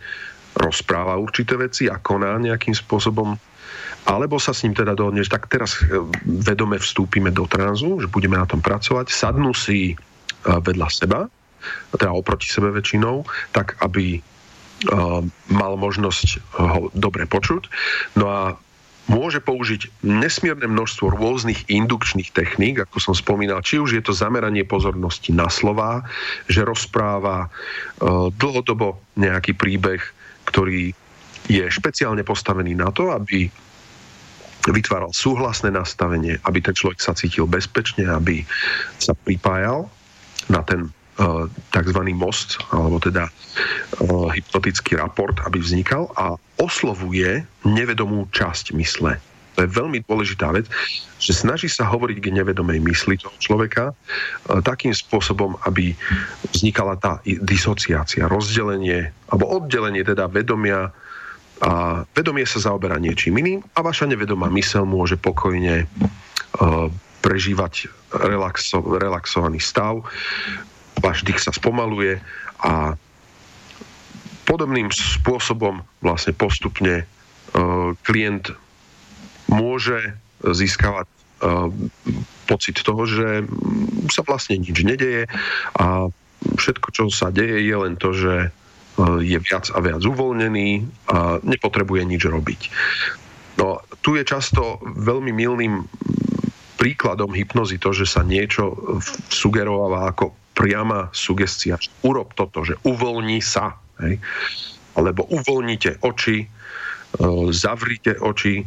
[0.55, 3.41] rozpráva určité veci a koná nejakým spôsobom
[4.05, 8.37] alebo sa s ním teda dohodneš, tak teraz e, vedome vstúpime do tranzu, že budeme
[8.37, 9.95] na tom pracovať, sadnú si e,
[10.45, 11.21] vedľa seba,
[11.97, 13.25] teda oproti sebe väčšinou,
[13.57, 14.21] tak aby e,
[15.49, 16.29] mal možnosť
[16.61, 17.73] ho dobre počuť.
[18.21, 18.41] No a
[19.09, 24.65] môže použiť nesmierne množstvo rôznych indukčných techník, ako som spomínal, či už je to zameranie
[24.65, 26.05] pozornosti na slová,
[26.49, 27.53] že rozpráva
[28.41, 30.01] dlhodobo nejaký príbeh,
[30.49, 30.97] ktorý
[31.53, 33.53] je špeciálne postavený na to, aby
[34.73, 38.47] vytváral súhlasné nastavenie, aby ten človek sa cítil bezpečne, aby
[38.97, 39.91] sa pripájal
[40.49, 42.01] na ten uh, e, tzv.
[42.13, 49.17] most, alebo teda uh, hypnotický raport, aby vznikal a oslovuje nevedomú časť mysle.
[49.55, 50.67] To je veľmi dôležitá vec,
[51.23, 55.97] že snaží sa hovoriť k nevedomej mysli toho človeka uh, takým spôsobom, aby
[56.53, 60.93] vznikala tá disociácia, rozdelenie alebo oddelenie teda vedomia
[61.63, 66.91] a vedomie sa zaoberá niečím iným a vaša nevedomá mysel môže pokojne uh,
[67.23, 70.03] prežívať relaxo, relaxovaný stav,
[70.99, 72.19] váš dých sa spomaluje
[72.63, 72.99] a
[74.45, 78.51] podobným spôsobom vlastne postupne uh, klient
[79.47, 81.71] môže získavať uh,
[82.45, 83.49] pocit toho, že
[84.13, 85.31] sa vlastne nič nedeje
[85.81, 86.13] a
[86.45, 88.53] všetko, čo sa deje, je len to, že
[89.01, 90.69] je viac a viac uvoľnený
[91.11, 92.61] a nepotrebuje nič robiť.
[93.59, 95.87] No, tu je často veľmi milným
[96.79, 98.75] príkladom hypnozy to, že sa niečo
[99.31, 101.79] sugerováva ako priama sugestia.
[102.07, 103.75] Urob toto, že uvoľní sa.
[104.03, 104.23] Hej?
[104.95, 106.47] Alebo uvoľnite oči, e,
[107.51, 108.63] zavrite oči,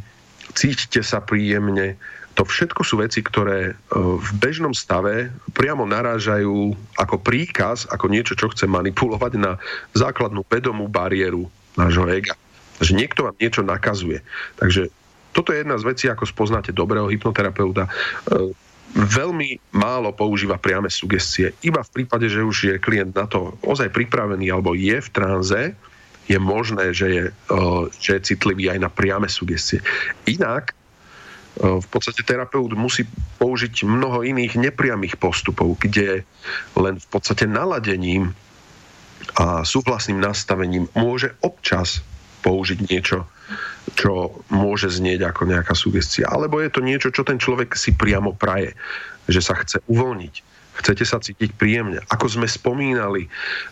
[0.51, 1.95] cítite sa príjemne,
[2.37, 8.37] to všetko sú veci, ktoré e, v bežnom stave priamo narážajú ako príkaz, ako niečo,
[8.37, 9.57] čo chce manipulovať na
[9.97, 12.37] základnú vedomú bariéru nášho ega.
[12.77, 14.21] Že niekto vám niečo nakazuje.
[14.61, 14.93] Takže
[15.33, 17.89] toto je jedna z vecí, ako spoznáte dobrého hypnoterapeuta.
[17.89, 18.53] E,
[18.93, 21.57] veľmi málo používa priame sugestie.
[21.65, 25.73] Iba v prípade, že už je klient na to ozaj pripravený alebo je v tranze,
[26.29, 27.59] je možné, že je, e,
[27.97, 29.81] že je citlivý aj na priame sugestie.
[30.29, 30.77] Inak
[31.57, 33.05] v podstate terapeut musí
[33.41, 36.21] použiť mnoho iných nepriamých postupov, kde
[36.77, 38.33] len v podstate naladením
[39.41, 42.05] a súhlasným nastavením môže občas
[42.45, 43.25] použiť niečo,
[43.97, 46.29] čo môže znieť ako nejaká sugestia.
[46.29, 48.77] Alebo je to niečo, čo ten človek si priamo praje,
[49.25, 50.35] že sa chce uvoľniť.
[50.77, 52.05] Chcete sa cítiť príjemne.
[52.13, 53.25] Ako sme spomínali,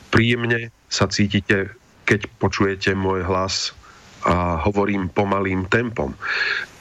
[0.09, 1.69] príjemne sa cítite,
[2.09, 3.77] keď počujete môj hlas
[4.25, 6.17] a hovorím pomalým tempom.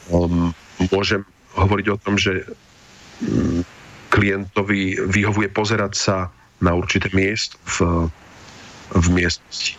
[0.08, 0.56] Um,
[0.90, 1.22] môžem
[1.54, 2.44] hovoriť o tom, že
[3.22, 3.62] mm,
[4.10, 6.16] klientovi vyhovuje pozerať sa
[6.62, 8.08] na určité miesto v,
[8.94, 9.74] v miestnosti.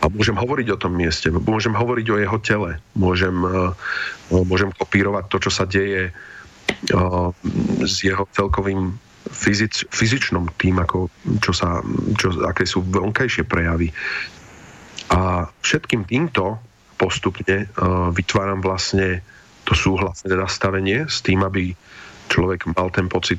[0.00, 3.70] A môžem hovoriť o tom mieste, môžem hovoriť o jeho tele, môžem, e,
[4.32, 6.12] môžem kopírovať to, čo sa deje e,
[7.84, 8.96] s jeho celkovým
[9.28, 11.12] fyzic, fyzičnom tým, ako,
[11.44, 11.84] čo sa,
[12.16, 13.92] čo, aké sú vonkajšie prejavy.
[15.12, 16.56] A všetkým týmto
[16.96, 19.24] postupne uh, vytváram vlastne
[19.70, 21.70] to súhlasné nastavenie s tým, aby
[22.26, 23.38] človek mal ten pocit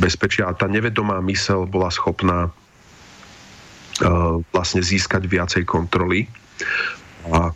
[0.00, 6.24] bezpečia a tá nevedomá mysel bola schopná uh, vlastne získať viacej kontroly.
[7.28, 7.52] A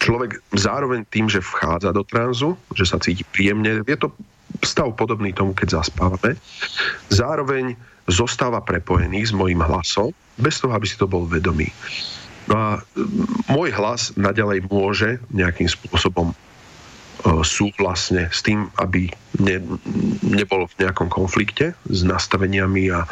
[0.00, 4.08] človek zároveň tým, že vchádza do tranzu, že sa cíti príjemne, je to
[4.64, 6.40] stav podobný tomu, keď zaspávame,
[7.12, 7.76] zároveň
[8.08, 11.68] zostáva prepojený s mojim hlasom, bez toho, aby si to bol vedomý.
[12.48, 12.68] No a
[13.52, 16.32] môj hlas naďalej môže nejakým spôsobom
[17.24, 19.12] súhlasne s tým, aby
[19.44, 19.60] ne,
[20.24, 23.04] nebol v nejakom konflikte s nastaveniami a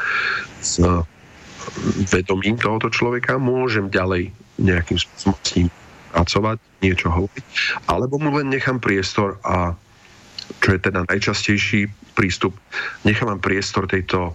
[0.65, 0.81] s
[2.09, 5.69] vedomím tohoto človeka, môžem ďalej nejakým spôsobom s ním
[6.17, 7.45] pracovať, niečo hovoriť,
[7.87, 9.77] alebo mu len nechám priestor a
[10.65, 12.57] čo je teda najčastejší prístup,
[13.05, 14.33] nechávam priestor tejto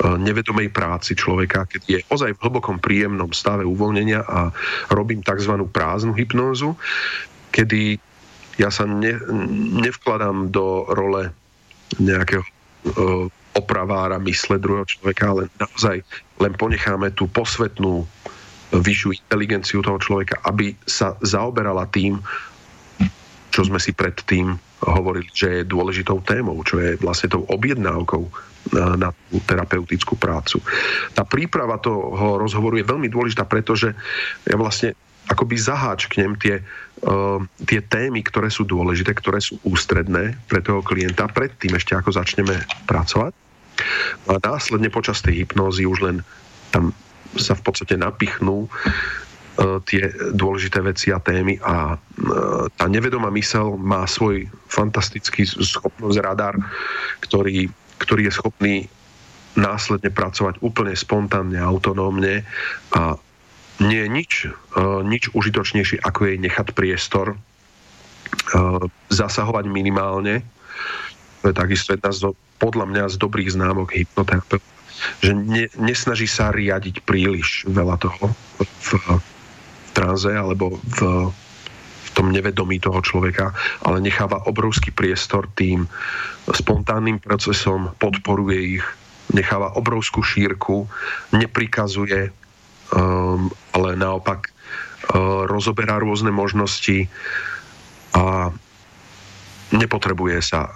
[0.00, 4.48] nevedomej práci človeka, keď je ozaj v hlbokom príjemnom stave uvoľnenia a
[4.88, 5.52] robím tzv.
[5.68, 6.78] prázdnu hypnózu,
[7.52, 8.00] kedy
[8.62, 9.18] ja sa ne,
[9.82, 11.34] nevkladám do role
[11.98, 16.00] nejakého uh, opravára mysle druhého človeka, ale naozaj
[16.38, 18.06] len ponecháme tú posvetnú
[18.72, 22.16] vyššiu inteligenciu toho človeka, aby sa zaoberala tým,
[23.52, 28.24] čo sme si predtým hovorili, že je dôležitou témou, čo je vlastne tou objednávkou
[28.96, 30.64] na tú terapeutickú prácu.
[31.12, 33.92] Tá príprava toho rozhovoru je veľmi dôležitá, pretože
[34.48, 34.96] ja vlastne
[35.30, 36.58] akoby zaháčknem tie,
[37.06, 37.38] uh,
[37.68, 42.58] tie témy, ktoré sú dôležité, ktoré sú ústredné pre toho klienta predtým ešte ako začneme
[42.90, 43.32] pracovať.
[44.28, 46.16] A následne počas tej hypnózy už len
[46.74, 46.90] tam
[47.38, 53.78] sa v podstate napichnú uh, tie dôležité veci a témy a uh, tá nevedomá mysel
[53.78, 56.54] má svoj fantastický schopnosť radar,
[57.22, 57.70] ktorý,
[58.02, 58.74] ktorý je schopný
[59.52, 62.40] následne pracovať úplne spontánne, autonómne
[62.96, 63.20] a
[63.82, 70.46] nie je nič, uh, nič užitočnejšie, ako jej nechať priestor, uh, zasahovať minimálne.
[71.42, 72.30] To je takisto jedna z,
[72.62, 74.62] podľa mňa z dobrých známok hypnoterapeuta,
[75.18, 78.30] že ne, nesnaží sa riadiť príliš veľa toho
[78.62, 78.88] v, v
[79.92, 80.98] tranze alebo v,
[82.06, 83.50] v tom nevedomí toho človeka,
[83.82, 85.90] ale necháva obrovský priestor tým
[86.46, 88.84] spontánnym procesom, podporuje ich,
[89.32, 90.86] necháva obrovskú šírku,
[91.32, 92.30] neprikazuje,
[93.72, 97.08] ale naopak uh, rozoberá rôzne možnosti
[98.12, 98.52] a
[99.72, 100.68] nepotrebuje sa,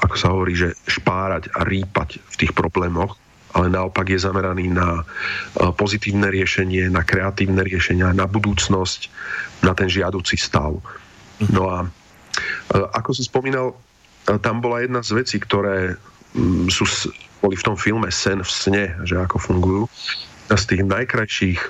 [0.00, 3.20] ako sa hovorí, že špárať a rýpať v tých problémoch,
[3.52, 9.12] ale naopak je zameraný na uh, pozitívne riešenie, na kreatívne riešenia, na budúcnosť,
[9.64, 10.72] na ten žiaducí stav.
[11.52, 13.76] No a uh, ako si spomínal,
[14.24, 15.96] tam bola jedna z vecí, ktoré
[16.36, 16.84] um, sú,
[17.44, 19.84] boli v tom filme Sen v sne, že ako fungujú
[20.56, 21.60] z tých najkrajších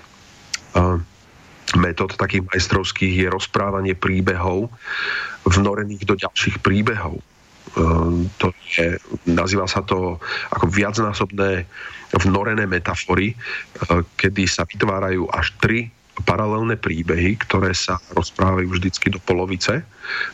[1.77, 4.71] metód, takých majstrovských, je rozprávanie príbehov
[5.45, 7.21] vnorených do ďalších príbehov.
[7.77, 8.97] Uh, to je,
[9.29, 10.17] nazýva sa to
[10.49, 11.69] ako viacnásobné
[12.17, 13.37] vnorené metafory,
[14.17, 15.93] kedy sa vytvárajú až tri
[16.25, 19.85] paralelné príbehy, ktoré sa rozprávajú vždycky do polovice.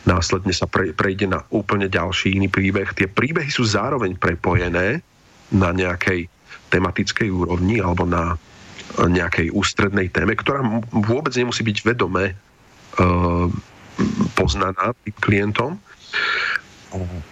[0.07, 2.95] Následne sa pre, prejde na úplne ďalší iný príbeh.
[2.95, 5.03] Tie príbehy sú zároveň prepojené
[5.51, 6.31] na nejakej
[6.75, 8.35] tematickej úrovni alebo na
[8.99, 10.59] nejakej ústrednej téme, ktorá
[10.91, 13.47] vôbec nemusí byť vedome uh,
[14.35, 15.71] poznaná tým klientom.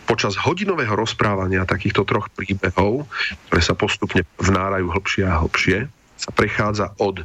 [0.07, 3.07] Počas hodinového rozprávania takýchto troch príbehov,
[3.47, 5.87] ktoré sa postupne vnárajú hlbšie a hlbšie,
[6.19, 7.23] sa prechádza od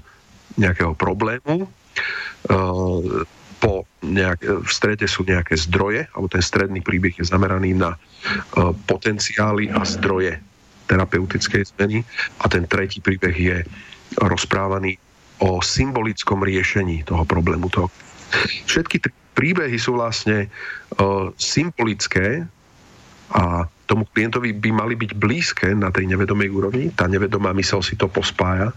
[0.59, 3.27] nejakého problému, uh,
[3.59, 7.99] po nejak, v strede sú nejaké zdroje, alebo ten stredný príbeh je zameraný na
[8.87, 10.39] potenciály a zdroje
[10.89, 12.01] terapeutickej zmeny
[12.41, 13.57] a ten tretí príbeh je
[14.19, 14.97] rozprávaný
[15.39, 17.71] o symbolickom riešení toho problému.
[17.71, 17.93] Toho.
[18.67, 20.51] Všetky tri príbehy sú vlastne
[20.99, 22.43] uh, symbolické
[23.31, 26.91] a tomu klientovi by mali byť blízke na tej nevedomej úrovni.
[26.91, 28.75] Tá nevedomá mysel si to pospája.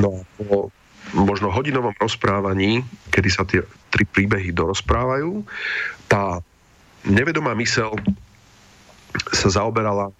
[0.00, 0.72] No po
[1.12, 2.82] možno hodinovom rozprávaní,
[3.12, 3.62] kedy sa tie
[3.92, 5.44] tri príbehy dorozprávajú,
[6.10, 6.40] tá
[7.06, 7.94] nevedomá mysel
[9.30, 10.10] sa zaoberala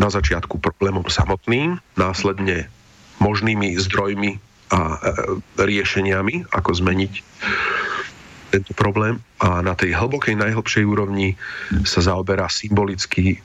[0.00, 2.68] na začiatku problémom samotným, následne
[3.20, 4.40] možnými zdrojmi
[4.72, 4.98] a e,
[5.60, 7.12] riešeniami, ako zmeniť
[8.52, 11.36] tento problém a na tej hlbokej, najhlbšej úrovni
[11.88, 13.38] sa zaoberá symbolicky e,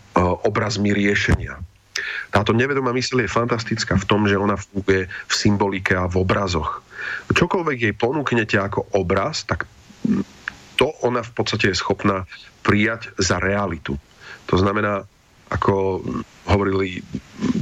[0.43, 1.59] obrazmi riešenia.
[2.31, 6.83] Táto nevedomá mysl je fantastická v tom, že ona funguje v symbolike a v obrazoch.
[7.31, 9.65] Čokoľvek jej ponúknete ako obraz, tak
[10.77, 12.27] to ona v podstate je schopná
[12.61, 13.97] prijať za realitu.
[14.47, 15.07] To znamená,
[15.51, 16.03] ako
[16.47, 17.03] hovorili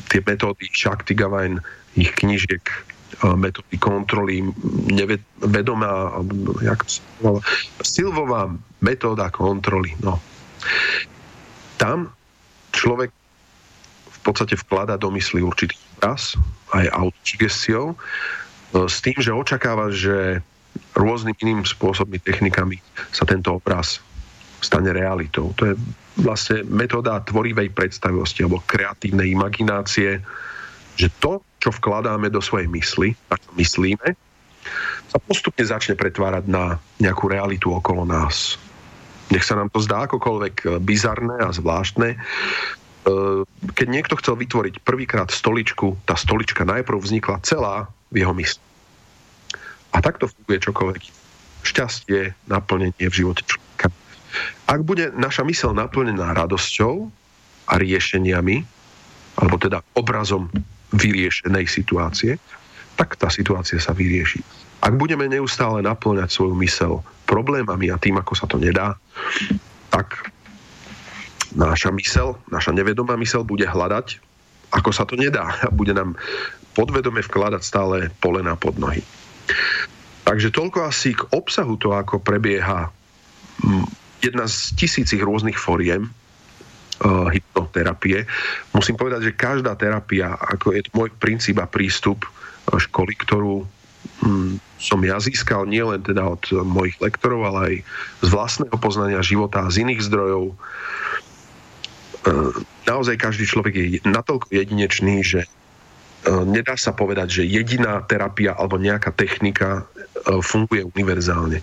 [0.10, 1.62] tie metódy Shakti Gavain,
[1.96, 2.64] ich knižiek
[3.24, 4.44] metódy kontroly,
[5.40, 6.20] vedomá,
[6.60, 6.84] jak
[7.80, 8.52] Silvová
[8.84, 9.96] metóda kontroly.
[10.04, 10.20] No.
[11.80, 12.12] Tam
[12.76, 13.10] človek
[14.12, 16.36] v podstate vklada do mysli určitý obraz,
[16.76, 17.96] aj autosugestiou,
[18.76, 20.44] s tým, že očakáva, že
[20.92, 22.84] rôznym iným spôsobmi, technikami
[23.16, 24.04] sa tento obraz
[24.60, 25.56] stane realitou.
[25.56, 25.74] To je
[26.20, 30.24] vlastne metóda tvorivej predstavivosti alebo kreatívnej imaginácie,
[30.96, 34.08] že to, čo vkladáme do svojej mysli, a čo myslíme,
[35.12, 38.56] sa postupne začne pretvárať na nejakú realitu okolo nás.
[39.34, 42.18] Nech sa nám to zdá akokoľvek bizarné a zvláštne, e,
[43.74, 48.62] keď niekto chcel vytvoriť prvýkrát stoličku, tá stolička najprv vznikla celá v jeho mysli.
[49.96, 51.04] A takto funguje čokoľvek.
[51.66, 53.65] Šťastie, naplnenie v živote človeka.
[54.66, 57.10] Ak bude naša mysel naplnená radosťou
[57.70, 58.66] a riešeniami,
[59.42, 60.48] alebo teda obrazom
[60.96, 62.40] vyriešenej situácie,
[62.96, 64.40] tak tá situácia sa vyrieši.
[64.86, 68.96] Ak budeme neustále naplňať svoju mysel problémami a tým, ako sa to nedá,
[69.92, 70.32] tak
[71.56, 74.20] naša mysel, naša nevedomá mysel bude hľadať,
[74.72, 76.16] ako sa to nedá a bude nám
[76.76, 79.04] podvedome vkladať stále polena pod nohy.
[80.26, 82.92] Takže toľko asi k obsahu to, ako prebieha
[84.26, 88.26] jedna z tisícich rôznych foriem uh, hypnoterapie.
[88.74, 93.64] Musím povedať, že každá terapia, ako je môj princíp a prístup uh, školy, ktorú
[94.26, 97.76] um, som ja získal nielen teda od uh, mojich lektorov, ale aj
[98.26, 100.44] z vlastného poznania života a z iných zdrojov.
[102.26, 102.52] Uh,
[102.90, 105.42] naozaj každý človek je natoľko jedinečný, že
[106.26, 109.86] nedá sa povedať, že jediná terapia alebo nejaká technika
[110.42, 111.62] funguje univerzálne.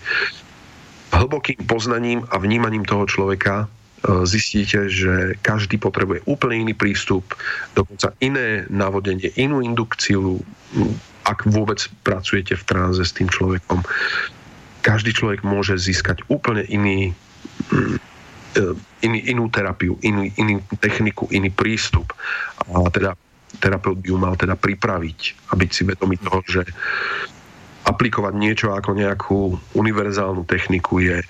[1.13, 7.37] Hlbokým poznaním a vnímaním toho človeka e, zistíte, že každý potrebuje úplne iný prístup,
[7.77, 10.41] dokonca iné navodenie, inú indukciu,
[11.23, 13.85] ak vôbec pracujete v tranze s tým človekom.
[14.83, 17.13] Každý človek môže získať úplne iný,
[18.57, 18.61] e,
[19.05, 22.09] iný inú terapiu, iný, inú techniku, iný prístup.
[22.73, 23.13] A teda
[23.61, 25.19] terapeut by ju mal teda pripraviť
[25.49, 26.61] a byť si vedomý toho, že
[27.83, 29.39] aplikovať niečo ako nejakú
[29.75, 31.27] univerzálnu techniku je e,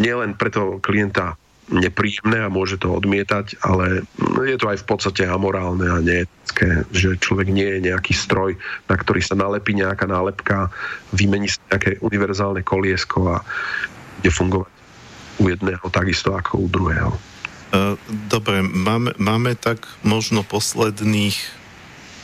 [0.00, 1.36] nielen preto klienta
[1.70, 4.02] nepríjemné a môže to odmietať, ale
[4.42, 8.58] je to aj v podstate amorálne a neetické, že človek nie je nejaký stroj,
[8.90, 10.74] na ktorý sa nalepí nejaká nálepka,
[11.14, 13.46] vymení sa nejaké univerzálne koliesko a
[14.18, 14.72] bude fungovať
[15.40, 17.14] u jedného takisto ako u druhého.
[17.14, 17.20] E,
[18.26, 21.38] dobre, máme, máme tak možno posledných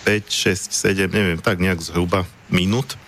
[0.03, 2.99] 5, 6, 7, neviem, tak nejak zhruba minút.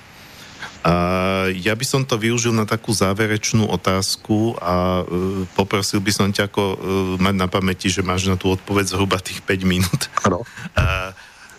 [1.59, 6.49] Ja by som to využil na takú záverečnú otázku a uh, poprosil by som ťa
[6.49, 6.77] ako uh,
[7.21, 10.01] mať na pamäti, že máš na tú odpoveď zhruba tých 5 minút.
[10.25, 10.45] Áno.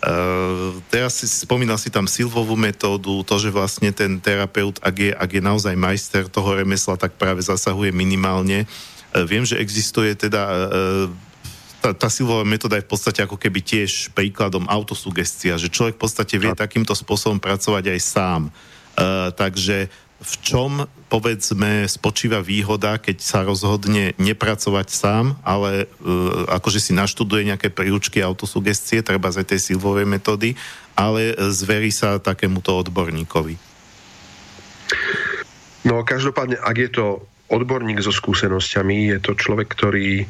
[0.00, 5.12] Uh, teraz si spomínal si tam silvovú metódu, to, že vlastne ten terapeut, ak je,
[5.12, 8.64] ak je naozaj majster toho remesla, tak práve zasahuje minimálne.
[9.12, 11.06] Uh, viem, že existuje teda uh,
[11.80, 16.02] tá, tá silová metóda je v podstate ako keby tiež príkladom autosugestia, že človek v
[16.04, 18.42] podstate vie takýmto spôsobom pracovať aj sám.
[19.00, 19.88] Uh, takže
[20.20, 27.48] v čom, povedzme, spočíva výhoda, keď sa rozhodne nepracovať sám, ale uh, akože si naštuduje
[27.48, 30.60] nejaké príručky autosugestie, treba z tej silvovej metódy,
[30.92, 33.56] ale zverí sa takémuto odborníkovi.
[35.88, 37.06] No každopádne, ak je to
[37.48, 40.28] odborník so skúsenosťami, je to človek, ktorý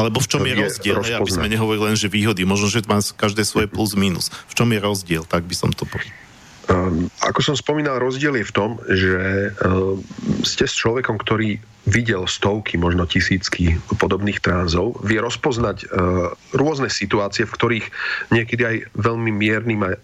[0.00, 0.96] alebo v čom je rozdiel?
[1.04, 2.48] Ja aby sme nehovorili len, že výhody.
[2.48, 4.32] Možno, že má každé svoje plus minus.
[4.48, 5.28] V čom je rozdiel?
[5.28, 6.23] Tak by som to povedal.
[6.64, 10.00] Um, ako som spomínal, rozdiel je v tom, že um,
[10.40, 17.44] ste s človekom, ktorý videl stovky, možno tisícky podobných tránzov, vie rozpoznať uh, rôzne situácie,
[17.44, 17.86] v ktorých
[18.32, 19.98] niekedy aj veľmi miernym a uh,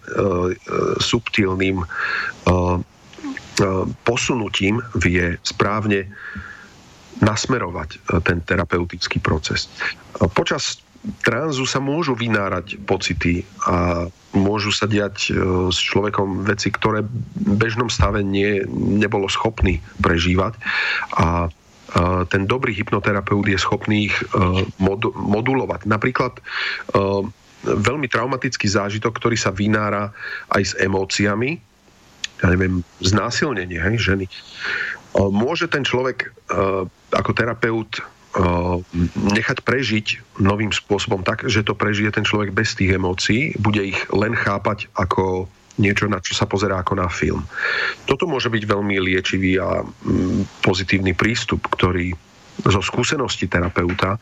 [1.00, 2.78] subtilným uh,
[4.08, 6.08] posunutím vie správne
[7.20, 9.68] nasmerovať ten terapeutický proces.
[10.32, 10.80] Počas
[11.24, 14.06] tranzu sa môžu vynárať pocity a
[14.36, 15.40] môžu sa diať e,
[15.72, 20.54] s človekom veci, ktoré v bežnom stave nie, nebolo schopný prežívať
[21.16, 21.48] a
[22.30, 24.24] ten dobrý hypnoterapeut je schopný ich e,
[25.18, 25.90] modulovať.
[25.90, 26.42] Napríklad e,
[27.66, 30.14] veľmi traumatický zážitok, ktorý sa vynára
[30.54, 31.58] aj s emóciami,
[32.38, 34.30] ja neviem, znásilnenie hej, ženy.
[35.18, 36.30] Môže ten človek
[37.10, 37.98] ako terapeut
[39.34, 43.98] nechať prežiť novým spôsobom tak, že to prežije ten človek bez tých emócií, bude ich
[44.14, 45.50] len chápať ako
[45.80, 47.42] niečo, na čo sa pozerá ako na film.
[48.06, 49.82] Toto môže byť veľmi liečivý a
[50.62, 52.14] pozitívny prístup, ktorý
[52.60, 54.20] zo skúsenosti terapeuta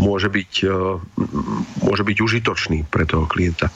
[0.00, 0.80] môže byť, e,
[1.84, 3.68] môže byť užitočný pre toho klienta.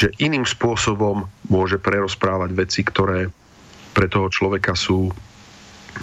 [0.00, 3.28] Že iným spôsobom môže prerozprávať veci, ktoré
[3.92, 5.12] pre toho človeka sú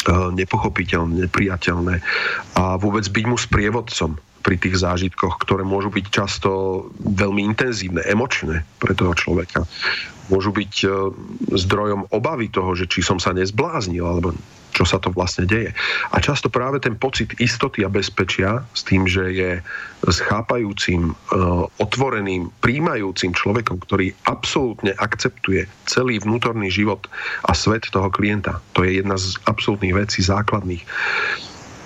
[0.10, 1.96] nepochopiteľné, nepriateľné
[2.58, 6.50] a vôbec byť mu sprievodcom pri tých zážitkoch, ktoré môžu byť často
[7.00, 9.64] veľmi intenzívne, emočné pre toho človeka.
[10.28, 10.88] Môžu byť e,
[11.56, 14.36] zdrojom obavy toho, že či som sa nezbláznil, alebo
[14.74, 15.72] čo sa to vlastne deje.
[16.12, 19.52] A často práve ten pocit istoty a bezpečia s tým, že je
[20.04, 21.14] s chápajúcim, e,
[21.80, 27.06] otvoreným, príjmajúcim človekom, ktorý absolútne akceptuje celý vnútorný život
[27.46, 28.60] a svet toho klienta.
[28.74, 30.84] To je jedna z absolútnych vecí základných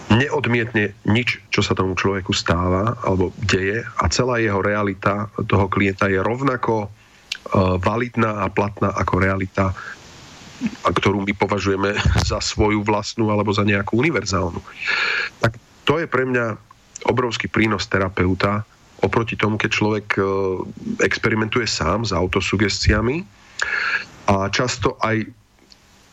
[0.07, 6.07] neodmietne nič, čo sa tomu človeku stáva alebo deje a celá jeho realita toho klienta
[6.07, 6.89] je rovnako e,
[7.83, 9.75] validná a platná ako realita,
[10.83, 11.95] ktorú my považujeme
[12.29, 14.61] za svoju vlastnú alebo za nejakú univerzálnu.
[15.41, 16.57] Tak to je pre mňa
[17.07, 18.65] obrovský prínos terapeuta
[18.97, 20.21] oproti tomu, keď človek e,
[21.05, 23.21] experimentuje sám s autosugestiami
[24.25, 25.29] a často aj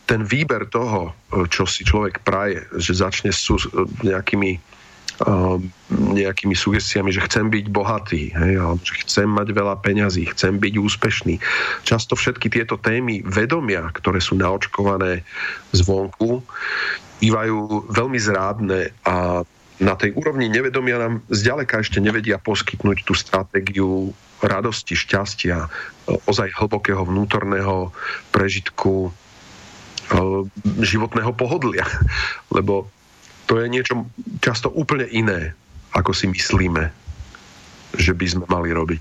[0.05, 3.49] ten výber toho, e, čo si človek praje, že začne s
[4.05, 4.74] nejakými uh,
[5.95, 10.75] nejakými sugestiami, že chcem byť bohatý, hej, alebo že chcem mať veľa peňazí, chcem byť
[10.75, 11.35] úspešný.
[11.87, 15.23] Často všetky tieto témy vedomia, ktoré sú naočkované
[15.71, 16.43] zvonku,
[17.23, 19.47] bývajú veľmi zrádne a
[19.83, 25.67] na tej úrovni nevedomia nám zďaleka ešte nevedia poskytnúť tú stratégiu radosti, šťastia,
[26.31, 27.91] ozaj hlbokého vnútorného
[28.31, 29.11] prežitku,
[30.85, 31.87] životného pohodlia.
[32.57, 32.87] Lebo
[33.47, 34.09] to je niečo
[34.41, 35.53] často úplne iné,
[35.93, 36.91] ako si myslíme,
[37.95, 39.01] že by sme mali robiť.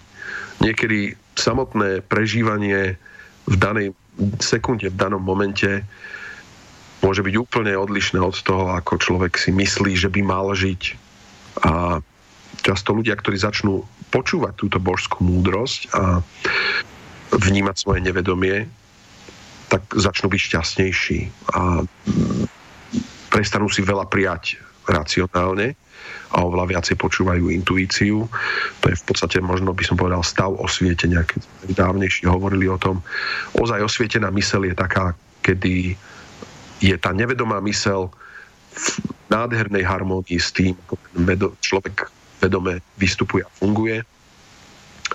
[0.62, 2.96] Niekedy samotné prežívanie
[3.50, 3.88] v danej
[4.40, 5.82] sekunde, v danom momente
[7.04, 10.82] môže byť úplne odlišné od toho, ako človek si myslí, že by mal žiť.
[11.68, 12.00] A
[12.64, 13.84] často ľudia, ktorí začnú
[14.14, 16.24] počúvať túto božskú múdrosť a
[17.34, 18.70] vnímať svoje nevedomie,
[19.68, 21.20] tak začnú byť šťastnejší
[21.58, 21.82] a
[23.34, 25.74] prestanú si veľa prijať racionálne
[26.34, 28.30] a oveľa viacej počúvajú intuíciu.
[28.82, 32.78] To je v podstate možno by som povedal stav osvietenia, keď sme dávnejšie hovorili o
[32.78, 33.02] tom.
[33.58, 35.98] Ozaj osvietená mysel je taká, kedy
[36.84, 38.14] je tá nevedomá mysel
[38.74, 38.86] v
[39.30, 40.98] nádhernej harmonii s tým, ako
[41.62, 42.10] človek
[42.44, 44.04] vedome vystupuje a funguje.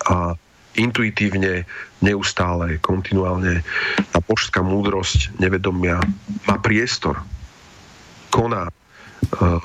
[0.08, 0.38] A
[0.78, 1.66] intuitívne,
[1.98, 3.66] neustále, kontinuálne
[4.14, 5.98] tá božská múdrosť nevedomia
[6.46, 7.18] má priestor,
[8.30, 9.62] koná, uh,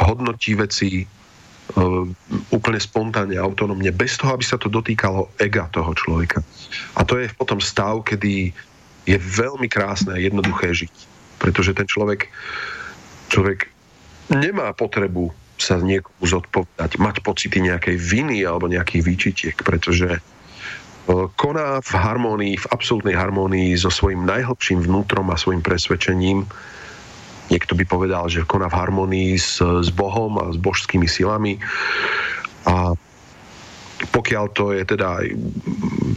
[0.00, 2.04] hodnotí veci uh,
[2.50, 6.42] úplne spontánne, autonómne, bez toho, aby sa to dotýkalo ega toho človeka.
[6.98, 8.54] A to je potom stav, kedy
[9.08, 10.94] je veľmi krásne a jednoduché žiť.
[11.40, 12.28] Pretože ten človek,
[13.32, 13.66] človek
[14.28, 20.20] nemá potrebu sa niekomu zodpovedať, mať pocity nejakej viny alebo nejakých výčitiek, pretože
[21.36, 26.46] koná v harmónii, v absolútnej harmónii so svojím najhlbším vnútrom a svojim presvedčením.
[27.50, 31.58] Niekto by povedal, že koná v harmónii s, s Bohom a s božskými silami.
[32.64, 32.94] A
[34.08, 35.20] pokiaľ to je teda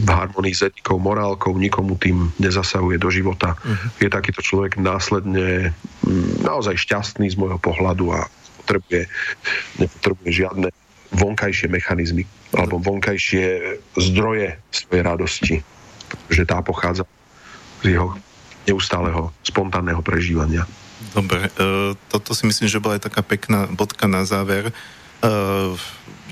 [0.03, 3.99] v harmonii s etikou, morálkou, nikomu tým nezasahuje do života, uh-huh.
[3.99, 5.75] je takýto človek následne
[6.43, 8.27] naozaj šťastný z môjho pohľadu a
[8.63, 9.11] potrebuje,
[9.79, 10.67] nepotrebuje žiadne
[11.13, 12.23] vonkajšie mechanizmy
[12.55, 15.55] alebo vonkajšie zdroje svojej radosti,
[16.31, 17.03] že tá pochádza
[17.83, 18.15] z jeho
[18.63, 20.63] neustáleho spontánneho prežívania.
[21.13, 21.49] Dobre, e,
[22.09, 24.69] toto si myslím, že bola aj taká pekná bodka na záver.
[24.69, 24.73] E,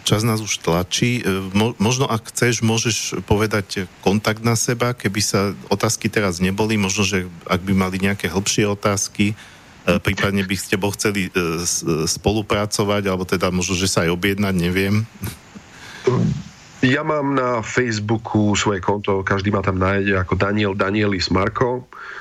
[0.01, 1.21] čas nás už tlačí.
[1.21, 1.23] E,
[1.77, 7.29] možno ak chceš, môžeš povedať kontakt na seba, keby sa otázky teraz neboli, možno, že
[7.45, 9.37] ak by mali nejaké hĺbšie otázky,
[9.81, 11.33] prípadne by s tebou chceli
[12.05, 15.09] spolupracovať, alebo teda možno, že sa aj objednať, neviem.
[16.81, 21.85] Ja mám na Facebooku svoje konto, každý ma tam nájde ako Daniel Danielis Marko.
[21.85, 22.20] E,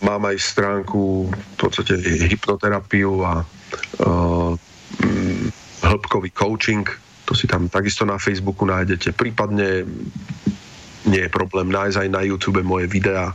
[0.00, 1.98] mám aj stránku v podstate
[2.30, 4.52] hypnoterapiu a uh,
[5.82, 6.86] hĺbkový coaching,
[7.26, 9.14] to si tam takisto na Facebooku nájdete.
[9.14, 9.86] Prípadne
[11.06, 13.32] nie je problém nájsť aj na YouTube moje videá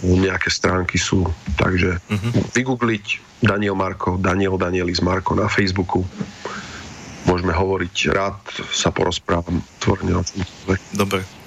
[0.00, 1.28] nejaké stránky sú.
[1.60, 2.32] Takže uh-huh.
[2.56, 6.04] vygoogliť Daniel Marko, Daniel Danielis Marko na Facebooku.
[7.28, 8.40] Môžeme hovoriť, rád
[8.72, 10.40] sa porozprávam tvorne o tom.
[10.96, 11.39] Dobre.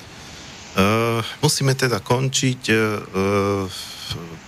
[0.73, 2.61] Uh, musíme teda končiť.
[2.73, 3.69] Uh,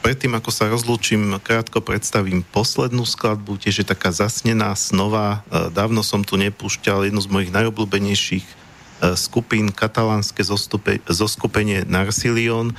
[0.01, 5.45] predtým, ako sa rozlúčim, krátko predstavím poslednú skladbu, tiež je taká zasnená, snová.
[5.53, 8.65] Uh, dávno som tu nepúšťal jednu z mojich najobľúbenejších
[9.13, 12.71] skupín katalánske zostupe, zoskupenie Narsilion.
[12.71, 12.75] E,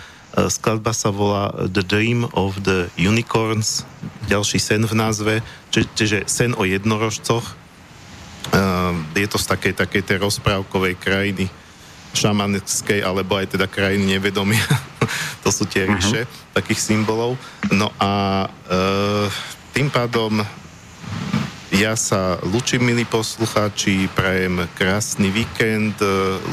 [0.48, 3.84] skladba sa volá The Dream of the Unicorns,
[4.24, 5.34] ďalší sen v názve,
[5.68, 7.44] či, čiže sen o jednorožcoch.
[9.12, 11.52] Je to z takej, takej tej rozprávkovej krajiny
[12.16, 14.64] šamanskej, alebo aj teda krajiny nevedomia.
[15.44, 15.90] to sú tie mhm.
[15.92, 16.56] ríše uh-huh.
[16.56, 17.36] takých symbolov.
[17.68, 18.78] No a e,
[19.76, 20.40] tým pádom
[21.76, 26.00] ja sa lučím, milí poslucháči, prajem krásny víkend,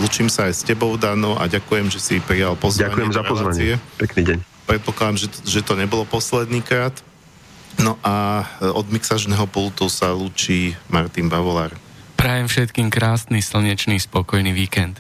[0.03, 2.91] lučím sa aj s tebou, Dano, a ďakujem, že si prijal pozvanie.
[2.91, 3.73] Ďakujem za pozvanie.
[4.02, 4.38] Pekný deň.
[4.68, 6.91] Predpokladám, že, že to nebolo posledný krát.
[7.80, 8.45] No a
[8.76, 11.72] od mixažného pultu sa lučí Martin Bavolár.
[12.19, 14.99] Prajem všetkým krásny, slnečný, spokojný víkend.